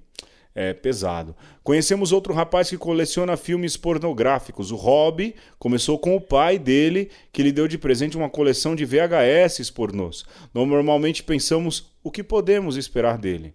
É 0.52 0.72
pesado. 0.72 1.36
Conhecemos 1.62 2.10
outro 2.10 2.34
rapaz 2.34 2.68
que 2.68 2.76
coleciona 2.76 3.36
filmes 3.36 3.76
pornográficos. 3.76 4.72
O 4.72 4.76
Rob 4.76 5.32
começou 5.60 5.96
com 5.96 6.16
o 6.16 6.20
pai 6.20 6.58
dele, 6.58 7.08
que 7.32 7.42
lhe 7.42 7.52
deu 7.52 7.68
de 7.68 7.78
presente 7.78 8.16
uma 8.16 8.28
coleção 8.28 8.74
de 8.74 8.84
VHS 8.84 9.70
pornôs. 9.70 10.24
Normalmente 10.52 11.22
pensamos 11.22 11.92
o 12.02 12.10
que 12.10 12.24
podemos 12.24 12.76
esperar 12.76 13.18
dele. 13.18 13.54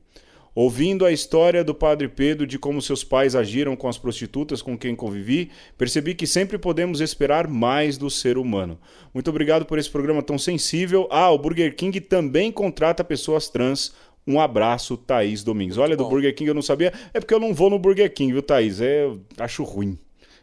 Ouvindo 0.54 1.06
a 1.06 1.12
história 1.12 1.64
do 1.64 1.74
Padre 1.74 2.10
Pedro 2.10 2.46
de 2.46 2.60
como 2.60 2.82
seus 2.82 3.04
pais 3.04 3.36
agiram 3.36 3.76
com 3.76 3.88
as 3.88 3.98
prostitutas 3.98 4.62
com 4.62 4.78
quem 4.78 4.96
convivi, 4.96 5.50
percebi 5.78 6.14
que 6.14 6.28
sempre 6.28 6.58
podemos 6.58 7.00
esperar 7.00 7.48
mais 7.48 7.98
do 7.98 8.10
ser 8.10 8.38
humano. 8.38 8.78
Muito 9.14 9.30
obrigado 9.30 9.66
por 9.66 9.80
esse 9.80 9.90
programa 9.90 10.22
tão 10.22 10.38
sensível. 10.38 11.08
Ah, 11.10 11.32
o 11.32 11.38
Burger 11.38 11.74
King 11.76 12.02
também 12.02 12.52
contrata 12.52 13.04
pessoas 13.04 13.48
trans. 13.48 13.94
Um 14.28 14.40
abraço, 14.40 14.98
Thaís 14.98 15.44
Domingos. 15.44 15.78
Olha, 15.78 15.96
do 15.96 16.04
bom. 16.04 16.10
BurgerKing 16.10 16.46
eu 16.46 16.54
não 16.54 16.62
sabia. 16.62 16.94
É 17.14 17.20
porque 17.20 17.34
eu 17.34 17.40
não 17.40 17.54
vou 17.54 17.70
no 17.70 17.80
Burger 17.80 18.14
King, 18.14 18.34
viu, 18.34 18.42
Thaís? 18.44 18.80
É, 18.80 19.06
eu 19.06 19.22
acho 19.38 19.64
ruim. 19.64 19.98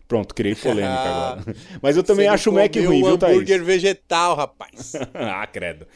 Pronto, 0.08 0.34
criei 0.34 0.54
polêmica 0.54 0.88
agora. 1.04 1.56
Mas 1.82 1.96
eu 1.96 2.02
também 2.02 2.26
Você 2.26 2.34
acho 2.34 2.50
o 2.50 2.52
Mac 2.54 2.74
ruim, 2.74 3.04
viu, 3.04 3.18
Thaís? 3.18 3.34
hambúrguer 3.34 3.62
vegetal, 3.62 4.34
rapaz. 4.34 4.94
ah, 5.14 5.46
credo. 5.46 5.86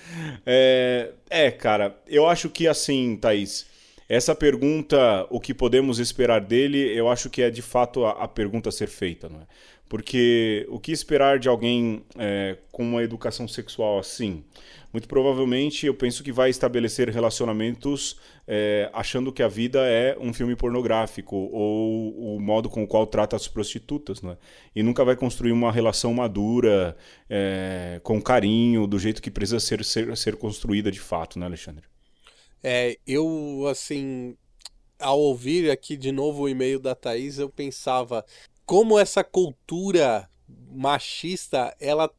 É, 0.47 1.11
é, 1.31 1.51
cara, 1.51 1.97
eu 2.07 2.27
acho 2.29 2.51
que 2.51 2.69
assim, 2.69 3.17
Thaís, 3.17 3.67
essa 4.15 4.35
pergunta, 4.35 5.27
o 5.31 5.41
que 5.41 5.55
podemos 5.55 5.99
esperar 5.99 6.39
dele, 6.39 6.79
eu 6.95 7.09
acho 7.09 7.31
que 7.31 7.41
é 7.41 7.49
de 7.49 7.63
fato 7.63 8.05
a, 8.05 8.11
a 8.11 8.29
pergunta 8.29 8.69
a 8.69 8.73
ser 8.73 8.89
feita, 8.89 9.27
não 9.27 9.41
é? 9.41 9.47
Porque 9.89 10.67
o 10.69 10.79
que 10.79 10.93
esperar 10.93 11.39
de 11.39 11.49
alguém 11.49 12.05
é, 12.19 12.59
com 12.71 12.83
uma 12.83 13.03
educação 13.03 13.49
sexual 13.49 13.99
assim? 13.99 14.45
Muito 14.93 15.09
provavelmente 15.09 15.87
eu 15.87 15.95
penso 15.95 16.23
que 16.23 16.31
vai 16.31 16.51
estabelecer 16.51 17.09
relacionamentos 17.09 18.19
é, 18.47 18.91
achando 18.93 19.33
que 19.33 19.43
a 19.43 19.49
vida 19.49 19.81
é 19.81 20.15
um 20.21 20.35
filme 20.35 20.55
pornográfico 20.57 21.35
ou 21.35 22.37
o 22.37 22.39
modo 22.39 22.69
com 22.69 22.83
o 22.83 22.87
qual 22.87 23.07
trata 23.07 23.35
as 23.35 23.49
prostitutas, 23.49 24.21
né? 24.21 24.37
E 24.77 24.83
nunca 24.83 25.07
vai 25.07 25.17
construir 25.17 25.53
uma 25.53 25.73
relação 25.73 26.13
madura, 26.13 26.95
é, 27.31 27.99
com 28.03 28.21
carinho, 28.21 28.87
do 28.87 28.99
jeito 28.99 29.23
que 29.23 29.31
precisa 29.31 29.59
ser, 29.59 29.83
ser, 29.85 30.15
ser 30.19 30.37
construída 30.37 30.91
de 30.91 31.01
fato, 31.01 31.39
né, 31.39 31.47
Alexandre? 31.47 31.92
É, 32.63 32.99
eu, 33.07 33.67
assim, 33.71 34.37
ao 34.99 35.19
ouvir 35.19 35.71
aqui 35.71 35.97
de 35.97 36.13
novo 36.13 36.43
o 36.43 36.49
e-mail 36.49 36.79
da 36.79 36.95
Thaís, 36.95 37.39
eu 37.39 37.49
pensava 37.49 38.25
como 38.65 38.99
essa 38.99 39.25
cultura 39.25 40.29
machista, 40.71 41.75
ela 41.81 42.11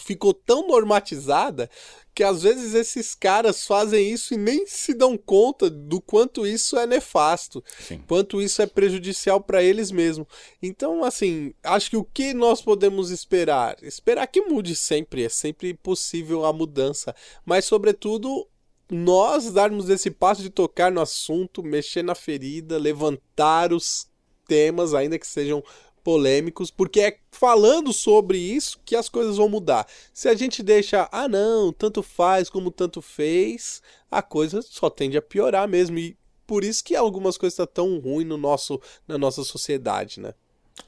ficou 0.00 0.34
tão 0.34 0.68
normatizada 0.68 1.70
que 2.14 2.22
às 2.22 2.42
vezes 2.42 2.74
esses 2.74 3.14
caras 3.14 3.64
fazem 3.64 4.10
isso 4.10 4.34
e 4.34 4.36
nem 4.36 4.66
se 4.66 4.92
dão 4.92 5.16
conta 5.16 5.70
do 5.70 6.00
quanto 6.00 6.46
isso 6.46 6.76
é 6.76 6.86
nefasto, 6.86 7.62
Sim. 7.78 8.02
quanto 8.06 8.42
isso 8.42 8.60
é 8.60 8.66
prejudicial 8.66 9.40
para 9.40 9.62
eles 9.62 9.90
mesmos. 9.90 10.26
Então, 10.60 11.04
assim, 11.04 11.54
acho 11.62 11.90
que 11.90 11.96
o 11.96 12.04
que 12.04 12.34
nós 12.34 12.60
podemos 12.60 13.10
esperar? 13.10 13.76
Esperar 13.82 14.26
que 14.26 14.42
mude 14.42 14.74
sempre, 14.74 15.24
é 15.24 15.28
sempre 15.28 15.72
possível 15.74 16.44
a 16.44 16.52
mudança, 16.52 17.14
mas 17.46 17.64
sobretudo 17.64 18.46
nós 18.90 19.52
darmos 19.52 19.88
esse 19.88 20.10
passo 20.10 20.42
de 20.42 20.50
tocar 20.50 20.90
no 20.90 21.00
assunto, 21.00 21.62
mexer 21.62 22.02
na 22.02 22.14
ferida, 22.14 22.78
levantar 22.78 23.72
os 23.72 24.08
temas, 24.46 24.94
ainda 24.94 25.18
que 25.18 25.26
sejam 25.26 25.62
polêmicos, 26.02 26.70
porque 26.70 27.00
é 27.00 27.18
falando 27.30 27.92
sobre 27.92 28.38
isso 28.38 28.80
que 28.84 28.96
as 28.96 29.10
coisas 29.10 29.36
vão 29.36 29.48
mudar. 29.48 29.86
Se 30.12 30.28
a 30.28 30.34
gente 30.34 30.62
deixa, 30.62 31.06
ah 31.12 31.28
não, 31.28 31.70
tanto 31.70 32.02
faz 32.02 32.48
como 32.48 32.70
tanto 32.70 33.02
fez, 33.02 33.82
a 34.10 34.22
coisa 34.22 34.62
só 34.62 34.88
tende 34.88 35.18
a 35.18 35.22
piorar 35.22 35.68
mesmo. 35.68 35.98
E 35.98 36.16
por 36.46 36.64
isso 36.64 36.82
que 36.82 36.96
algumas 36.96 37.36
coisas 37.36 37.58
estão 37.58 37.66
tão 37.66 37.98
ruins 37.98 38.26
no 38.26 38.38
nosso, 38.38 38.80
na 39.06 39.18
nossa 39.18 39.44
sociedade, 39.44 40.18
né? 40.18 40.32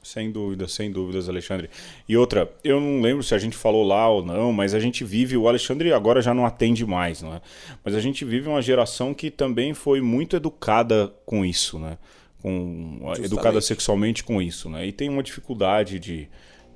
Sem 0.03 0.31
dúvidas, 0.31 0.71
sem 0.71 0.91
dúvidas, 0.91 1.29
Alexandre. 1.29 1.69
E 2.07 2.17
outra, 2.17 2.51
eu 2.63 2.79
não 2.79 3.01
lembro 3.01 3.23
se 3.23 3.35
a 3.35 3.37
gente 3.37 3.55
falou 3.55 3.83
lá 3.83 4.09
ou 4.09 4.25
não, 4.25 4.51
mas 4.51 4.73
a 4.73 4.79
gente 4.79 5.03
vive, 5.03 5.37
o 5.37 5.47
Alexandre 5.47 5.93
agora 5.93 6.21
já 6.21 6.33
não 6.33 6.45
atende 6.45 6.85
mais, 6.85 7.21
não 7.21 7.33
é? 7.35 7.41
Mas 7.83 7.95
a 7.95 7.99
gente 7.99 8.25
vive 8.25 8.47
uma 8.47 8.61
geração 8.61 9.13
que 9.13 9.29
também 9.29 9.73
foi 9.73 10.01
muito 10.01 10.35
educada 10.35 11.13
com 11.25 11.45
isso, 11.45 11.79
né? 11.79 11.97
Com, 12.41 12.97
Justamente. 12.99 13.25
educada 13.25 13.61
sexualmente 13.61 14.23
com 14.23 14.41
isso, 14.41 14.69
né? 14.69 14.87
E 14.87 14.91
tem 14.91 15.09
uma 15.09 15.21
dificuldade 15.21 15.99
de. 15.99 16.27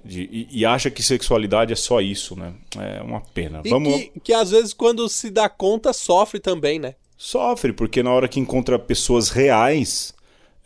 de 0.03 0.21
e, 0.31 0.47
e 0.51 0.65
acha 0.65 0.91
que 0.91 1.01
sexualidade 1.01 1.73
é 1.73 1.75
só 1.75 1.99
isso, 2.01 2.35
né? 2.35 2.53
É 2.77 3.01
uma 3.01 3.21
pena. 3.21 3.61
E 3.65 3.69
Vamos. 3.69 3.95
que, 3.95 4.11
que 4.25 4.33
às 4.33 4.51
vezes 4.51 4.73
quando 4.73 5.09
se 5.09 5.31
dá 5.31 5.49
conta 5.49 5.91
sofre 5.91 6.39
também, 6.39 6.77
né? 6.77 6.95
Sofre, 7.17 7.73
porque 7.73 8.03
na 8.03 8.11
hora 8.11 8.27
que 8.27 8.39
encontra 8.39 8.77
pessoas 8.77 9.29
reais, 9.29 10.13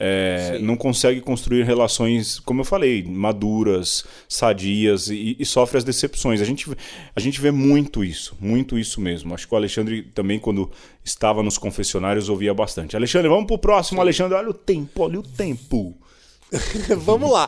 é, 0.02 0.58
não 0.62 0.78
consegue 0.78 1.20
construir 1.20 1.64
relações, 1.64 2.40
como 2.40 2.62
eu 2.62 2.66
falei, 2.66 3.04
maduras, 3.04 4.06
sadias 4.30 5.10
e, 5.10 5.36
e 5.38 5.46
sofre 5.46 5.78
as 5.78 5.84
decepções. 5.84 6.40
A 6.42 6.46
gente, 6.46 6.70
vê- 6.70 6.78
a 7.16 7.20
gente 7.20 7.42
vê 7.42 7.52
muito 7.52 8.02
isso, 8.04 8.36
muito 8.40 8.78
isso 8.80 9.02
mesmo. 9.02 9.34
Acho 9.34 9.46
que 9.48 9.54
o 9.54 9.58
Alexandre 9.58 10.02
também, 10.04 10.40
quando 10.40 10.72
estava 11.04 11.44
nos 11.44 11.58
confessionários, 11.58 12.30
ouvia 12.30 12.54
bastante. 12.54 12.96
Alexandre, 12.96 13.28
vamos 13.28 13.46
pro 13.46 13.58
próximo, 13.58 14.00
Alexandre. 14.00 14.38
Olha 14.38 14.50
o 14.52 14.54
tempo, 14.54 15.04
olha 15.04 15.20
o 15.20 15.24
tempo. 15.24 15.98
Vamos 17.00 17.30
lá. 17.32 17.48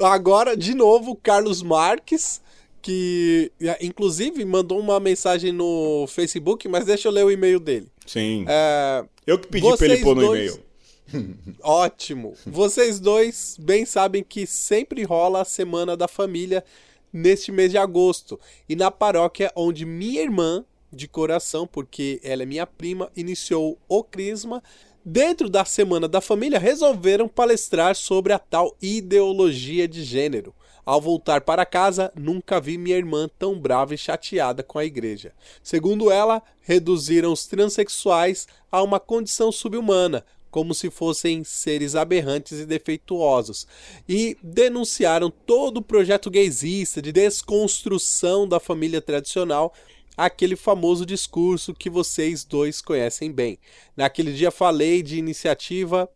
Agora, 0.00 0.56
de 0.56 0.74
novo, 0.74 1.14
Carlos 1.14 1.62
Marques, 1.62 2.40
que 2.82 3.52
inclusive 3.80 4.44
mandou 4.44 4.80
uma 4.80 4.98
mensagem 4.98 5.52
no 5.52 6.04
Facebook, 6.08 6.66
mas 6.66 6.84
deixa 6.84 7.06
eu 7.08 7.12
ler 7.12 7.24
o 7.24 7.30
e-mail 7.30 7.60
dele. 7.60 7.86
Sim. 8.06 8.44
É, 8.48 9.04
eu 9.26 9.38
que 9.38 9.46
pedi 9.48 9.76
pra 9.76 9.86
ele 9.86 9.98
pôr 9.98 10.16
no 10.16 10.22
dois- 10.22 10.52
e-mail. 10.52 10.67
Ótimo. 11.62 12.34
Vocês 12.46 13.00
dois 13.00 13.56
bem 13.58 13.84
sabem 13.84 14.22
que 14.22 14.46
sempre 14.46 15.02
rola 15.04 15.42
a 15.42 15.44
Semana 15.44 15.96
da 15.96 16.08
Família 16.08 16.64
neste 17.12 17.50
mês 17.50 17.70
de 17.70 17.78
agosto. 17.78 18.38
E 18.68 18.76
na 18.76 18.90
paróquia 18.90 19.52
onde 19.56 19.84
minha 19.84 20.22
irmã, 20.22 20.64
de 20.92 21.06
coração, 21.06 21.66
porque 21.66 22.20
ela 22.22 22.42
é 22.42 22.46
minha 22.46 22.66
prima, 22.66 23.10
iniciou 23.14 23.78
o 23.88 24.02
Crisma, 24.02 24.62
dentro 25.04 25.48
da 25.48 25.64
Semana 25.64 26.08
da 26.08 26.20
Família 26.20 26.58
resolveram 26.58 27.28
palestrar 27.28 27.94
sobre 27.94 28.32
a 28.32 28.38
tal 28.38 28.74
ideologia 28.80 29.86
de 29.86 30.02
gênero. 30.02 30.54
Ao 30.84 31.02
voltar 31.02 31.42
para 31.42 31.66
casa, 31.66 32.10
nunca 32.14 32.58
vi 32.58 32.78
minha 32.78 32.96
irmã 32.96 33.28
tão 33.38 33.58
brava 33.60 33.94
e 33.94 33.98
chateada 33.98 34.62
com 34.62 34.78
a 34.78 34.86
igreja. 34.86 35.34
Segundo 35.62 36.10
ela, 36.10 36.42
reduziram 36.62 37.30
os 37.30 37.46
transexuais 37.46 38.48
a 38.72 38.82
uma 38.82 38.98
condição 38.98 39.52
subhumana, 39.52 40.24
como 40.50 40.74
se 40.74 40.90
fossem 40.90 41.44
seres 41.44 41.94
aberrantes 41.94 42.60
e 42.60 42.66
defeituosos, 42.66 43.66
e 44.08 44.36
denunciaram 44.42 45.30
todo 45.30 45.78
o 45.78 45.82
projeto 45.82 46.30
gaysista 46.30 47.00
de 47.02 47.12
desconstrução 47.12 48.48
da 48.48 48.58
família 48.58 49.00
tradicional, 49.00 49.72
aquele 50.16 50.56
famoso 50.56 51.06
discurso 51.06 51.72
que 51.72 51.88
vocês 51.88 52.44
dois 52.44 52.82
conhecem 52.82 53.30
bem. 53.30 53.58
Naquele 53.96 54.32
dia 54.32 54.50
falei 54.50 55.02
de 55.02 55.16
iniciativa 55.16 56.10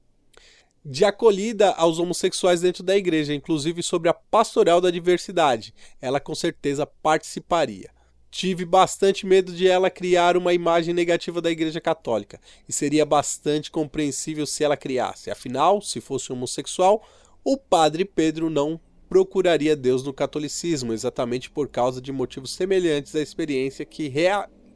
de 0.84 1.04
acolhida 1.04 1.70
aos 1.70 1.98
homossexuais 1.98 2.60
dentro 2.60 2.82
da 2.82 2.96
igreja, 2.96 3.32
inclusive 3.32 3.82
sobre 3.82 4.08
a 4.08 4.14
pastoral 4.14 4.80
da 4.80 4.90
diversidade. 4.90 5.72
Ela 6.00 6.18
com 6.18 6.34
certeza 6.34 6.84
participaria. 6.84 7.90
Tive 8.32 8.64
bastante 8.64 9.26
medo 9.26 9.52
de 9.52 9.68
ela 9.68 9.90
criar 9.90 10.38
uma 10.38 10.54
imagem 10.54 10.94
negativa 10.94 11.38
da 11.42 11.50
Igreja 11.50 11.82
Católica, 11.82 12.40
e 12.66 12.72
seria 12.72 13.04
bastante 13.04 13.70
compreensível 13.70 14.46
se 14.46 14.64
ela 14.64 14.74
criasse. 14.74 15.30
Afinal, 15.30 15.82
se 15.82 16.00
fosse 16.00 16.32
homossexual, 16.32 17.06
o 17.44 17.58
padre 17.58 18.06
Pedro 18.06 18.48
não 18.48 18.80
procuraria 19.06 19.76
Deus 19.76 20.02
no 20.02 20.14
catolicismo, 20.14 20.94
exatamente 20.94 21.50
por 21.50 21.68
causa 21.68 22.00
de 22.00 22.10
motivos 22.10 22.54
semelhantes 22.54 23.14
à 23.14 23.20
experiência 23.20 23.84
que 23.84 24.10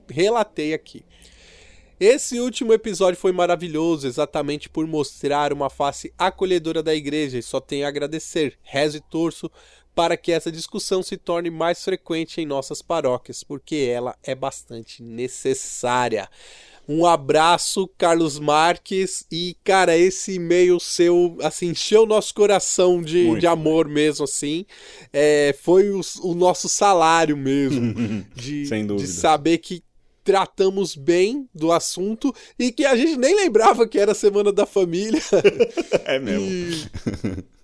relatei 0.06 0.74
aqui. 0.74 1.02
Esse 1.98 2.38
último 2.38 2.74
episódio 2.74 3.18
foi 3.18 3.32
maravilhoso, 3.32 4.06
exatamente 4.06 4.68
por 4.68 4.86
mostrar 4.86 5.50
uma 5.50 5.70
face 5.70 6.12
acolhedora 6.18 6.82
da 6.82 6.94
igreja, 6.94 7.38
e 7.38 7.42
só 7.42 7.58
tenho 7.58 7.86
a 7.86 7.88
agradecer. 7.88 8.58
Rezo 8.62 8.98
e 8.98 9.00
torço 9.00 9.50
para 9.96 10.14
que 10.14 10.30
essa 10.30 10.52
discussão 10.52 11.02
se 11.02 11.16
torne 11.16 11.48
mais 11.48 11.82
frequente 11.82 12.38
em 12.38 12.44
nossas 12.44 12.82
paróquias, 12.82 13.42
porque 13.42 13.90
ela 13.90 14.14
é 14.22 14.34
bastante 14.34 15.02
necessária. 15.02 16.28
Um 16.86 17.06
abraço, 17.06 17.88
Carlos 17.96 18.38
Marques. 18.38 19.24
E, 19.32 19.56
cara, 19.64 19.96
esse 19.96 20.34
e-mail 20.34 20.78
seu, 20.78 21.38
assim, 21.42 21.70
encheu 21.70 22.02
o 22.02 22.06
nosso 22.06 22.34
coração 22.34 23.00
de, 23.02 23.40
de 23.40 23.46
amor 23.46 23.88
mesmo, 23.88 24.24
assim. 24.24 24.66
É, 25.10 25.56
foi 25.62 25.90
o, 25.90 26.02
o, 26.20 26.34
nosso 26.34 26.68
salário 26.68 27.36
mesmo. 27.36 27.94
de, 28.36 28.66
Sem 28.66 28.86
dúvida. 28.86 29.06
de 29.06 29.12
saber 29.12 29.58
que 29.58 29.82
tratamos 30.22 30.94
bem 30.94 31.48
do 31.54 31.72
assunto 31.72 32.34
e 32.58 32.70
que 32.70 32.84
a 32.84 32.94
gente 32.96 33.16
nem 33.16 33.34
lembrava 33.34 33.88
que 33.88 33.98
era 33.98 34.12
Semana 34.12 34.52
da 34.52 34.66
Família. 34.66 35.22
É 36.04 36.18
mesmo. 36.18 36.46
E... 36.46 37.55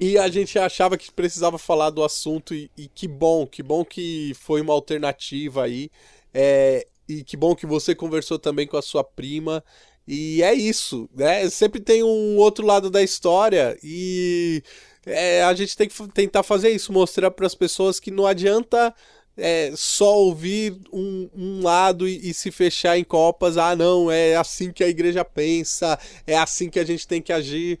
E 0.00 0.16
a 0.16 0.28
gente 0.28 0.58
achava 0.58 0.96
que 0.96 1.12
precisava 1.12 1.58
falar 1.58 1.90
do 1.90 2.02
assunto, 2.02 2.54
e, 2.54 2.70
e 2.76 2.88
que 2.88 3.06
bom, 3.06 3.46
que 3.46 3.62
bom 3.62 3.84
que 3.84 4.32
foi 4.34 4.60
uma 4.60 4.72
alternativa 4.72 5.64
aí. 5.64 5.90
É, 6.32 6.86
e 7.08 7.22
que 7.22 7.36
bom 7.36 7.54
que 7.54 7.66
você 7.66 7.94
conversou 7.94 8.38
também 8.38 8.66
com 8.66 8.76
a 8.76 8.82
sua 8.82 9.04
prima. 9.04 9.62
E 10.06 10.42
é 10.42 10.54
isso, 10.54 11.08
né? 11.14 11.48
Sempre 11.50 11.80
tem 11.80 12.02
um 12.02 12.36
outro 12.36 12.64
lado 12.64 12.88
da 12.90 13.02
história 13.02 13.76
e 13.82 14.62
é, 15.04 15.42
a 15.42 15.52
gente 15.54 15.76
tem 15.76 15.88
que 15.88 16.08
tentar 16.08 16.42
fazer 16.42 16.70
isso, 16.70 16.92
mostrar 16.92 17.30
para 17.30 17.46
as 17.46 17.54
pessoas 17.54 17.98
que 17.98 18.10
não 18.10 18.26
adianta 18.26 18.94
é, 19.36 19.72
só 19.76 20.16
ouvir 20.18 20.78
um, 20.92 21.28
um 21.34 21.62
lado 21.62 22.08
e, 22.08 22.30
e, 22.30 22.34
se 22.34 22.50
fechar 22.50 22.98
em 22.98 23.04
copas. 23.04 23.58
Ah, 23.58 23.76
não, 23.76 24.10
é 24.10 24.36
assim 24.36 24.72
que 24.72 24.82
a 24.82 24.88
igreja 24.88 25.24
pensa, 25.24 25.98
é 26.26 26.36
assim 26.36 26.70
que 26.70 26.78
a 26.78 26.84
gente 26.84 27.06
tem 27.06 27.20
que 27.20 27.32
agir 27.32 27.78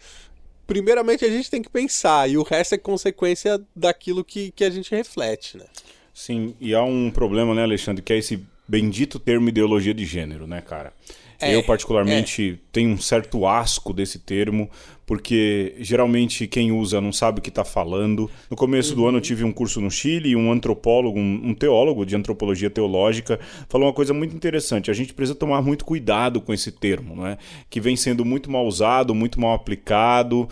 primeiramente 0.66 1.24
a 1.24 1.30
gente 1.30 1.50
tem 1.50 1.62
que 1.62 1.70
pensar, 1.70 2.28
e 2.28 2.36
o 2.36 2.42
resto 2.42 2.74
é 2.74 2.78
consequência 2.78 3.60
daquilo 3.74 4.24
que, 4.24 4.50
que 4.50 4.64
a 4.64 4.70
gente 4.70 4.90
reflete, 4.90 5.56
né? 5.56 5.64
Sim, 6.12 6.54
e 6.60 6.74
há 6.74 6.82
um 6.82 7.10
problema, 7.10 7.54
né, 7.54 7.62
Alexandre, 7.62 8.02
que 8.02 8.12
é 8.12 8.18
esse 8.18 8.42
bendito 8.66 9.18
termo 9.18 9.48
ideologia 9.48 9.94
de 9.94 10.04
gênero, 10.04 10.46
né, 10.46 10.60
cara? 10.60 10.92
É, 11.40 11.54
eu, 11.54 11.62
particularmente, 11.62 12.58
é. 12.58 12.68
tenho 12.72 12.90
um 12.90 12.98
certo 12.98 13.46
asco 13.46 13.92
desse 13.92 14.18
termo, 14.18 14.70
porque 15.06 15.74
geralmente 15.78 16.46
quem 16.46 16.72
usa 16.72 17.00
não 17.00 17.12
sabe 17.12 17.38
o 17.38 17.42
que 17.42 17.48
está 17.48 17.64
falando. 17.64 18.30
No 18.50 18.56
começo 18.56 18.90
uhum. 18.90 18.96
do 18.96 19.06
ano 19.06 19.18
eu 19.18 19.22
tive 19.22 19.44
um 19.44 19.52
curso 19.52 19.80
no 19.80 19.90
Chile 19.90 20.30
e 20.30 20.36
um 20.36 20.50
antropólogo, 20.50 21.18
um, 21.18 21.50
um, 21.50 21.54
teólogo 21.54 22.04
de 22.04 22.16
antropologia 22.16 22.68
teológica, 22.68 23.38
falou 23.68 23.86
uma 23.86 23.94
coisa 23.94 24.12
muito 24.12 24.34
interessante. 24.34 24.90
A 24.90 24.94
gente 24.94 25.14
precisa 25.14 25.38
tomar 25.38 25.62
muito 25.62 25.84
cuidado 25.84 26.40
com 26.40 26.52
esse 26.52 26.72
termo, 26.72 27.22
né? 27.22 27.38
que 27.70 27.80
vem 27.80 27.96
sendo 27.96 28.24
muito 28.24 28.50
mal 28.50 28.66
usado, 28.66 29.14
muito 29.14 29.40
mal 29.40 29.54
aplicado. 29.54 30.48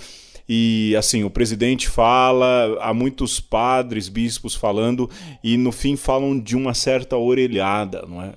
E 0.49 0.95
assim, 0.97 1.25
o 1.25 1.31
presidente 1.31 1.89
fala, 1.89 2.77
há 2.81 2.93
muitos 2.93 3.41
padres, 3.41 4.09
bispos 4.09 4.55
falando, 4.55 5.09
e 5.43 5.57
no 5.57 5.73
fim 5.73 5.97
falam 5.97 6.39
de 6.39 6.55
uma 6.55 6.75
certa 6.75 7.17
orelhada, 7.17 8.05
não 8.07 8.23
é? 8.23 8.33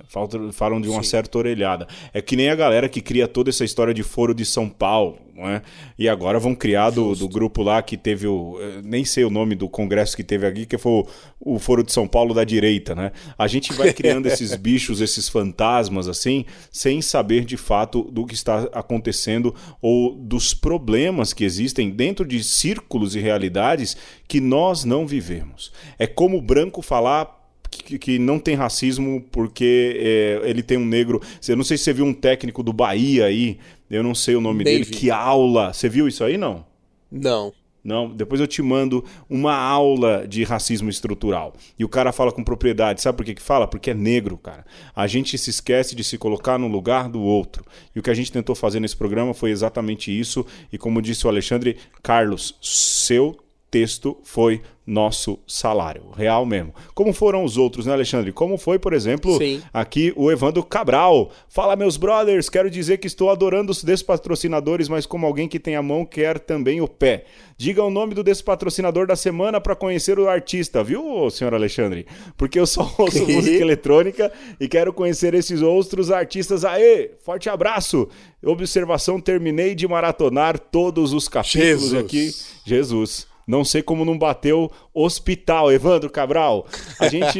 Falam 0.52 0.80
de 0.80 0.88
uma 0.88 1.02
Sim. 1.02 1.08
certa 1.10 1.36
orelhada. 1.36 1.86
É 2.14 2.22
que 2.22 2.34
nem 2.34 2.48
a 2.48 2.54
galera 2.54 2.88
que 2.88 3.00
cria 3.00 3.28
toda 3.28 3.50
essa 3.50 3.64
história 3.64 3.92
de 3.92 4.02
foro 4.02 4.34
de 4.34 4.44
São 4.44 4.68
Paulo 4.68 5.18
é? 5.46 5.60
E 5.98 6.08
agora 6.08 6.38
vão 6.38 6.54
criar 6.54 6.88
do, 6.88 7.14
do, 7.14 7.28
grupo 7.28 7.62
lá 7.62 7.82
que 7.82 7.96
teve 7.96 8.26
o. 8.26 8.58
Eh, 8.58 8.80
nem 8.82 9.04
sei 9.04 9.24
o 9.24 9.30
nome 9.30 9.54
do 9.54 9.68
congresso 9.68 10.16
que 10.16 10.24
teve 10.24 10.46
aqui, 10.46 10.64
que 10.64 10.78
foi 10.78 10.92
o, 10.92 11.06
o 11.40 11.58
Foro 11.58 11.84
de 11.84 11.92
São 11.92 12.08
Paulo 12.08 12.32
da 12.32 12.44
direita, 12.44 12.94
né? 12.94 13.12
A 13.36 13.46
gente 13.46 13.72
vai 13.74 13.92
criando 13.92 14.26
esses 14.28 14.54
bichos, 14.56 15.00
esses 15.00 15.28
fantasmas, 15.28 16.08
assim, 16.08 16.46
sem 16.72 17.02
saber 17.02 17.44
de 17.44 17.58
fato 17.58 18.02
do 18.02 18.24
que 18.24 18.34
está 18.34 18.68
acontecendo 18.72 19.54
ou 19.82 20.14
dos 20.14 20.54
problemas 20.54 21.32
que 21.34 21.44
existem 21.44 21.90
dentro 21.90 22.24
de 22.24 22.42
círculos 22.42 23.14
e 23.14 23.20
realidades 23.20 23.96
que 24.26 24.40
nós 24.40 24.84
não 24.84 25.06
vivemos. 25.06 25.72
É 25.98 26.06
como 26.06 26.38
o 26.38 26.42
branco 26.42 26.80
falar 26.80 27.38
que, 27.70 27.98
que, 27.98 28.18
não 28.18 28.38
tem 28.38 28.54
racismo 28.54 29.24
porque 29.30 29.96
é, 29.98 30.48
ele 30.48 30.62
tem 30.62 30.78
um 30.78 30.84
negro. 30.84 31.20
Eu 31.46 31.56
não 31.56 31.64
sei 31.64 31.76
se 31.76 31.84
você 31.84 31.92
viu 31.92 32.04
um 32.04 32.14
técnico 32.14 32.62
do 32.62 32.72
Bahia 32.72 33.26
aí, 33.26 33.58
eu 33.90 34.02
não 34.02 34.14
sei 34.14 34.36
o 34.36 34.40
nome 34.40 34.64
David. 34.64 34.90
dele. 34.90 35.00
Que 35.00 35.10
aula! 35.10 35.72
Você 35.72 35.88
viu 35.88 36.08
isso 36.08 36.24
aí, 36.24 36.36
não? 36.36 36.64
Não. 37.10 37.52
Não, 37.82 38.08
depois 38.14 38.40
eu 38.40 38.46
te 38.46 38.60
mando 38.60 39.02
uma 39.30 39.54
aula 39.54 40.26
de 40.28 40.44
racismo 40.44 40.90
estrutural. 40.90 41.54
E 41.78 41.84
o 41.84 41.88
cara 41.88 42.12
fala 42.12 42.30
com 42.30 42.44
propriedade. 42.44 43.00
Sabe 43.00 43.16
por 43.16 43.24
que, 43.24 43.34
que 43.34 43.42
fala? 43.42 43.66
Porque 43.66 43.90
é 43.90 43.94
negro, 43.94 44.36
cara. 44.36 44.66
A 44.94 45.06
gente 45.06 45.38
se 45.38 45.48
esquece 45.48 45.96
de 45.96 46.04
se 46.04 46.18
colocar 46.18 46.58
no 46.58 46.68
lugar 46.68 47.08
do 47.08 47.20
outro. 47.22 47.64
E 47.94 47.98
o 47.98 48.02
que 48.02 48.10
a 48.10 48.14
gente 48.14 48.32
tentou 48.32 48.54
fazer 48.54 48.78
nesse 48.80 48.96
programa 48.96 49.32
foi 49.32 49.50
exatamente 49.50 50.16
isso. 50.16 50.44
E 50.72 50.76
como 50.76 51.00
disse 51.00 51.26
o 51.26 51.30
Alexandre, 51.30 51.78
Carlos, 52.02 52.58
seu 52.60 53.38
texto 53.70 54.16
foi 54.22 54.62
nosso 54.88 55.38
salário, 55.46 56.10
real 56.16 56.46
mesmo. 56.46 56.74
Como 56.94 57.12
foram 57.12 57.44
os 57.44 57.58
outros, 57.58 57.84
né, 57.84 57.92
Alexandre? 57.92 58.32
Como 58.32 58.56
foi, 58.56 58.78
por 58.78 58.94
exemplo, 58.94 59.36
Sim. 59.36 59.60
aqui 59.72 60.14
o 60.16 60.32
Evandro 60.32 60.62
Cabral. 60.62 61.30
Fala, 61.46 61.76
meus 61.76 61.98
brothers, 61.98 62.48
quero 62.48 62.70
dizer 62.70 62.96
que 62.96 63.06
estou 63.06 63.30
adorando 63.30 63.70
os 63.70 63.84
despatrocinadores, 63.84 64.88
mas 64.88 65.04
como 65.04 65.26
alguém 65.26 65.46
que 65.46 65.60
tem 65.60 65.76
a 65.76 65.82
mão, 65.82 66.06
quer 66.06 66.38
também 66.38 66.80
o 66.80 66.88
pé. 66.88 67.26
Diga 67.58 67.84
o 67.84 67.90
nome 67.90 68.14
do 68.14 68.24
despatrocinador 68.24 69.06
da 69.06 69.14
semana 69.14 69.60
para 69.60 69.76
conhecer 69.76 70.18
o 70.18 70.26
artista, 70.28 70.82
viu, 70.82 71.28
senhor 71.28 71.52
Alexandre? 71.52 72.06
Porque 72.34 72.58
eu 72.58 72.66
só 72.66 72.90
ouço 72.96 73.28
música 73.28 73.58
eletrônica 73.58 74.32
e 74.58 74.66
quero 74.66 74.90
conhecer 74.90 75.34
esses 75.34 75.60
outros 75.60 76.10
artistas. 76.10 76.64
Aê, 76.64 77.10
forte 77.20 77.50
abraço! 77.50 78.08
Observação, 78.42 79.20
terminei 79.20 79.74
de 79.74 79.86
maratonar 79.86 80.58
todos 80.58 81.12
os 81.12 81.28
capítulos 81.28 81.90
Jesus. 81.90 81.94
aqui. 81.94 82.30
Jesus. 82.64 83.27
Não 83.48 83.64
sei 83.64 83.82
como 83.82 84.04
não 84.04 84.18
bateu 84.18 84.70
hospital, 84.92 85.72
Evandro 85.72 86.10
Cabral. 86.10 86.66
A 87.00 87.08
gente. 87.08 87.38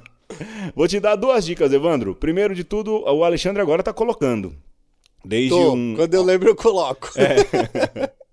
Vou 0.74 0.88
te 0.88 0.98
dar 0.98 1.16
duas 1.16 1.44
dicas, 1.44 1.70
Evandro. 1.70 2.14
Primeiro 2.14 2.54
de 2.54 2.64
tudo, 2.64 3.04
o 3.04 3.22
Alexandre 3.22 3.60
agora 3.60 3.82
tá 3.82 3.92
colocando. 3.92 4.56
Desde 5.22 5.50
Tô, 5.50 5.74
um. 5.74 5.94
Quando 5.96 6.14
eu 6.14 6.22
lembro, 6.22 6.48
eu 6.48 6.56
coloco. 6.56 7.10
É. 7.16 8.10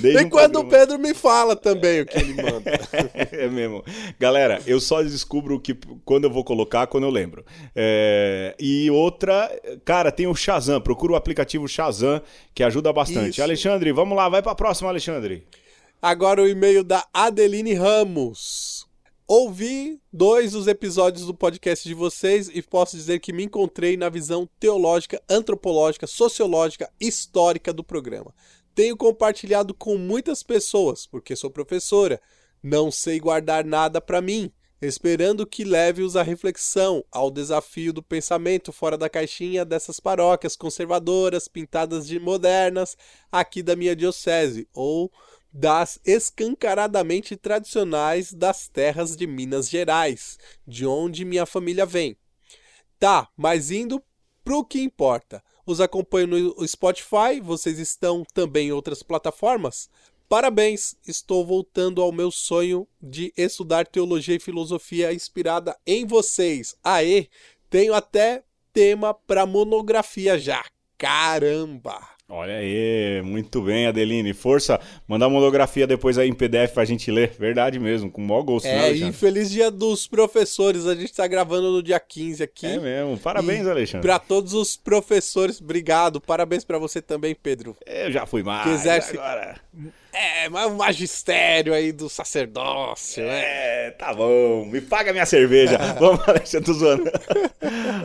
Desde 0.00 0.22
e 0.22 0.26
um 0.26 0.28
quando 0.28 0.54
programa... 0.54 0.68
o 0.68 0.68
Pedro 0.68 0.98
me 0.98 1.14
fala 1.14 1.54
também 1.54 2.00
o 2.00 2.06
que 2.06 2.18
ele 2.18 2.34
manda. 2.34 2.70
é 3.32 3.48
mesmo. 3.48 3.82
Galera, 4.18 4.60
eu 4.66 4.80
só 4.80 5.02
descubro 5.02 5.58
que 5.60 5.74
quando 6.04 6.24
eu 6.24 6.30
vou 6.30 6.44
colocar, 6.44 6.86
quando 6.86 7.04
eu 7.04 7.10
lembro. 7.10 7.44
É... 7.74 8.54
E 8.58 8.90
outra, 8.90 9.50
cara, 9.84 10.12
tem 10.12 10.26
o 10.26 10.34
Shazam. 10.34 10.80
Procura 10.80 11.12
o 11.12 11.16
aplicativo 11.16 11.66
Shazam, 11.68 12.20
que 12.54 12.62
ajuda 12.62 12.92
bastante. 12.92 13.30
Isso. 13.30 13.42
Alexandre, 13.42 13.92
vamos 13.92 14.16
lá, 14.16 14.28
vai 14.28 14.42
pra 14.42 14.54
próxima, 14.54 14.90
Alexandre. 14.90 15.46
Agora 16.04 16.42
o 16.42 16.48
e-mail 16.48 16.82
da 16.82 17.06
Adeline 17.14 17.74
Ramos. 17.74 18.88
Ouvi 19.24 20.00
dois 20.12 20.50
dos 20.50 20.66
episódios 20.66 21.26
do 21.26 21.32
podcast 21.32 21.88
de 21.88 21.94
vocês 21.94 22.50
e 22.52 22.60
posso 22.60 22.96
dizer 22.96 23.20
que 23.20 23.32
me 23.32 23.44
encontrei 23.44 23.96
na 23.96 24.08
visão 24.08 24.48
teológica, 24.58 25.22
antropológica, 25.30 26.08
sociológica, 26.08 26.92
histórica 27.00 27.72
do 27.72 27.84
programa. 27.84 28.34
Tenho 28.74 28.96
compartilhado 28.96 29.72
com 29.72 29.96
muitas 29.96 30.42
pessoas, 30.42 31.06
porque 31.06 31.36
sou 31.36 31.52
professora. 31.52 32.20
Não 32.60 32.90
sei 32.90 33.20
guardar 33.20 33.64
nada 33.64 34.00
para 34.00 34.20
mim, 34.20 34.50
esperando 34.80 35.46
que 35.46 35.62
leve-os 35.62 36.16
à 36.16 36.24
reflexão, 36.24 37.04
ao 37.12 37.30
desafio 37.30 37.92
do 37.92 38.02
pensamento 38.02 38.72
fora 38.72 38.98
da 38.98 39.08
caixinha 39.08 39.64
dessas 39.64 40.00
paróquias 40.00 40.56
conservadoras, 40.56 41.46
pintadas 41.46 42.08
de 42.08 42.18
modernas, 42.18 42.96
aqui 43.30 43.62
da 43.62 43.76
minha 43.76 43.94
diocese, 43.94 44.68
ou 44.74 45.12
das 45.52 46.00
escancaradamente 46.04 47.36
tradicionais 47.36 48.32
das 48.32 48.68
terras 48.68 49.16
de 49.16 49.26
Minas 49.26 49.68
Gerais, 49.68 50.38
de 50.66 50.86
onde 50.86 51.24
minha 51.24 51.44
família 51.44 51.84
vem. 51.84 52.16
Tá, 52.98 53.28
mas 53.36 53.70
indo 53.70 54.02
pro 54.42 54.64
que 54.64 54.80
importa. 54.80 55.42
Os 55.66 55.80
acompanho 55.80 56.26
no 56.26 56.66
Spotify, 56.66 57.40
vocês 57.42 57.78
estão 57.78 58.24
também 58.32 58.68
em 58.68 58.72
outras 58.72 59.02
plataformas? 59.02 59.88
Parabéns, 60.28 60.96
estou 61.06 61.44
voltando 61.44 62.00
ao 62.00 62.10
meu 62.10 62.30
sonho 62.30 62.88
de 63.00 63.32
estudar 63.36 63.86
teologia 63.86 64.36
e 64.36 64.40
filosofia 64.40 65.12
inspirada 65.12 65.76
em 65.86 66.06
vocês. 66.06 66.74
Aê, 66.82 67.28
tenho 67.68 67.92
até 67.92 68.42
tema 68.72 69.12
para 69.12 69.44
monografia 69.44 70.38
já. 70.38 70.64
Caramba! 70.96 72.00
Olha 72.34 72.54
aí, 72.56 73.20
muito 73.22 73.60
bem, 73.60 73.86
Adeline. 73.86 74.32
Força, 74.32 74.80
mandar 75.06 75.26
uma 75.28 75.38
monografia 75.38 75.86
depois 75.86 76.16
aí 76.16 76.30
em 76.30 76.32
PDF 76.32 76.72
pra 76.72 76.82
gente 76.86 77.10
ler. 77.10 77.30
Verdade 77.38 77.78
mesmo, 77.78 78.10
com 78.10 78.22
o 78.22 78.26
maior 78.26 78.40
gosto, 78.42 78.64
né, 78.64 78.88
É, 78.88 78.92
e 78.92 79.12
feliz 79.12 79.50
dia 79.50 79.70
dos 79.70 80.06
professores. 80.06 80.86
A 80.86 80.94
gente 80.94 81.12
tá 81.12 81.26
gravando 81.26 81.70
no 81.70 81.82
dia 81.82 82.00
15 82.00 82.42
aqui. 82.42 82.64
É 82.64 82.78
mesmo. 82.78 83.18
Parabéns, 83.18 83.66
E 83.66 83.70
Alexandre. 83.70 84.06
Pra 84.06 84.18
todos 84.18 84.54
os 84.54 84.78
professores, 84.78 85.60
obrigado. 85.60 86.22
Parabéns 86.22 86.64
pra 86.64 86.78
você 86.78 87.02
também, 87.02 87.34
Pedro. 87.34 87.76
Eu 87.84 88.10
já 88.10 88.24
fui 88.24 88.42
mais. 88.42 88.62
Que 88.64 88.70
exerce- 88.70 89.18
Agora. 89.18 89.60
É, 90.12 90.46
mas 90.50 90.70
o 90.70 90.74
magistério 90.74 91.72
aí 91.72 91.90
do 91.90 92.06
sacerdócio, 92.06 93.24
né? 93.24 93.86
É, 93.86 93.90
tá 93.92 94.12
bom. 94.12 94.66
Me 94.66 94.80
paga 94.82 95.10
minha 95.10 95.24
cerveja. 95.24 95.78
Vamos, 95.98 96.28
Alexandre, 96.28 96.66
tô 96.66 96.74
zoando. 96.74 97.04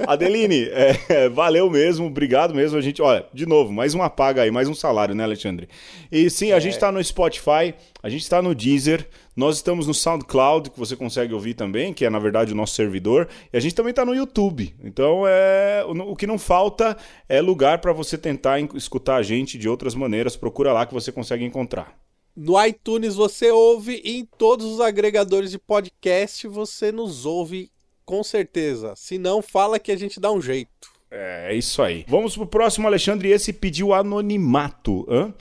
Adeline, 0.08 0.70
é, 0.70 1.28
valeu 1.28 1.70
mesmo. 1.70 2.08
Obrigado 2.08 2.56
mesmo. 2.56 2.78
A 2.78 2.82
gente, 2.82 3.02
olha, 3.02 3.26
de 3.34 3.46
novo, 3.46 3.74
mais 3.74 3.94
uma 3.94 4.10
paga 4.10 4.44
aí, 4.44 4.52
mais 4.52 4.70
um 4.70 4.74
salário, 4.74 5.14
né, 5.14 5.26
Alexandre? 5.26 5.68
E 6.10 6.30
sim, 6.30 6.54
a 6.54 6.60
gente 6.60 6.80
tá 6.80 6.94
no 6.94 7.04
Spotify, 7.04 7.76
a 8.08 8.10
gente 8.10 8.30
tá 8.30 8.42
no 8.42 8.56
Deezer. 8.56 9.06
Nós 9.36 9.58
estamos 9.58 9.86
no 9.86 9.94
SoundCloud, 9.94 10.70
que 10.70 10.80
você 10.80 10.96
consegue 10.96 11.34
ouvir 11.34 11.54
também, 11.54 11.94
que 11.94 12.06
é 12.06 12.10
na 12.10 12.20
verdade 12.20 12.54
o 12.54 12.56
nosso 12.56 12.74
servidor, 12.74 13.28
e 13.52 13.58
a 13.58 13.60
gente 13.60 13.76
também 13.76 13.90
está 13.92 14.06
no 14.06 14.16
YouTube. 14.16 14.74
Então 14.82 15.24
é 15.28 15.84
o 15.86 16.16
que 16.16 16.26
não 16.26 16.40
falta 16.40 16.98
é 17.28 17.42
lugar 17.42 17.80
para 17.80 17.92
você 17.92 18.18
tentar 18.18 18.60
en- 18.62 18.70
escutar 18.76 19.18
a 19.18 19.22
gente 19.22 19.58
de 19.58 19.68
outras 19.68 19.94
maneiras. 19.94 20.38
Procura 20.38 20.72
lá 20.72 20.86
que 20.86 20.94
você 20.94 21.12
consegue 21.12 21.44
encontrar. 21.44 21.96
No 22.36 22.54
iTunes 22.66 23.16
você 23.16 23.52
ouve 23.52 24.02
e 24.06 24.20
em 24.20 24.26
todos 24.38 24.66
os 24.66 24.80
agregadores 24.80 25.52
de 25.52 25.60
podcast 25.60 26.48
você 26.48 26.92
nos 26.92 27.26
ouve 27.26 27.70
com 28.06 28.24
certeza. 28.24 28.94
Se 28.96 29.18
não, 29.18 29.42
fala 29.42 29.78
que 29.78 29.92
a 29.92 29.98
gente 29.98 30.18
dá 30.20 30.32
um 30.32 30.42
jeito. 30.42 30.96
É, 31.12 31.48
é 31.52 31.56
isso 31.56 31.82
aí. 31.82 32.06
Vamos 32.08 32.36
pro 32.38 32.46
próximo, 32.46 32.86
Alexandre. 32.88 33.30
Esse 33.30 33.52
pediu 33.52 33.94
anonimato. 33.94 35.06
hã? 35.10 35.34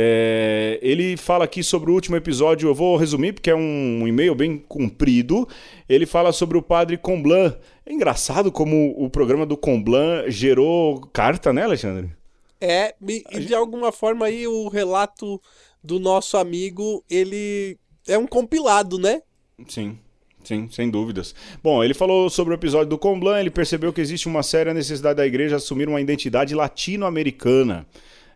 É, 0.00 0.78
ele 0.80 1.16
fala 1.16 1.44
aqui 1.44 1.60
sobre 1.60 1.90
o 1.90 1.94
último 1.94 2.14
episódio. 2.14 2.68
Eu 2.68 2.74
vou 2.74 2.96
resumir 2.96 3.32
porque 3.32 3.50
é 3.50 3.54
um, 3.56 4.02
um 4.02 4.06
e-mail 4.06 4.32
bem 4.32 4.56
comprido. 4.56 5.48
Ele 5.88 6.06
fala 6.06 6.30
sobre 6.30 6.56
o 6.56 6.62
padre 6.62 6.96
Comblan. 6.96 7.56
É 7.84 7.92
engraçado 7.92 8.52
como 8.52 8.94
o 8.96 9.10
programa 9.10 9.44
do 9.44 9.56
Comblan 9.56 10.30
gerou 10.30 11.00
carta, 11.12 11.52
né, 11.52 11.64
Alexandre? 11.64 12.12
É, 12.60 12.94
e, 13.08 13.24
e 13.32 13.40
de 13.40 13.52
alguma 13.52 13.90
forma 13.90 14.26
aí 14.26 14.46
o 14.46 14.68
relato 14.68 15.42
do 15.82 15.98
nosso 15.98 16.36
amigo, 16.36 17.02
ele 17.10 17.76
é 18.06 18.16
um 18.16 18.26
compilado, 18.26 19.00
né? 19.00 19.20
Sim. 19.66 19.98
Sim, 20.44 20.68
sem 20.70 20.88
dúvidas. 20.88 21.34
Bom, 21.60 21.82
ele 21.82 21.92
falou 21.92 22.30
sobre 22.30 22.54
o 22.54 22.56
episódio 22.56 22.88
do 22.88 22.96
Comblan, 22.96 23.40
ele 23.40 23.50
percebeu 23.50 23.92
que 23.92 24.00
existe 24.00 24.28
uma 24.28 24.44
séria 24.44 24.72
necessidade 24.72 25.16
da 25.16 25.26
igreja 25.26 25.56
assumir 25.56 25.88
uma 25.88 26.00
identidade 26.00 26.54
latino-americana. 26.54 27.84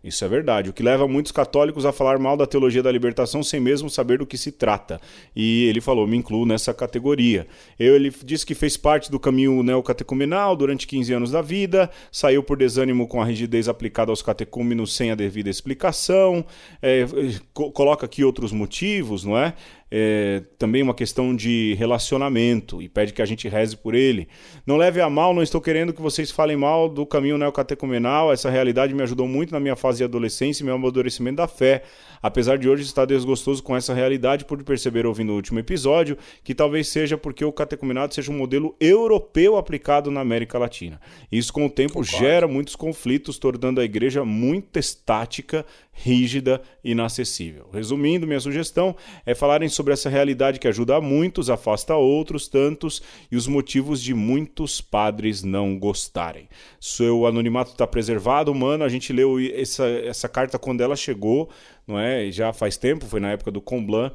Isso 0.05 0.25
é 0.25 0.29
verdade, 0.29 0.69
o 0.69 0.73
que 0.73 0.83
leva 0.83 1.07
muitos 1.07 1.31
católicos 1.31 1.87
a 1.87 1.93
falar 1.93 2.19
mal 2.19 2.37
da 2.37 2.45
teologia 2.45 2.83
da 2.83 2.91
libertação 2.91 3.41
sem 3.41 3.61
mesmo 3.61 3.89
saber 3.89 4.19
do 4.19 4.27
que 4.27 4.37
se 4.37 4.51
trata. 4.51 5.01
E 5.35 5.67
ele 5.67 5.81
falou, 5.81 6.09
me 6.09 6.17
incluo 6.17 6.45
nessa 6.45 6.75
categoria. 6.75 7.47
Eu, 7.79 7.95
ele 7.95 8.13
disse 8.25 8.45
que 8.45 8.55
fez 8.55 8.77
parte 8.77 9.11
do 9.13 9.21
caminho 9.21 9.63
neocatecumenal 9.63 10.57
durante 10.57 10.89
15 10.89 11.13
anos 11.13 11.31
da 11.31 11.41
vida, 11.41 11.89
saiu 12.11 12.43
por 12.43 12.57
desânimo 12.57 13.07
com 13.07 13.23
a 13.23 13.25
rigidez 13.25 13.69
aplicada 13.69 14.11
aos 14.11 14.23
catecúmenos 14.23 14.93
sem 14.93 15.13
a 15.13 15.15
devida 15.15 15.49
explicação, 15.49 16.45
é, 16.83 17.07
co- 17.55 17.71
coloca 17.71 18.05
aqui 18.05 18.25
outros 18.25 18.51
motivos, 18.51 19.23
não 19.25 19.39
é? 19.39 19.55
É, 19.95 20.43
também 20.59 20.83
uma 20.83 20.95
questão 20.95 21.37
de 21.37 21.75
relacionamento 21.75 22.81
e 22.81 22.89
pede 22.89 23.13
que 23.13 23.21
a 23.21 23.27
gente 23.27 23.47
reze 23.47 23.77
por 23.77 23.95
ele. 23.95 24.27
Não 24.67 24.79
leve 24.79 25.03
a 25.03 25.11
mal, 25.11 25.35
não 25.35 25.43
estou 25.43 25.61
querendo 25.61 25.93
que 25.93 26.01
vocês 26.01 26.31
falem 26.31 26.57
mal 26.57 26.89
do 26.89 27.05
caminho 27.05 27.37
neocatecumenal. 27.37 28.33
Essa 28.33 28.49
realidade 28.49 28.95
me 28.95 29.03
ajudou 29.03 29.29
muito 29.29 29.53
na 29.53 29.61
minha 29.61 29.77
fase 29.77 29.99
de 29.99 30.05
adolescência 30.05 30.63
e 30.63 30.65
meu 30.65 30.77
amadurecimento 30.77 31.37
da 31.37 31.47
fé. 31.47 31.83
Apesar 32.23 32.57
de 32.57 32.71
hoje 32.71 32.85
estar 32.85 33.05
desgostoso 33.05 33.63
com 33.63 33.77
essa 33.77 33.93
realidade, 33.93 34.47
por 34.47 34.63
perceber 34.65 35.05
ouvindo 35.05 35.33
o 35.33 35.37
último 35.37 35.59
episódio, 35.59 36.17
que 36.43 36.55
talvez 36.55 36.89
seja 36.89 37.19
porque 37.19 37.45
o 37.45 37.53
catecumenado 37.53 38.15
seja 38.15 38.33
um 38.33 38.39
modelo 38.39 38.75
europeu 38.81 39.59
aplicado 39.59 40.11
na 40.11 40.21
América 40.21 40.59
Latina. 40.59 40.99
Isso, 41.31 41.53
com 41.53 41.67
o 41.67 41.71
tempo, 41.71 42.03
gera 42.03 42.49
muitos 42.49 42.77
conflitos, 42.77 43.39
tornando 43.39 43.79
a 43.79 43.85
igreja 43.85 44.25
muito 44.25 44.79
estática, 44.79 45.67
rígida 45.93 46.63
e 46.83 46.93
inacessível. 46.93 47.69
Resumindo, 47.73 48.27
minha 48.27 48.41
sugestão 48.41 48.97
é 49.27 49.35
falarem 49.35 49.69
sobre 49.69 49.93
essa 49.93 50.09
realidade 50.09 50.59
que 50.59 50.67
ajuda 50.67 50.97
a 50.97 51.01
muitos, 51.01 51.51
afasta 51.51 51.95
outros 51.95 52.49
tantos 52.49 53.03
e 53.31 53.37
os 53.37 53.47
motivos 53.47 54.03
de 54.03 54.15
muitos 54.15 54.81
padres 54.81 55.43
não 55.43 55.79
gostarem. 55.79 56.49
Seu 56.81 57.27
anonimato 57.27 57.73
está 57.73 57.87
preservado, 57.87 58.55
mano. 58.55 58.85
A 58.85 58.89
gente 58.89 59.13
leu 59.13 59.37
essa, 59.55 59.87
essa 59.87 60.29
carta 60.29 60.59
quando 60.59 60.81
ela 60.81 60.97
chegou, 60.97 61.51
não 61.87 61.99
é? 61.99 62.31
Já 62.33 62.53
faz 62.53 62.77
tempo, 62.77 63.07
foi 63.07 63.21
na 63.21 63.33
época 63.33 63.51
do 63.51 63.61
Comblan. 63.61 64.11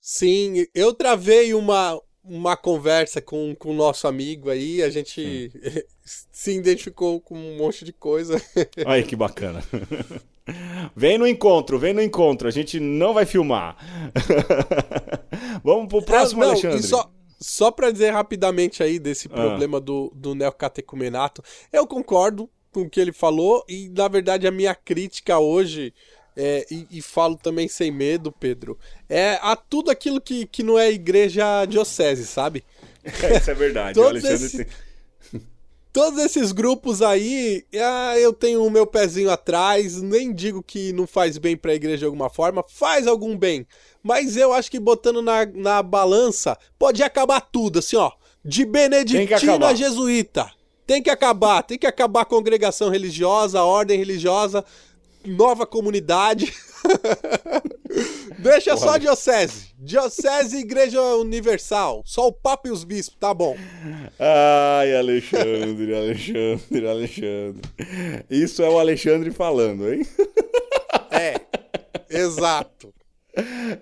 Sim, 0.00 0.64
eu 0.74 0.94
travei 0.94 1.52
uma, 1.52 2.00
uma 2.24 2.56
conversa 2.56 3.20
com 3.20 3.54
o 3.64 3.72
nosso 3.74 4.06
amigo 4.06 4.48
aí, 4.48 4.82
a 4.82 4.88
gente 4.88 5.52
se 6.32 6.56
identificou 6.56 7.20
com 7.20 7.36
um 7.36 7.58
monte 7.58 7.84
de 7.84 7.92
coisa. 7.92 8.40
Aí 8.86 9.02
que 9.02 9.14
bacana. 9.14 9.62
Vem 10.96 11.16
no 11.18 11.26
encontro, 11.26 11.78
vem 11.78 11.92
no 11.92 12.02
encontro. 12.02 12.48
A 12.48 12.50
gente 12.50 12.80
não 12.80 13.14
vai 13.14 13.24
filmar. 13.26 13.76
Vamos 15.62 15.88
pro 15.88 16.02
próximo, 16.02 16.42
Ah, 16.42 16.46
não, 16.46 16.52
Alexandre. 16.52 16.82
Só, 16.82 17.10
só 17.40 17.70
pra 17.70 17.90
dizer 17.90 18.10
rapidamente 18.10 18.82
aí 18.82 18.98
desse 18.98 19.28
Ah. 19.30 19.34
problema 19.34 19.80
do, 19.80 20.12
do 20.14 20.34
neocatecumenato, 20.34 21.42
eu 21.72 21.86
concordo 21.86 22.48
com 22.72 22.82
o 22.82 22.90
que 22.90 23.00
ele 23.00 23.12
falou 23.12 23.64
e, 23.68 23.88
na 23.90 24.08
verdade, 24.08 24.46
a 24.46 24.50
minha 24.50 24.74
crítica 24.74 25.38
hoje, 25.38 25.92
é, 26.36 26.64
e, 26.70 26.86
e 26.90 27.02
falo 27.02 27.36
também 27.36 27.66
sem 27.68 27.90
medo, 27.90 28.30
Pedro, 28.32 28.78
é 29.08 29.38
a 29.42 29.56
tudo 29.56 29.90
aquilo 29.90 30.20
que, 30.20 30.46
que 30.46 30.62
não 30.62 30.78
é 30.78 30.90
igreja 30.90 31.64
diocese, 31.66 32.26
sabe? 32.26 32.64
Isso 33.36 33.50
é 33.50 33.54
verdade. 33.54 33.94
Todos 34.00 34.22
esse- 34.24 34.58
tem- 34.58 34.66
Todos 35.92 36.20
esses 36.20 36.52
grupos 36.52 37.02
aí, 37.02 37.64
ah, 37.74 38.16
eu 38.16 38.32
tenho 38.32 38.64
o 38.64 38.70
meu 38.70 38.86
pezinho 38.86 39.28
atrás, 39.28 40.00
nem 40.00 40.32
digo 40.32 40.62
que 40.62 40.92
não 40.92 41.04
faz 41.04 41.36
bem 41.36 41.56
pra 41.56 41.74
igreja 41.74 41.98
de 41.98 42.04
alguma 42.04 42.30
forma, 42.30 42.64
faz 42.68 43.08
algum 43.08 43.36
bem. 43.36 43.66
Mas 44.00 44.36
eu 44.36 44.52
acho 44.52 44.70
que 44.70 44.78
botando 44.78 45.20
na, 45.20 45.44
na 45.46 45.82
balança, 45.82 46.56
pode 46.78 47.02
acabar 47.02 47.40
tudo, 47.40 47.80
assim, 47.80 47.96
ó. 47.96 48.12
De 48.44 48.64
acabar. 49.34 49.70
a 49.70 49.74
jesuíta. 49.74 50.50
Tem 50.86 51.02
que 51.02 51.10
acabar, 51.10 51.62
tem 51.62 51.76
que 51.76 51.86
acabar 51.86 52.22
a 52.22 52.24
congregação 52.24 52.88
religiosa, 52.88 53.58
a 53.58 53.64
ordem 53.64 53.98
religiosa, 53.98 54.64
nova 55.24 55.66
comunidade. 55.66 56.52
Deixa 58.42 58.76
só 58.76 58.90
a 58.90 58.98
diocese. 58.98 59.70
Diocese 59.78 60.56
e 60.56 60.60
Igreja 60.60 61.00
Universal. 61.16 62.02
Só 62.04 62.26
o 62.28 62.32
Papa 62.32 62.68
e 62.68 62.72
os 62.72 62.84
bispos, 62.84 63.16
tá 63.18 63.32
bom. 63.34 63.56
Ai, 64.18 64.94
Alexandre, 64.96 65.94
Alexandre, 65.94 66.86
Alexandre. 66.86 67.60
Isso 68.30 68.62
é 68.62 68.68
o 68.68 68.78
Alexandre 68.78 69.30
falando, 69.30 69.92
hein? 69.92 70.06
É, 71.10 71.40
exato. 72.08 72.92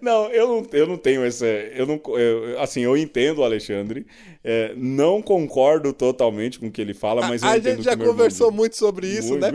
Não, 0.00 0.30
eu 0.30 0.46
não, 0.46 0.66
eu 0.72 0.86
não 0.86 0.96
tenho 0.98 1.24
essa. 1.24 1.46
Eu 1.46 1.86
não, 1.86 2.00
eu- 2.18 2.60
assim, 2.60 2.82
eu 2.82 2.96
entendo 2.96 3.38
o 3.38 3.44
Alexandre. 3.44 4.06
é, 4.44 4.72
não 4.76 5.20
concordo 5.22 5.92
totalmente 5.92 6.58
com 6.58 6.66
o 6.66 6.70
que 6.70 6.80
ele 6.80 6.94
fala, 6.94 7.26
mas 7.26 7.42
eu 7.42 7.48
a 7.48 7.58
gente 7.58 7.82
já 7.82 7.96
conversou 7.96 8.52
muito 8.52 8.76
sobre 8.76 9.06
isso, 9.08 9.30
Muito. 9.30 9.40
né? 9.42 9.50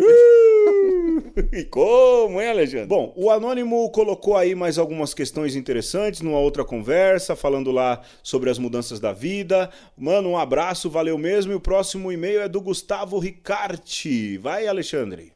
E 1.51 1.63
como, 1.65 2.41
hein, 2.41 2.49
Alexandre? 2.49 2.87
Bom, 2.87 3.13
o 3.15 3.29
Anônimo 3.29 3.89
colocou 3.91 4.35
aí 4.35 4.55
mais 4.55 4.77
algumas 4.77 5.13
questões 5.13 5.55
interessantes 5.55 6.21
numa 6.21 6.39
outra 6.39 6.63
conversa, 6.63 7.35
falando 7.35 7.71
lá 7.71 8.01
sobre 8.21 8.49
as 8.49 8.57
mudanças 8.57 8.99
da 8.99 9.11
vida. 9.13 9.69
Mano, 9.97 10.29
um 10.29 10.37
abraço, 10.37 10.89
valeu 10.89 11.17
mesmo. 11.17 11.51
E 11.51 11.55
o 11.55 11.59
próximo 11.59 12.11
e-mail 12.11 12.41
é 12.41 12.49
do 12.49 12.61
Gustavo 12.61 13.17
Ricarte. 13.19 14.37
Vai, 14.37 14.67
Alexandre. 14.67 15.33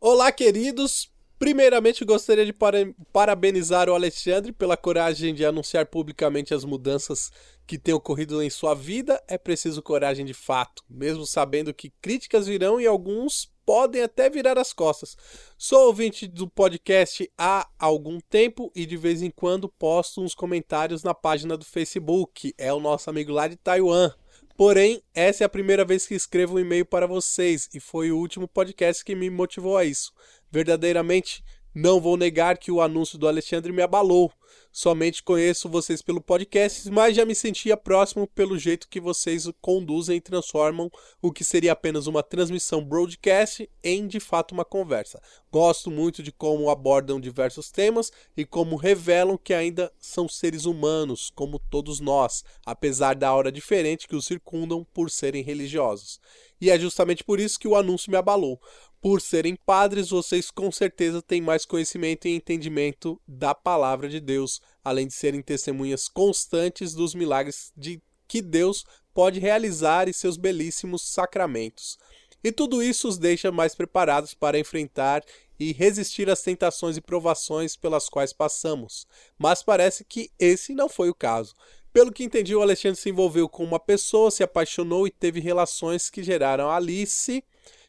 Olá, 0.00 0.30
queridos. 0.30 1.10
Primeiramente, 1.38 2.02
gostaria 2.04 2.46
de 2.46 2.52
para- 2.52 2.88
parabenizar 3.12 3.90
o 3.90 3.94
Alexandre 3.94 4.52
pela 4.52 4.76
coragem 4.76 5.34
de 5.34 5.44
anunciar 5.44 5.84
publicamente 5.86 6.54
as 6.54 6.64
mudanças 6.64 7.30
que 7.66 7.78
têm 7.78 7.92
ocorrido 7.92 8.42
em 8.42 8.48
sua 8.48 8.74
vida. 8.74 9.22
É 9.28 9.36
preciso 9.36 9.82
coragem 9.82 10.24
de 10.24 10.32
fato, 10.32 10.82
mesmo 10.88 11.26
sabendo 11.26 11.74
que 11.74 11.92
críticas 12.00 12.46
virão 12.46 12.80
e 12.80 12.86
alguns 12.86 13.54
podem 13.66 14.00
até 14.00 14.30
virar 14.30 14.56
as 14.56 14.72
costas. 14.72 15.16
Sou 15.58 15.88
ouvinte 15.88 16.28
do 16.28 16.48
podcast 16.48 17.28
há 17.36 17.68
algum 17.76 18.20
tempo 18.20 18.70
e 18.74 18.86
de 18.86 18.96
vez 18.96 19.20
em 19.20 19.30
quando 19.30 19.68
posto 19.68 20.22
uns 20.22 20.34
comentários 20.34 21.02
na 21.02 21.12
página 21.12 21.56
do 21.56 21.64
Facebook. 21.64 22.54
É 22.56 22.72
o 22.72 22.78
nosso 22.78 23.10
amigo 23.10 23.32
lá 23.32 23.48
de 23.48 23.56
Taiwan. 23.56 24.12
Porém, 24.56 25.02
essa 25.12 25.44
é 25.44 25.46
a 25.46 25.50
primeira 25.50 25.84
vez 25.84 26.06
que 26.06 26.14
escrevo 26.14 26.54
um 26.54 26.60
e-mail 26.60 26.86
para 26.86 27.06
vocês 27.06 27.68
e 27.74 27.80
foi 27.80 28.10
o 28.12 28.16
último 28.16 28.48
podcast 28.48 29.04
que 29.04 29.16
me 29.16 29.28
motivou 29.28 29.76
a 29.76 29.84
isso. 29.84 30.12
Verdadeiramente, 30.50 31.44
Não 31.78 32.00
vou 32.00 32.16
negar 32.16 32.56
que 32.56 32.72
o 32.72 32.80
anúncio 32.80 33.18
do 33.18 33.28
Alexandre 33.28 33.70
me 33.70 33.82
abalou. 33.82 34.32
Somente 34.78 35.22
conheço 35.22 35.70
vocês 35.70 36.02
pelo 36.02 36.20
podcast, 36.20 36.90
mas 36.90 37.16
já 37.16 37.24
me 37.24 37.34
sentia 37.34 37.78
próximo 37.78 38.26
pelo 38.26 38.58
jeito 38.58 38.90
que 38.90 39.00
vocês 39.00 39.48
conduzem 39.58 40.18
e 40.18 40.20
transformam 40.20 40.90
o 41.22 41.32
que 41.32 41.42
seria 41.42 41.72
apenas 41.72 42.06
uma 42.06 42.22
transmissão 42.22 42.84
broadcast 42.84 43.70
em 43.82 44.06
de 44.06 44.20
fato 44.20 44.52
uma 44.52 44.66
conversa. 44.66 45.18
Gosto 45.50 45.90
muito 45.90 46.22
de 46.22 46.30
como 46.30 46.68
abordam 46.68 47.18
diversos 47.18 47.70
temas 47.70 48.12
e 48.36 48.44
como 48.44 48.76
revelam 48.76 49.38
que 49.38 49.54
ainda 49.54 49.90
são 49.98 50.28
seres 50.28 50.66
humanos, 50.66 51.32
como 51.34 51.58
todos 51.58 51.98
nós, 51.98 52.44
apesar 52.66 53.14
da 53.14 53.30
aura 53.30 53.50
diferente 53.50 54.06
que 54.06 54.14
os 54.14 54.26
circundam 54.26 54.86
por 54.92 55.10
serem 55.10 55.42
religiosos. 55.42 56.20
E 56.60 56.70
é 56.70 56.78
justamente 56.78 57.22
por 57.22 57.38
isso 57.38 57.58
que 57.58 57.68
o 57.68 57.76
anúncio 57.76 58.10
me 58.10 58.16
abalou. 58.16 58.60
Por 59.00 59.20
serem 59.20 59.54
padres, 59.54 60.10
vocês 60.10 60.50
com 60.50 60.72
certeza 60.72 61.22
têm 61.22 61.40
mais 61.40 61.64
conhecimento 61.64 62.26
e 62.26 62.34
entendimento 62.34 63.20
da 63.26 63.54
palavra 63.54 64.08
de 64.08 64.18
Deus, 64.18 64.60
além 64.82 65.06
de 65.06 65.14
serem 65.14 65.42
testemunhas 65.42 66.08
constantes 66.08 66.94
dos 66.94 67.14
milagres 67.14 67.72
de 67.76 68.02
que 68.26 68.42
Deus 68.42 68.84
pode 69.14 69.38
realizar 69.38 70.08
e 70.08 70.12
seus 70.12 70.36
belíssimos 70.36 71.02
sacramentos. 71.02 71.98
E 72.42 72.52
tudo 72.52 72.82
isso 72.82 73.08
os 73.08 73.18
deixa 73.18 73.50
mais 73.50 73.74
preparados 73.74 74.34
para 74.34 74.58
enfrentar 74.58 75.22
e 75.58 75.72
resistir 75.72 76.28
às 76.28 76.42
tentações 76.42 76.96
e 76.96 77.00
provações 77.00 77.76
pelas 77.76 78.08
quais 78.08 78.32
passamos. 78.32 79.06
Mas 79.38 79.62
parece 79.62 80.04
que 80.04 80.30
esse 80.38 80.74
não 80.74 80.88
foi 80.88 81.08
o 81.08 81.14
caso. 81.14 81.54
Pelo 81.92 82.12
que 82.12 82.24
entendi, 82.24 82.54
o 82.54 82.60
Alexandre 82.60 83.00
se 83.00 83.08
envolveu 83.08 83.48
com 83.48 83.64
uma 83.64 83.80
pessoa, 83.80 84.30
se 84.30 84.42
apaixonou 84.42 85.06
e 85.06 85.10
teve 85.10 85.40
relações 85.40 86.10
que 86.10 86.22
geraram 86.22 86.70
Alice 86.70 87.42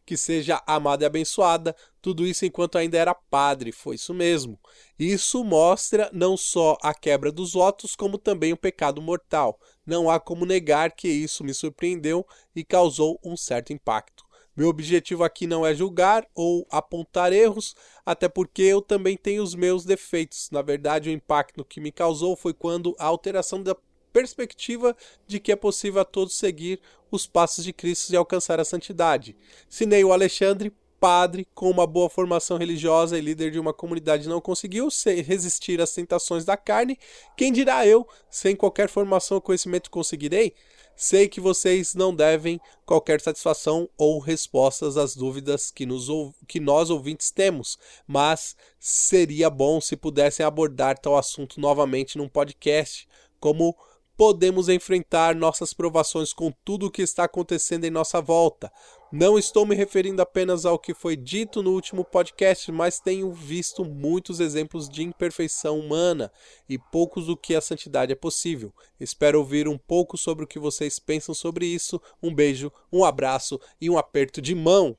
que 0.08 0.16
seja 0.16 0.64
amada 0.66 1.04
e 1.04 1.06
abençoada, 1.06 1.76
tudo 2.02 2.26
isso 2.26 2.46
enquanto 2.46 2.78
ainda 2.78 2.98
era 2.98 3.14
padre, 3.14 3.74
foi 3.74 3.96
isso 3.96 4.14
mesmo. 4.14 4.58
Isso 4.98 5.44
mostra 5.44 6.10
não 6.14 6.38
só 6.38 6.78
a 6.82 6.94
quebra 6.94 7.30
dos 7.30 7.52
votos, 7.52 7.94
como 7.94 8.18
também 8.18 8.54
o 8.54 8.58
pecado 8.58 9.02
mortal. 9.02 9.60
Não 9.86 10.10
há 10.10 10.18
como 10.18 10.46
negar 10.46 10.94
que 10.94 11.10
isso 11.10 11.44
me 11.44 11.54
surpreendeu 11.54 12.26
e 12.56 12.64
causou 12.64 13.20
um 13.22 13.36
certo 13.36 13.74
impacto. 13.74 14.26
Meu 14.56 14.70
objetivo 14.70 15.26
aqui 15.26 15.46
não 15.46 15.66
é 15.66 15.76
julgar 15.76 16.26
ou 16.34 16.66
apontar 16.72 17.34
erros, 17.34 17.76
até 18.06 18.30
porque 18.30 18.62
eu 18.62 18.82
também 18.82 19.18
tenho 19.18 19.44
os 19.44 19.54
meus 19.54 19.84
defeitos. 19.84 20.50
Na 20.52 20.62
verdade, 20.62 21.10
o 21.10 21.12
impacto 21.12 21.66
que 21.66 21.82
me 21.82 21.92
causou 21.92 22.34
foi 22.38 22.54
quando 22.54 22.96
a 22.98 23.06
alteração 23.06 23.62
da 23.62 23.76
perspectiva 24.14 24.96
de 25.28 25.40
que 25.40 25.52
é 25.52 25.56
possível 25.56 26.02
a 26.02 26.06
todos 26.06 26.38
seguir 26.38 26.80
os 27.12 27.28
passos 27.28 27.64
de 27.64 27.74
Cristo 27.74 28.12
e 28.12 28.16
alcançar 28.16 28.60
a 28.60 28.66
santidade. 28.66 29.36
Sinei 29.70 30.04
o 30.04 30.12
Alexandre, 30.12 30.74
padre 31.00 31.48
com 31.54 31.70
uma 31.70 31.86
boa 31.86 32.10
formação 32.10 32.58
religiosa 32.58 33.18
e 33.18 33.22
líder 33.22 33.52
de 33.52 33.60
uma 33.60 33.74
comunidade 33.74 34.28
não 34.28 34.42
conseguiu 34.42 34.90
resistir 35.26 35.80
às 35.80 35.94
tentações 35.94 36.44
da 36.44 36.58
carne, 36.58 36.98
quem 37.36 37.52
dirá 37.52 37.86
eu, 37.86 38.08
sem 38.30 38.56
qualquer 38.56 38.90
formação 38.90 39.36
ou 39.38 39.42
conhecimento 39.42 39.92
conseguirei? 39.92 40.54
Sei 40.96 41.28
que 41.28 41.40
vocês 41.40 41.94
não 41.94 42.14
devem 42.14 42.60
qualquer 42.84 43.22
satisfação 43.22 43.88
ou 43.96 44.18
respostas 44.18 44.98
às 44.98 45.16
dúvidas 45.16 45.70
que, 45.70 45.86
nos, 45.86 46.08
que 46.48 46.60
nós 46.60 46.90
ouvintes 46.90 47.30
temos, 47.30 47.78
mas 48.08 48.56
seria 48.80 49.48
bom 49.48 49.80
se 49.80 49.96
pudessem 49.96 50.44
abordar 50.44 50.98
tal 50.98 51.16
assunto 51.16 51.62
novamente 51.62 52.18
num 52.18 52.28
podcast, 52.28 53.08
como 53.40 53.78
podemos 54.18 54.68
enfrentar 54.68 55.36
nossas 55.36 55.74
provações 55.74 56.34
com 56.34 56.52
tudo 56.66 56.88
o 56.88 56.92
que 56.92 57.04
está 57.04 57.26
acontecendo 57.26 57.86
em 57.86 57.92
nossa 57.92 58.20
volta. 58.20 58.72
Não 59.12 59.38
estou 59.38 59.66
me 59.66 59.76
referindo 59.76 60.22
apenas 60.22 60.66
ao 60.66 60.80
que 60.80 60.94
foi 60.94 61.16
dito 61.16 61.62
no 61.62 61.72
último 61.72 62.04
podcast, 62.04 62.70
mas 62.72 63.00
tenho 63.00 63.32
visto 63.32 63.86
muitos 63.86 64.40
exemplos 64.40 64.90
de 64.90 65.04
imperfeição 65.04 65.80
humana 65.80 66.32
e 66.68 66.78
poucos 66.78 67.28
do 67.28 67.38
que 67.38 67.56
a 67.56 67.62
santidade 67.62 68.12
é 68.12 68.16
possível. 68.16 68.74
Espero 69.00 69.38
ouvir 69.38 69.68
um 69.68 69.78
pouco 69.78 70.18
sobre 70.18 70.44
o 70.44 70.48
que 70.48 70.60
vocês 70.60 71.00
pensam 71.00 71.34
sobre 71.34 71.68
isso. 71.68 72.02
Um 72.22 72.34
beijo, 72.34 72.72
um 72.92 73.06
abraço 73.06 73.62
e 73.80 73.90
um 73.90 73.98
aperto 73.98 74.42
de 74.42 74.56
mão. 74.56 74.98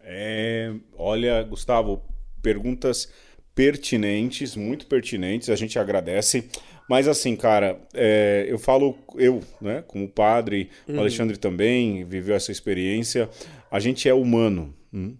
É, 0.00 0.74
olha, 0.96 1.42
Gustavo, 1.44 2.02
perguntas 2.42 3.08
pertinentes, 3.54 4.54
muito 4.54 4.86
pertinentes. 4.86 5.48
A 5.48 5.56
gente 5.56 5.78
agradece. 5.78 6.50
Mas 6.88 7.06
assim, 7.06 7.36
cara, 7.36 7.78
é, 7.92 8.46
eu 8.48 8.58
falo, 8.58 8.96
eu, 9.16 9.40
né, 9.60 9.84
como 9.86 10.08
padre, 10.08 10.70
uhum. 10.88 10.96
o 10.96 11.00
Alexandre 11.00 11.36
também 11.36 12.04
viveu 12.04 12.34
essa 12.34 12.50
experiência. 12.50 13.28
A 13.70 13.78
gente 13.78 14.08
é 14.08 14.14
humano. 14.14 14.74
Hum? 14.92 15.14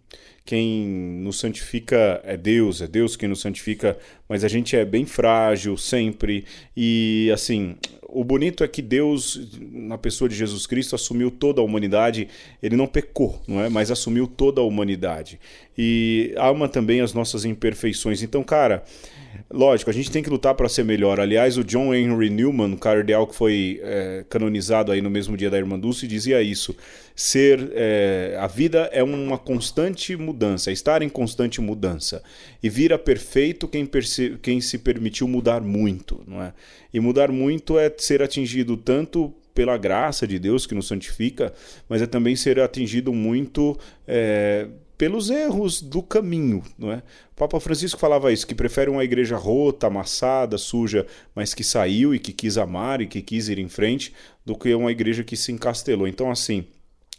Quem 0.46 0.86
nos 1.22 1.38
santifica 1.38 2.22
é 2.24 2.34
Deus, 2.34 2.80
é 2.80 2.86
Deus 2.86 3.16
quem 3.16 3.28
nos 3.28 3.42
santifica, 3.42 3.98
mas 4.26 4.44
a 4.44 4.48
gente 4.48 4.74
é 4.74 4.82
bem 4.82 5.04
frágil 5.04 5.76
sempre. 5.76 6.46
E 6.74 7.30
assim, 7.34 7.76
o 8.08 8.24
bonito 8.24 8.64
é 8.64 8.68
que 8.68 8.80
Deus, 8.80 9.38
na 9.60 9.98
pessoa 9.98 10.26
de 10.26 10.34
Jesus 10.34 10.66
Cristo, 10.66 10.94
assumiu 10.94 11.30
toda 11.30 11.60
a 11.60 11.64
humanidade. 11.64 12.28
Ele 12.62 12.74
não 12.74 12.86
pecou, 12.86 13.38
não 13.46 13.60
é? 13.60 13.68
Mas 13.68 13.90
assumiu 13.90 14.26
toda 14.26 14.62
a 14.62 14.64
humanidade. 14.64 15.38
E 15.76 16.32
ama 16.38 16.66
também 16.66 17.02
as 17.02 17.12
nossas 17.12 17.44
imperfeições. 17.44 18.22
Então, 18.22 18.42
cara, 18.42 18.82
Lógico, 19.50 19.90
a 19.90 19.94
gente 19.94 20.10
tem 20.10 20.22
que 20.22 20.28
lutar 20.28 20.54
para 20.54 20.68
ser 20.68 20.84
melhor. 20.84 21.18
Aliás, 21.18 21.56
o 21.56 21.64
John 21.64 21.94
Henry 21.94 22.28
Newman, 22.28 22.74
o 22.74 22.76
cardeal 22.76 23.26
que 23.26 23.34
foi 23.34 23.80
é, 23.82 24.24
canonizado 24.28 24.92
aí 24.92 25.00
no 25.00 25.08
mesmo 25.08 25.36
dia 25.36 25.48
da 25.48 25.56
Irmã 25.56 25.78
Dulce, 25.78 26.06
dizia 26.06 26.42
isso. 26.42 26.76
Ser, 27.14 27.72
é, 27.72 28.36
a 28.38 28.46
vida 28.46 28.90
é 28.92 29.02
uma 29.02 29.38
constante 29.38 30.14
mudança, 30.16 30.70
estar 30.70 31.00
em 31.00 31.08
constante 31.08 31.60
mudança. 31.60 32.22
E 32.62 32.68
vira 32.68 32.98
perfeito 32.98 33.66
quem, 33.66 33.88
quem 34.42 34.60
se 34.60 34.78
permitiu 34.78 35.26
mudar 35.26 35.62
muito, 35.62 36.22
não 36.26 36.42
é? 36.42 36.52
E 36.92 37.00
mudar 37.00 37.32
muito 37.32 37.78
é 37.78 37.92
ser 37.96 38.22
atingido 38.22 38.76
tanto 38.76 39.34
pela 39.54 39.76
graça 39.76 40.26
de 40.26 40.38
Deus 40.38 40.66
que 40.66 40.74
nos 40.74 40.86
santifica, 40.86 41.52
mas 41.88 42.00
é 42.00 42.06
também 42.06 42.36
ser 42.36 42.60
atingido 42.60 43.12
muito 43.12 43.76
é, 44.06 44.68
pelos 44.99 45.30
erros 45.30 45.80
do 45.80 46.03
caminho, 46.03 46.61
não 46.76 46.90
é? 46.90 46.96
O 47.30 47.36
Papa 47.36 47.61
Francisco 47.61 48.01
falava 48.01 48.32
isso, 48.32 48.44
que 48.44 48.55
prefere 48.55 48.90
uma 48.90 49.05
igreja 49.05 49.36
rota, 49.36 49.86
amassada, 49.86 50.59
suja, 50.59 51.07
mas 51.36 51.55
que 51.55 51.62
saiu 51.62 52.12
e 52.12 52.18
que 52.18 52.32
quis 52.32 52.59
amar 52.59 53.01
e 53.01 53.07
que 53.07 53.22
quis 53.22 53.49
ir 53.49 53.61
em 53.61 53.68
frente, 53.68 54.12
do 54.44 54.59
que 54.59 54.74
uma 54.74 54.90
igreja 54.90 55.22
que 55.22 55.36
se 55.36 55.53
encastelou. 55.53 56.09
Então, 56.09 56.28
assim, 56.32 56.66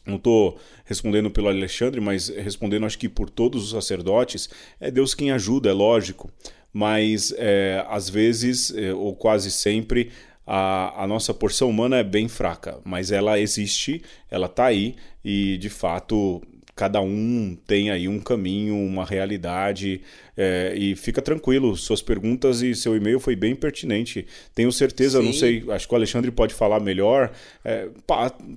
não 0.06 0.18
estou 0.18 0.60
respondendo 0.84 1.32
pelo 1.32 1.48
Alexandre, 1.48 2.02
mas 2.02 2.28
respondendo 2.28 2.86
acho 2.86 3.00
que 3.00 3.08
por 3.08 3.30
todos 3.30 3.64
os 3.64 3.70
sacerdotes, 3.70 4.50
é 4.78 4.92
Deus 4.92 5.16
quem 5.16 5.32
ajuda, 5.32 5.70
é 5.70 5.74
lógico, 5.74 6.30
mas 6.74 7.34
é, 7.38 7.86
às 7.88 8.10
vezes, 8.10 8.74
é, 8.76 8.94
ou 8.94 9.16
quase 9.16 9.50
sempre, 9.50 10.12
a, 10.46 11.04
a, 11.04 11.08
nossa 11.08 11.34
porção 11.34 11.70
humana 11.70 11.98
é 11.98 12.04
bem 12.04 12.28
fraca, 12.28 12.80
mas 12.84 13.12
ela 13.12 13.40
existe, 13.40 14.02
ela 14.30 14.48
está 14.48 14.66
aí 14.66 14.96
e 15.24 15.58
de 15.58 15.70
fato 15.70 16.42
cada 16.80 17.02
um 17.02 17.58
tem 17.68 17.92
aí 17.92 18.08
um 18.08 18.22
caminho, 18.22 18.74
uma 18.74 19.04
realidade. 19.04 20.02
É, 20.38 20.74
e 20.78 20.96
fica 20.96 21.22
tranquilo, 21.22 21.76
suas 21.76 22.02
perguntas 22.02 22.62
e 22.62 22.74
seu 22.74 22.96
e-mail 22.96 23.20
foi 23.20 23.36
bem 23.36 23.54
pertinente. 23.54 24.26
Tenho 24.56 24.72
certeza, 24.72 25.20
Sim. 25.20 25.26
não 25.26 25.34
sei, 25.34 25.66
acho 25.72 25.86
que 25.86 25.94
o 25.94 25.98
Alexandre 25.98 26.32
pode 26.32 26.54
falar 26.54 26.80
melhor. 26.80 27.34
É, 27.66 27.90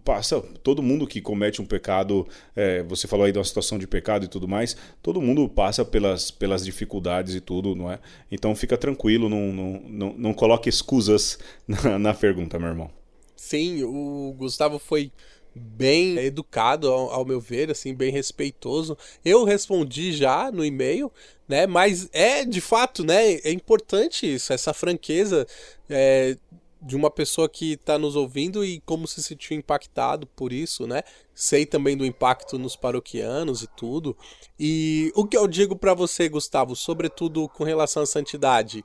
passa, 0.04 0.40
todo 0.62 0.80
mundo 0.80 1.04
que 1.04 1.20
comete 1.20 1.60
um 1.60 1.64
pecado, 1.64 2.24
é, 2.54 2.84
você 2.84 3.08
falou 3.08 3.26
aí 3.26 3.32
da 3.32 3.42
situação 3.42 3.76
de 3.76 3.88
pecado 3.88 4.24
e 4.24 4.28
tudo 4.28 4.46
mais, 4.46 4.76
todo 5.02 5.20
mundo 5.20 5.48
passa 5.48 5.84
pelas, 5.84 6.30
pelas 6.30 6.64
dificuldades 6.64 7.34
e 7.34 7.40
tudo, 7.40 7.74
não 7.74 7.90
é? 7.90 7.98
Então 8.30 8.54
fica 8.54 8.76
tranquilo, 8.76 9.28
não, 9.28 9.52
não, 9.52 9.82
não, 9.88 10.14
não 10.16 10.32
coloque 10.32 10.68
escusas 10.68 11.40
na, 11.66 11.98
na 11.98 12.14
pergunta, 12.14 12.56
meu 12.56 12.68
irmão. 12.68 12.90
Sim, 13.34 13.82
o 13.82 14.32
Gustavo 14.38 14.78
foi 14.78 15.10
bem 15.54 16.18
educado, 16.18 16.90
ao, 16.90 17.10
ao, 17.10 17.24
meu 17.24 17.40
ver, 17.40 17.70
assim, 17.70 17.94
bem 17.94 18.10
respeitoso. 18.10 18.96
Eu 19.24 19.44
respondi 19.44 20.12
já 20.12 20.50
no 20.50 20.64
e-mail, 20.64 21.12
né? 21.48 21.66
Mas 21.66 22.08
é 22.12 22.44
de 22.44 22.60
fato, 22.60 23.04
né? 23.04 23.34
É 23.34 23.50
importante 23.50 24.34
isso, 24.34 24.52
essa 24.52 24.72
franqueza 24.72 25.46
é, 25.88 26.36
de 26.82 26.96
uma 26.96 27.10
pessoa 27.10 27.48
que 27.48 27.74
está 27.74 27.96
nos 27.96 28.16
ouvindo 28.16 28.64
e 28.64 28.80
como 28.80 29.06
se 29.06 29.22
sentiu 29.22 29.56
impactado 29.56 30.26
por 30.26 30.52
isso, 30.52 30.86
né? 30.86 31.02
Sei 31.32 31.64
também 31.64 31.96
do 31.96 32.04
impacto 32.04 32.58
nos 32.58 32.74
paroquianos 32.74 33.62
e 33.62 33.68
tudo. 33.68 34.16
E 34.58 35.12
o 35.14 35.24
que 35.24 35.36
eu 35.36 35.46
digo 35.46 35.76
para 35.76 35.94
você, 35.94 36.28
Gustavo, 36.28 36.74
sobretudo 36.74 37.48
com 37.48 37.62
relação 37.62 38.02
à 38.02 38.06
santidade. 38.06 38.84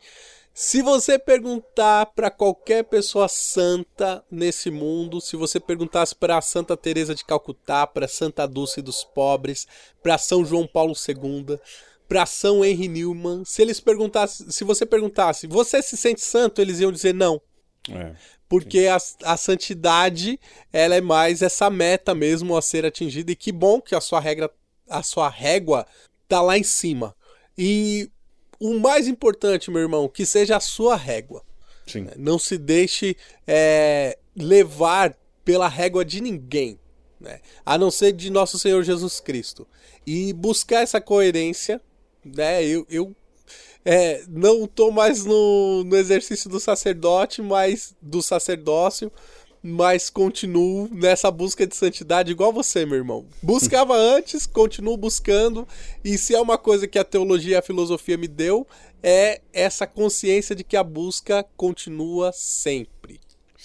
Se 0.60 0.82
você 0.82 1.20
perguntar 1.20 2.08
para 2.08 2.32
qualquer 2.32 2.84
pessoa 2.84 3.28
santa 3.28 4.26
nesse 4.30 4.72
mundo, 4.72 5.22
se 5.22 5.36
você 5.36 5.60
perguntasse 5.60 6.16
para 6.16 6.42
Santa 6.42 6.76
Teresa 6.76 7.14
de 7.14 7.24
Calcutá, 7.24 7.86
para 7.86 8.08
Santa 8.08 8.48
Dulce 8.48 8.82
dos 8.82 9.04
Pobres, 9.04 9.68
para 10.02 10.18
São 10.18 10.44
João 10.44 10.66
Paulo 10.66 10.96
II, 11.08 11.60
para 12.10 12.26
São 12.26 12.66
Henry 12.66 12.88
Newman, 12.88 13.46
se 13.46 13.62
eles 13.62 13.80
perguntassem, 13.80 14.50
se 14.50 14.64
você 14.64 14.84
perguntasse, 14.84 15.46
você 15.46 15.80
se 15.80 15.96
sente 15.96 16.22
santo, 16.22 16.60
eles 16.60 16.80
iam 16.80 16.92
dizer 16.92 17.14
não. 17.14 17.40
É, 17.92 18.16
porque 18.50 18.88
a, 18.88 18.98
a 19.26 19.38
santidade, 19.38 20.40
ela 20.74 20.96
é 20.96 21.02
mais 21.02 21.44
essa 21.44 21.70
meta 21.70 22.16
mesmo 22.16 22.58
a 22.58 22.64
ser 22.64 22.84
atingida 22.84 23.32
e 23.32 23.36
que 23.36 23.52
bom 23.52 23.80
que 23.80 23.94
a 23.94 24.02
sua 24.02 24.20
regra, 24.20 24.50
a 24.90 25.04
sua 25.04 25.30
régua 25.30 25.86
tá 26.28 26.42
lá 26.42 26.58
em 26.58 26.64
cima. 26.64 27.16
E 27.56 28.10
o 28.60 28.80
mais 28.80 29.08
importante, 29.08 29.70
meu 29.70 29.82
irmão, 29.82 30.08
que 30.08 30.26
seja 30.26 30.58
a 30.58 30.60
sua 30.60 30.96
régua. 30.96 31.44
Sim. 31.86 32.08
Não 32.18 32.38
se 32.38 32.58
deixe 32.58 33.16
é, 33.46 34.18
levar 34.36 35.18
pela 35.44 35.68
régua 35.68 36.04
de 36.04 36.22
ninguém, 36.22 36.78
né? 37.20 37.40
a 37.66 37.78
não 37.78 37.90
ser 37.90 38.12
de 38.12 38.30
nosso 38.30 38.60
Senhor 38.60 38.84
Jesus 38.84 39.20
Cristo. 39.20 39.68
E 40.06 40.34
buscar 40.34 40.82
essa 40.82 41.00
coerência, 41.00 41.82
né? 42.24 42.64
Eu, 42.66 42.86
eu 42.90 43.16
é, 43.86 44.24
não 44.28 44.66
estou 44.66 44.92
mais 44.92 45.24
no, 45.24 45.84
no 45.86 45.96
exercício 45.96 46.50
do 46.50 46.60
sacerdote, 46.60 47.42
mas 47.42 47.96
do 48.02 48.22
sacerdócio, 48.22 49.10
mas 49.70 50.10
continuo 50.10 50.88
nessa 50.94 51.30
busca 51.30 51.68
de 51.68 51.76
santidade 51.76 52.32
igual 52.32 52.54
você, 52.54 52.86
meu 52.86 52.96
irmão. 52.96 53.26
Buscava 53.44 53.94
antes, 54.00 54.46
continuo 54.46 54.96
buscando, 54.96 55.68
e 56.02 56.18
se 56.18 56.34
é 56.34 56.40
uma 56.40 56.58
coisa 56.58 56.88
que 56.88 56.98
a 56.98 57.04
teologia 57.04 57.56
e 57.56 57.58
a 57.58 57.62
filosofia 57.62 58.18
me 58.18 58.30
deu, 58.30 58.66
é 59.04 59.42
essa 59.52 59.86
consciência 59.86 60.56
de 60.56 60.64
que 60.64 60.78
a 60.78 60.84
busca 60.84 61.46
continua 61.58 62.32
sempre. 62.32 62.97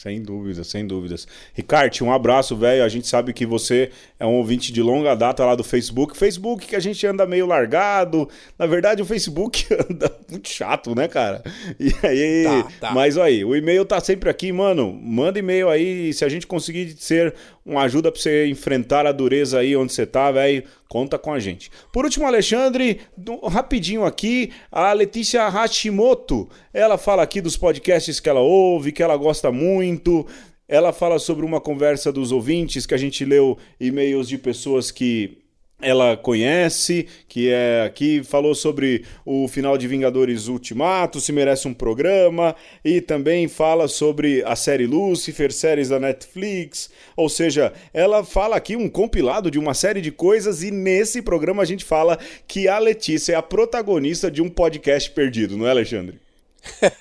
Sem 0.03 0.21
dúvidas, 0.21 0.67
sem 0.67 0.85
dúvidas. 0.85 1.29
Ricardo, 1.55 2.05
um 2.05 2.11
abraço, 2.11 2.57
velho. 2.57 2.83
A 2.83 2.89
gente 2.89 3.07
sabe 3.07 3.33
que 3.33 3.47
você 3.47 3.89
é 4.19 4.27
um 4.27 4.35
ouvinte 4.35 4.73
de 4.73 4.83
longa 4.83 5.15
data 5.15 5.45
lá 5.45 5.55
do 5.55 5.63
Facebook. 5.63 6.17
Facebook 6.17 6.67
que 6.67 6.75
a 6.75 6.81
gente 6.81 7.07
anda 7.07 7.25
meio 7.25 7.47
largado. 7.47 8.29
Na 8.59 8.67
verdade, 8.67 9.01
o 9.01 9.05
Facebook 9.05 9.65
anda 9.89 10.13
muito 10.29 10.49
chato, 10.49 10.93
né, 10.93 11.07
cara? 11.07 11.45
E 11.79 11.95
aí, 12.05 12.43
Tá, 12.43 12.73
tá. 12.89 12.91
mas 12.91 13.17
aí, 13.17 13.45
o 13.45 13.55
e-mail 13.55 13.85
tá 13.85 14.01
sempre 14.01 14.29
aqui, 14.29 14.51
mano. 14.51 14.93
Manda 14.93 15.39
e-mail 15.39 15.69
aí, 15.69 16.13
se 16.13 16.25
a 16.25 16.29
gente 16.29 16.49
conseguir 16.49 16.97
ser 16.99 17.33
uma 17.65 17.83
ajuda 17.83 18.11
pra 18.11 18.21
você 18.21 18.47
enfrentar 18.47 19.07
a 19.07 19.13
dureza 19.13 19.59
aí 19.59 19.77
onde 19.77 19.93
você 19.93 20.05
tá, 20.05 20.31
velho, 20.31 20.65
conta 20.89 21.19
com 21.19 21.33
a 21.33 21.39
gente. 21.39 21.71
Por 21.93 22.05
último, 22.05 22.27
Alexandre, 22.27 23.01
rapidinho 23.45 24.05
aqui, 24.05 24.51
a 24.71 24.93
Letícia 24.93 25.47
Hashimoto, 25.49 26.49
ela 26.73 26.99
fala 26.99 27.23
aqui 27.23 27.41
dos 27.41 27.57
podcasts 27.57 28.21
que 28.21 28.29
ela 28.29 28.41
ouve, 28.41 28.93
que 28.93 29.03
ela 29.03 29.17
gosta 29.17 29.53
muito. 29.53 30.27
Ela 30.69 30.93
fala 30.93 31.19
sobre 31.19 31.45
uma 31.45 31.61
conversa 31.61 32.11
dos 32.13 32.33
ouvintes 32.33 32.87
que 32.87 32.95
a 32.95 32.99
gente 32.99 33.25
leu 33.25 33.59
e-mails 33.79 34.29
de 34.29 34.39
pessoas 34.39 34.91
que 34.91 35.42
ela 35.83 36.17
conhece, 36.17 37.07
que 37.29 37.51
é 37.51 37.83
aqui, 37.85 38.23
falou 38.23 38.55
sobre 38.55 39.05
o 39.25 39.49
final 39.49 39.77
de 39.77 39.89
Vingadores 39.89 40.49
Ultimato, 40.49 41.21
se 41.21 41.33
merece 41.33 41.69
um 41.69 41.75
programa, 41.75 42.55
e 42.85 43.01
também 43.01 43.49
fala 43.49 43.89
sobre 43.89 44.43
a 44.45 44.57
série 44.57 44.87
Lucifer, 44.87 45.53
séries 45.53 45.89
da 45.89 45.99
Netflix, 45.99 46.91
ou 47.17 47.29
seja, 47.29 47.73
ela 47.93 48.25
fala 48.25 48.57
aqui 48.57 48.77
um 48.77 48.89
compilado 48.89 49.51
de 49.51 49.59
uma 49.59 49.75
série 49.75 50.01
de 50.01 50.13
coisas, 50.13 50.63
e 50.63 50.71
nesse 50.71 51.21
programa 51.21 51.63
a 51.63 51.67
gente 51.67 51.85
fala 51.85 52.19
que 52.47 52.69
a 52.69 52.79
Letícia 52.79 53.33
é 53.33 53.37
a 53.37 53.43
protagonista 53.43 54.31
de 54.31 54.41
um 54.41 54.49
podcast 54.49 55.11
perdido, 55.11 55.57
não 55.57 55.67
é, 55.67 55.71
Alexandre? 55.71 56.21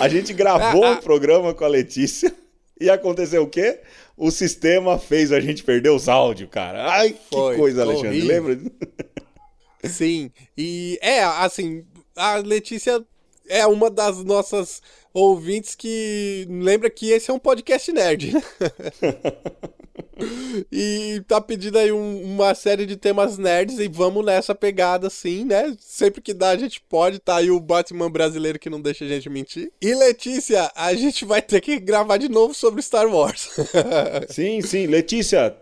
A 0.00 0.08
gente 0.08 0.32
gravou 0.32 0.84
um 0.84 0.96
programa 0.96 1.54
com 1.54 1.64
a 1.64 1.68
Letícia 1.68 2.34
e 2.82 2.90
aconteceu 2.90 3.42
o 3.42 3.48
quê? 3.48 3.80
O 4.16 4.30
sistema 4.30 4.98
fez 4.98 5.32
a 5.32 5.40
gente 5.40 5.62
perder 5.64 5.90
os 5.90 6.08
áudios, 6.08 6.50
cara. 6.50 6.90
Ai, 6.90 7.16
Foi, 7.30 7.54
que 7.54 7.60
coisa, 7.60 7.82
Alexandre. 7.82 8.08
horrível. 8.08 8.44
Lembra? 8.48 8.72
Sim, 9.88 10.30
e 10.56 10.98
é 11.02 11.22
assim, 11.24 11.84
a 12.14 12.36
Letícia 12.36 13.04
é 13.48 13.66
uma 13.66 13.90
das 13.90 14.22
nossas 14.22 14.80
ouvintes 15.12 15.74
que 15.74 16.46
lembra 16.48 16.88
que 16.88 17.10
esse 17.10 17.30
é 17.30 17.34
um 17.34 17.38
podcast 17.38 17.90
nerd. 17.92 18.32
e 20.70 21.22
tá 21.26 21.40
pedindo 21.40 21.78
aí 21.78 21.92
um- 21.92 22.22
uma 22.24 22.54
série 22.54 22.86
de 22.86 22.96
temas 22.96 23.38
nerds 23.38 23.78
e 23.78 23.88
vamos 23.88 24.24
nessa 24.24 24.54
pegada 24.54 25.08
sim, 25.10 25.44
né? 25.44 25.74
Sempre 25.78 26.20
que 26.20 26.32
dá 26.34 26.50
a 26.50 26.56
gente 26.56 26.80
pode, 26.80 27.18
tá 27.18 27.36
aí 27.36 27.50
o 27.50 27.60
Batman 27.60 28.10
brasileiro 28.10 28.58
que 28.58 28.70
não 28.70 28.80
deixa 28.80 29.04
a 29.04 29.08
gente 29.08 29.28
mentir. 29.28 29.70
E 29.80 29.94
Letícia, 29.94 30.70
a 30.74 30.94
gente 30.94 31.24
vai 31.24 31.42
ter 31.42 31.60
que 31.60 31.78
gravar 31.78 32.16
de 32.16 32.28
novo 32.28 32.54
sobre 32.54 32.82
Star 32.82 33.06
Wars. 33.08 33.50
Sim, 34.28 34.60
sim. 34.62 34.86
Letícia, 34.86 35.54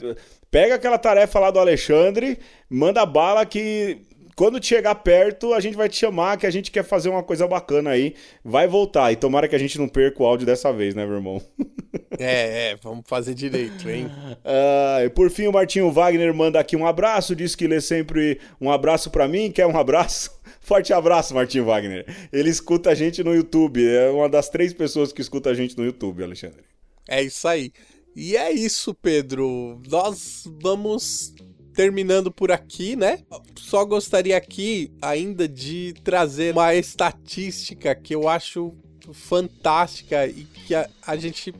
pega 0.50 0.74
aquela 0.74 0.98
tarefa 0.98 1.38
lá 1.38 1.50
do 1.50 1.58
Alexandre, 1.58 2.38
manda 2.68 3.04
bala 3.06 3.44
que 3.46 3.98
quando 4.40 4.64
chegar 4.64 4.94
perto 4.94 5.52
a 5.52 5.60
gente 5.60 5.76
vai 5.76 5.86
te 5.86 5.98
chamar 5.98 6.38
que 6.38 6.46
a 6.46 6.50
gente 6.50 6.70
quer 6.70 6.82
fazer 6.82 7.10
uma 7.10 7.22
coisa 7.22 7.46
bacana 7.46 7.90
aí. 7.90 8.14
Vai 8.42 8.66
voltar. 8.66 9.12
E 9.12 9.16
tomara 9.16 9.46
que 9.46 9.54
a 9.54 9.58
gente 9.58 9.78
não 9.78 9.86
perca 9.86 10.22
o 10.22 10.24
áudio 10.24 10.46
dessa 10.46 10.72
vez, 10.72 10.94
né, 10.94 11.04
meu 11.04 11.16
irmão? 11.16 11.42
é, 12.18 12.70
é, 12.70 12.76
vamos 12.82 13.04
fazer 13.06 13.34
direito, 13.34 13.86
hein? 13.90 14.10
Ah, 14.42 15.04
e 15.04 15.10
por 15.10 15.30
fim, 15.30 15.46
o 15.46 15.52
Martinho 15.52 15.92
Wagner 15.92 16.32
manda 16.32 16.58
aqui 16.58 16.74
um 16.74 16.86
abraço, 16.86 17.36
diz 17.36 17.54
que 17.54 17.66
lê 17.66 17.82
sempre 17.82 18.40
um 18.58 18.70
abraço 18.70 19.10
pra 19.10 19.28
mim, 19.28 19.52
quer 19.52 19.66
um 19.66 19.76
abraço? 19.76 20.30
Forte 20.58 20.90
abraço, 20.94 21.34
Martinho 21.34 21.66
Wagner. 21.66 22.06
Ele 22.32 22.48
escuta 22.48 22.88
a 22.88 22.94
gente 22.94 23.22
no 23.22 23.34
YouTube, 23.34 23.86
é 23.86 24.08
uma 24.08 24.26
das 24.26 24.48
três 24.48 24.72
pessoas 24.72 25.12
que 25.12 25.20
escuta 25.20 25.50
a 25.50 25.54
gente 25.54 25.76
no 25.76 25.84
YouTube, 25.84 26.24
Alexandre. 26.24 26.64
É 27.06 27.22
isso 27.22 27.46
aí. 27.46 27.70
E 28.16 28.38
é 28.38 28.50
isso, 28.50 28.94
Pedro. 28.94 29.82
Nós 29.86 30.44
vamos 30.62 31.34
terminando 31.80 32.30
por 32.30 32.52
aqui, 32.52 32.94
né? 32.94 33.20
Só 33.56 33.86
gostaria 33.86 34.36
aqui 34.36 34.92
ainda 35.00 35.48
de 35.48 35.94
trazer 36.04 36.52
uma 36.52 36.74
estatística 36.74 37.94
que 37.94 38.14
eu 38.14 38.28
acho 38.28 38.74
fantástica 39.14 40.26
e 40.26 40.44
que 40.44 40.74
a, 40.74 40.86
a 41.06 41.16
gente 41.16 41.54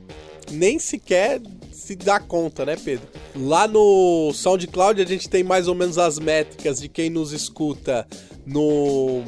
nem 0.50 0.78
sequer 0.78 1.40
se 1.72 1.96
dá 1.96 2.20
conta, 2.20 2.66
né, 2.66 2.76
Pedro? 2.76 3.08
Lá 3.34 3.66
no 3.66 4.30
SoundCloud 4.34 5.00
a 5.00 5.06
gente 5.06 5.26
tem 5.26 5.42
mais 5.42 5.68
ou 5.68 5.74
menos 5.74 5.96
as 5.96 6.18
métricas 6.18 6.78
de 6.78 6.90
quem 6.90 7.08
nos 7.08 7.32
escuta 7.32 8.06
no 8.44 9.22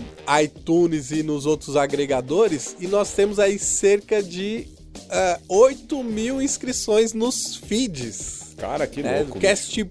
iTunes 0.45 1.11
e 1.11 1.23
nos 1.23 1.47
outros 1.47 1.75
agregadores 1.75 2.77
e 2.79 2.87
nós 2.87 3.15
temos 3.15 3.39
aí 3.39 3.59
cerca 3.59 4.23
de 4.23 4.69
ah, 5.09 5.41
8 5.49 6.05
mil 6.05 6.43
inscrições 6.43 7.15
nos 7.15 7.57
feeds. 7.57 8.55
Cara, 8.59 8.87
que 8.87 9.03
né? 9.03 9.21
louco. 9.21 9.41
Cast, 9.41 9.89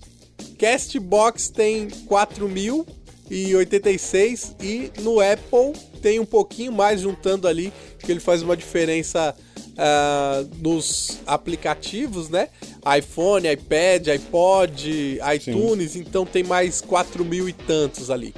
Castbox 0.58 1.50
tem 1.50 1.88
4.086 1.88 4.56
e 4.62 4.90
no 5.02 5.20
Apple 5.20 5.74
tem 6.02 6.20
um 6.20 6.26
pouquinho 6.26 6.72
mais 6.72 7.02
juntando 7.02 7.48
ali, 7.48 7.72
que 8.00 8.12
ele 8.12 8.20
faz 8.20 8.42
uma 8.42 8.58
diferença 8.58 9.36
ah, 9.78 10.44
nos 10.58 11.20
aplicativos, 11.26 12.30
né? 12.30 12.50
iPhone, 12.98 13.48
iPad, 13.48 14.08
iPod, 14.10 15.20
iTunes, 15.36 15.96
então 15.96 16.26
tem 16.26 16.44
mais 16.44 16.82
4 16.82 17.24
mil 17.24 17.48
e 17.48 17.54
tantos 17.54 18.10
ali. 18.10 18.34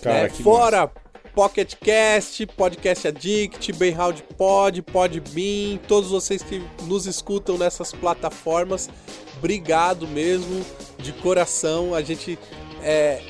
Cara, 0.00 0.24
né? 0.24 0.28
que 0.28 0.42
Fora 0.42 0.90
Pocket 1.34 1.74
Cast, 1.76 2.46
Podcast 2.46 3.08
Addict, 3.08 3.72
Bayround 3.72 4.22
Pod, 4.36 4.82
Podbean, 4.82 5.78
todos 5.86 6.10
vocês 6.10 6.42
que 6.42 6.62
nos 6.84 7.06
escutam 7.06 7.58
nessas 7.58 7.92
plataformas, 7.92 8.88
obrigado 9.36 10.06
mesmo, 10.08 10.64
de 10.98 11.12
coração. 11.12 11.94
A 11.94 12.02
gente 12.02 12.38
é, 12.82 13.20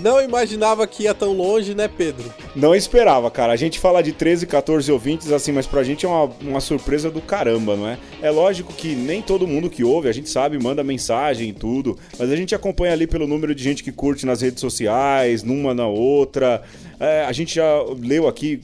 não 0.00 0.20
imaginava 0.20 0.86
que 0.86 1.04
ia 1.04 1.14
tão 1.14 1.32
longe, 1.32 1.74
né, 1.74 1.88
Pedro? 1.88 2.32
Não 2.54 2.74
esperava, 2.74 3.30
cara. 3.30 3.52
A 3.52 3.56
gente 3.56 3.78
fala 3.78 4.02
de 4.02 4.12
13, 4.12 4.46
14 4.46 4.90
ouvintes, 4.90 5.30
assim, 5.32 5.52
mas 5.52 5.66
pra 5.66 5.82
gente 5.82 6.06
é 6.06 6.08
uma, 6.08 6.30
uma 6.40 6.60
surpresa 6.60 7.10
do 7.10 7.20
caramba, 7.20 7.76
não 7.76 7.88
é? 7.88 7.98
É 8.20 8.30
lógico 8.30 8.72
que 8.72 8.94
nem 8.94 9.20
todo 9.20 9.46
mundo 9.46 9.68
que 9.68 9.84
ouve, 9.84 10.08
a 10.08 10.12
gente 10.12 10.30
sabe, 10.30 10.58
manda 10.58 10.82
mensagem 10.82 11.50
e 11.50 11.52
tudo, 11.52 11.98
mas 12.18 12.30
a 12.30 12.36
gente 12.36 12.54
acompanha 12.54 12.92
ali 12.92 13.06
pelo 13.06 13.26
número 13.26 13.54
de 13.54 13.62
gente 13.62 13.82
que 13.82 13.92
curte 13.92 14.24
nas 14.24 14.40
redes 14.40 14.60
sociais, 14.60 15.42
numa 15.42 15.74
na 15.74 15.86
outra. 15.86 16.62
É, 16.98 17.24
a 17.24 17.32
gente 17.32 17.54
já 17.54 17.82
leu 18.00 18.26
aqui. 18.26 18.60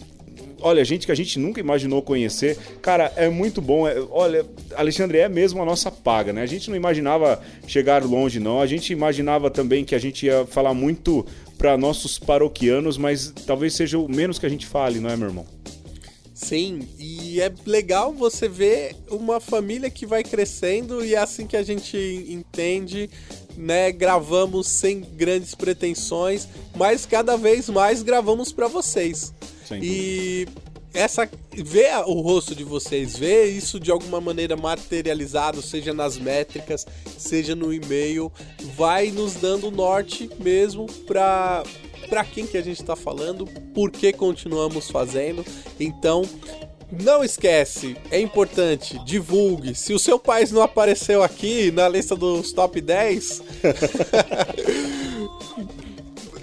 Olha, 0.60 0.84
gente 0.84 1.06
que 1.06 1.12
a 1.12 1.14
gente 1.14 1.38
nunca 1.38 1.60
imaginou 1.60 2.02
conhecer. 2.02 2.56
Cara, 2.82 3.12
é 3.16 3.28
muito 3.28 3.60
bom. 3.60 3.86
É- 3.86 4.00
olha, 4.10 4.44
Alexandre, 4.74 5.18
é 5.18 5.28
mesmo 5.28 5.62
a 5.62 5.64
nossa 5.64 5.90
paga, 5.90 6.32
né? 6.32 6.42
A 6.42 6.46
gente 6.46 6.68
não 6.68 6.76
imaginava 6.76 7.40
chegar 7.66 8.04
longe, 8.04 8.40
não. 8.40 8.60
A 8.60 8.66
gente 8.66 8.92
imaginava 8.92 9.50
também 9.50 9.84
que 9.84 9.94
a 9.94 9.98
gente 9.98 10.26
ia 10.26 10.46
falar 10.46 10.74
muito 10.74 11.24
para 11.56 11.76
nossos 11.76 12.18
paroquianos, 12.18 12.98
mas 12.98 13.32
talvez 13.46 13.74
seja 13.74 13.98
o 13.98 14.08
menos 14.08 14.38
que 14.38 14.46
a 14.46 14.48
gente 14.48 14.66
fale, 14.66 15.00
não 15.00 15.10
é, 15.10 15.16
meu 15.16 15.28
irmão? 15.28 15.46
Sim, 16.34 16.88
e 17.00 17.40
é 17.40 17.52
legal 17.66 18.12
você 18.12 18.48
ver 18.48 18.94
uma 19.10 19.40
família 19.40 19.90
que 19.90 20.06
vai 20.06 20.22
crescendo 20.22 21.04
e 21.04 21.16
é 21.16 21.18
assim 21.18 21.48
que 21.48 21.56
a 21.56 21.64
gente 21.64 21.96
entende, 22.28 23.10
né? 23.56 23.90
Gravamos 23.90 24.68
sem 24.68 25.00
grandes 25.00 25.56
pretensões, 25.56 26.46
mas 26.76 27.04
cada 27.04 27.36
vez 27.36 27.68
mais 27.68 28.04
gravamos 28.04 28.52
para 28.52 28.68
vocês. 28.68 29.34
Sem 29.68 29.80
E 29.82 30.48
essa 30.94 31.28
ver 31.54 31.94
o 32.06 32.20
rosto 32.20 32.54
de 32.54 32.64
vocês, 32.64 33.16
ver 33.16 33.46
isso 33.46 33.78
de 33.78 33.90
alguma 33.90 34.20
maneira 34.20 34.56
materializado, 34.56 35.60
seja 35.60 35.92
nas 35.92 36.16
métricas, 36.16 36.86
seja 37.18 37.54
no 37.54 37.72
e-mail, 37.72 38.32
vai 38.76 39.10
nos 39.10 39.34
dando 39.34 39.70
norte 39.70 40.30
mesmo 40.40 40.86
para 41.06 41.62
para 42.08 42.24
quem 42.24 42.46
que 42.46 42.56
a 42.56 42.62
gente 42.62 42.80
está 42.80 42.96
falando, 42.96 43.44
por 43.74 43.90
que 43.90 44.14
continuamos 44.14 44.90
fazendo. 44.90 45.44
Então, 45.78 46.22
não 46.90 47.22
esquece, 47.22 47.98
é 48.10 48.18
importante, 48.18 48.98
divulgue. 49.04 49.74
Se 49.74 49.92
o 49.92 49.98
seu 49.98 50.18
país 50.18 50.50
não 50.50 50.62
apareceu 50.62 51.22
aqui 51.22 51.70
na 51.70 51.86
lista 51.86 52.16
dos 52.16 52.50
top 52.50 52.80
10, 52.80 53.42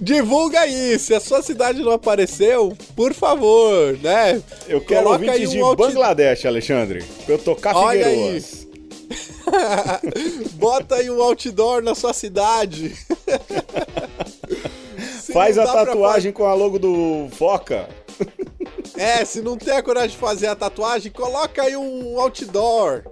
divulga 0.01 0.59
aí. 0.61 0.97
Se 0.99 1.13
a 1.13 1.19
sua 1.19 1.41
cidade 1.41 1.81
não 1.81 1.91
apareceu, 1.91 2.75
por 2.95 3.13
favor, 3.13 3.97
né? 4.01 4.41
Eu 4.67 4.81
quero 4.81 5.03
Coloca 5.05 5.25
ouvintes 5.25 5.49
um 5.49 5.51
de 5.53 5.59
out- 5.61 5.77
Bangladesh, 5.77 6.45
Alexandre. 6.45 7.03
Pra 7.25 7.35
eu 7.35 7.39
tocar 7.39 7.75
Olha. 7.75 8.05
Figueiroas. 8.05 8.65
Bota 10.55 10.95
aí 10.95 11.09
um 11.09 11.21
outdoor 11.21 11.81
na 11.81 11.93
sua 11.95 12.13
cidade. 12.13 12.95
Faz 15.31 15.57
a 15.57 15.65
dá 15.65 15.71
pra 15.71 15.85
tatuagem 15.87 16.31
com 16.31 16.45
a 16.45 16.53
logo 16.53 16.79
do 16.79 17.27
Foca. 17.37 17.87
É, 18.97 19.25
se 19.25 19.41
não 19.41 19.57
tem 19.57 19.73
a 19.75 19.83
coragem 19.83 20.11
de 20.11 20.17
fazer 20.17 20.47
a 20.47 20.55
tatuagem, 20.55 21.11
coloca 21.11 21.61
aí 21.63 21.75
um 21.75 22.19
outdoor. 22.19 23.03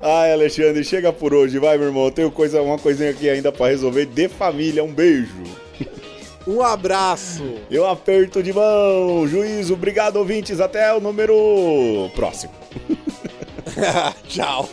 Ai, 0.00 0.32
Alexandre, 0.32 0.84
chega 0.84 1.12
por 1.12 1.32
hoje, 1.32 1.58
vai, 1.58 1.78
meu 1.78 1.88
irmão. 1.88 2.06
Eu 2.06 2.10
tenho 2.10 2.30
coisa, 2.30 2.60
uma 2.60 2.78
coisinha 2.78 3.10
aqui 3.10 3.28
ainda 3.28 3.52
pra 3.52 3.68
resolver 3.68 4.06
de 4.06 4.28
família. 4.28 4.82
Um 4.82 4.92
beijo. 4.92 5.44
Um 6.46 6.60
abraço. 6.60 7.42
E 7.70 7.78
um 7.78 7.86
aperto 7.86 8.42
de 8.42 8.52
mão. 8.52 9.26
Juízo, 9.26 9.74
obrigado, 9.74 10.16
ouvintes. 10.16 10.60
Até 10.60 10.92
o 10.92 11.00
número 11.00 12.10
próximo. 12.14 12.52
Tchau. 14.28 14.68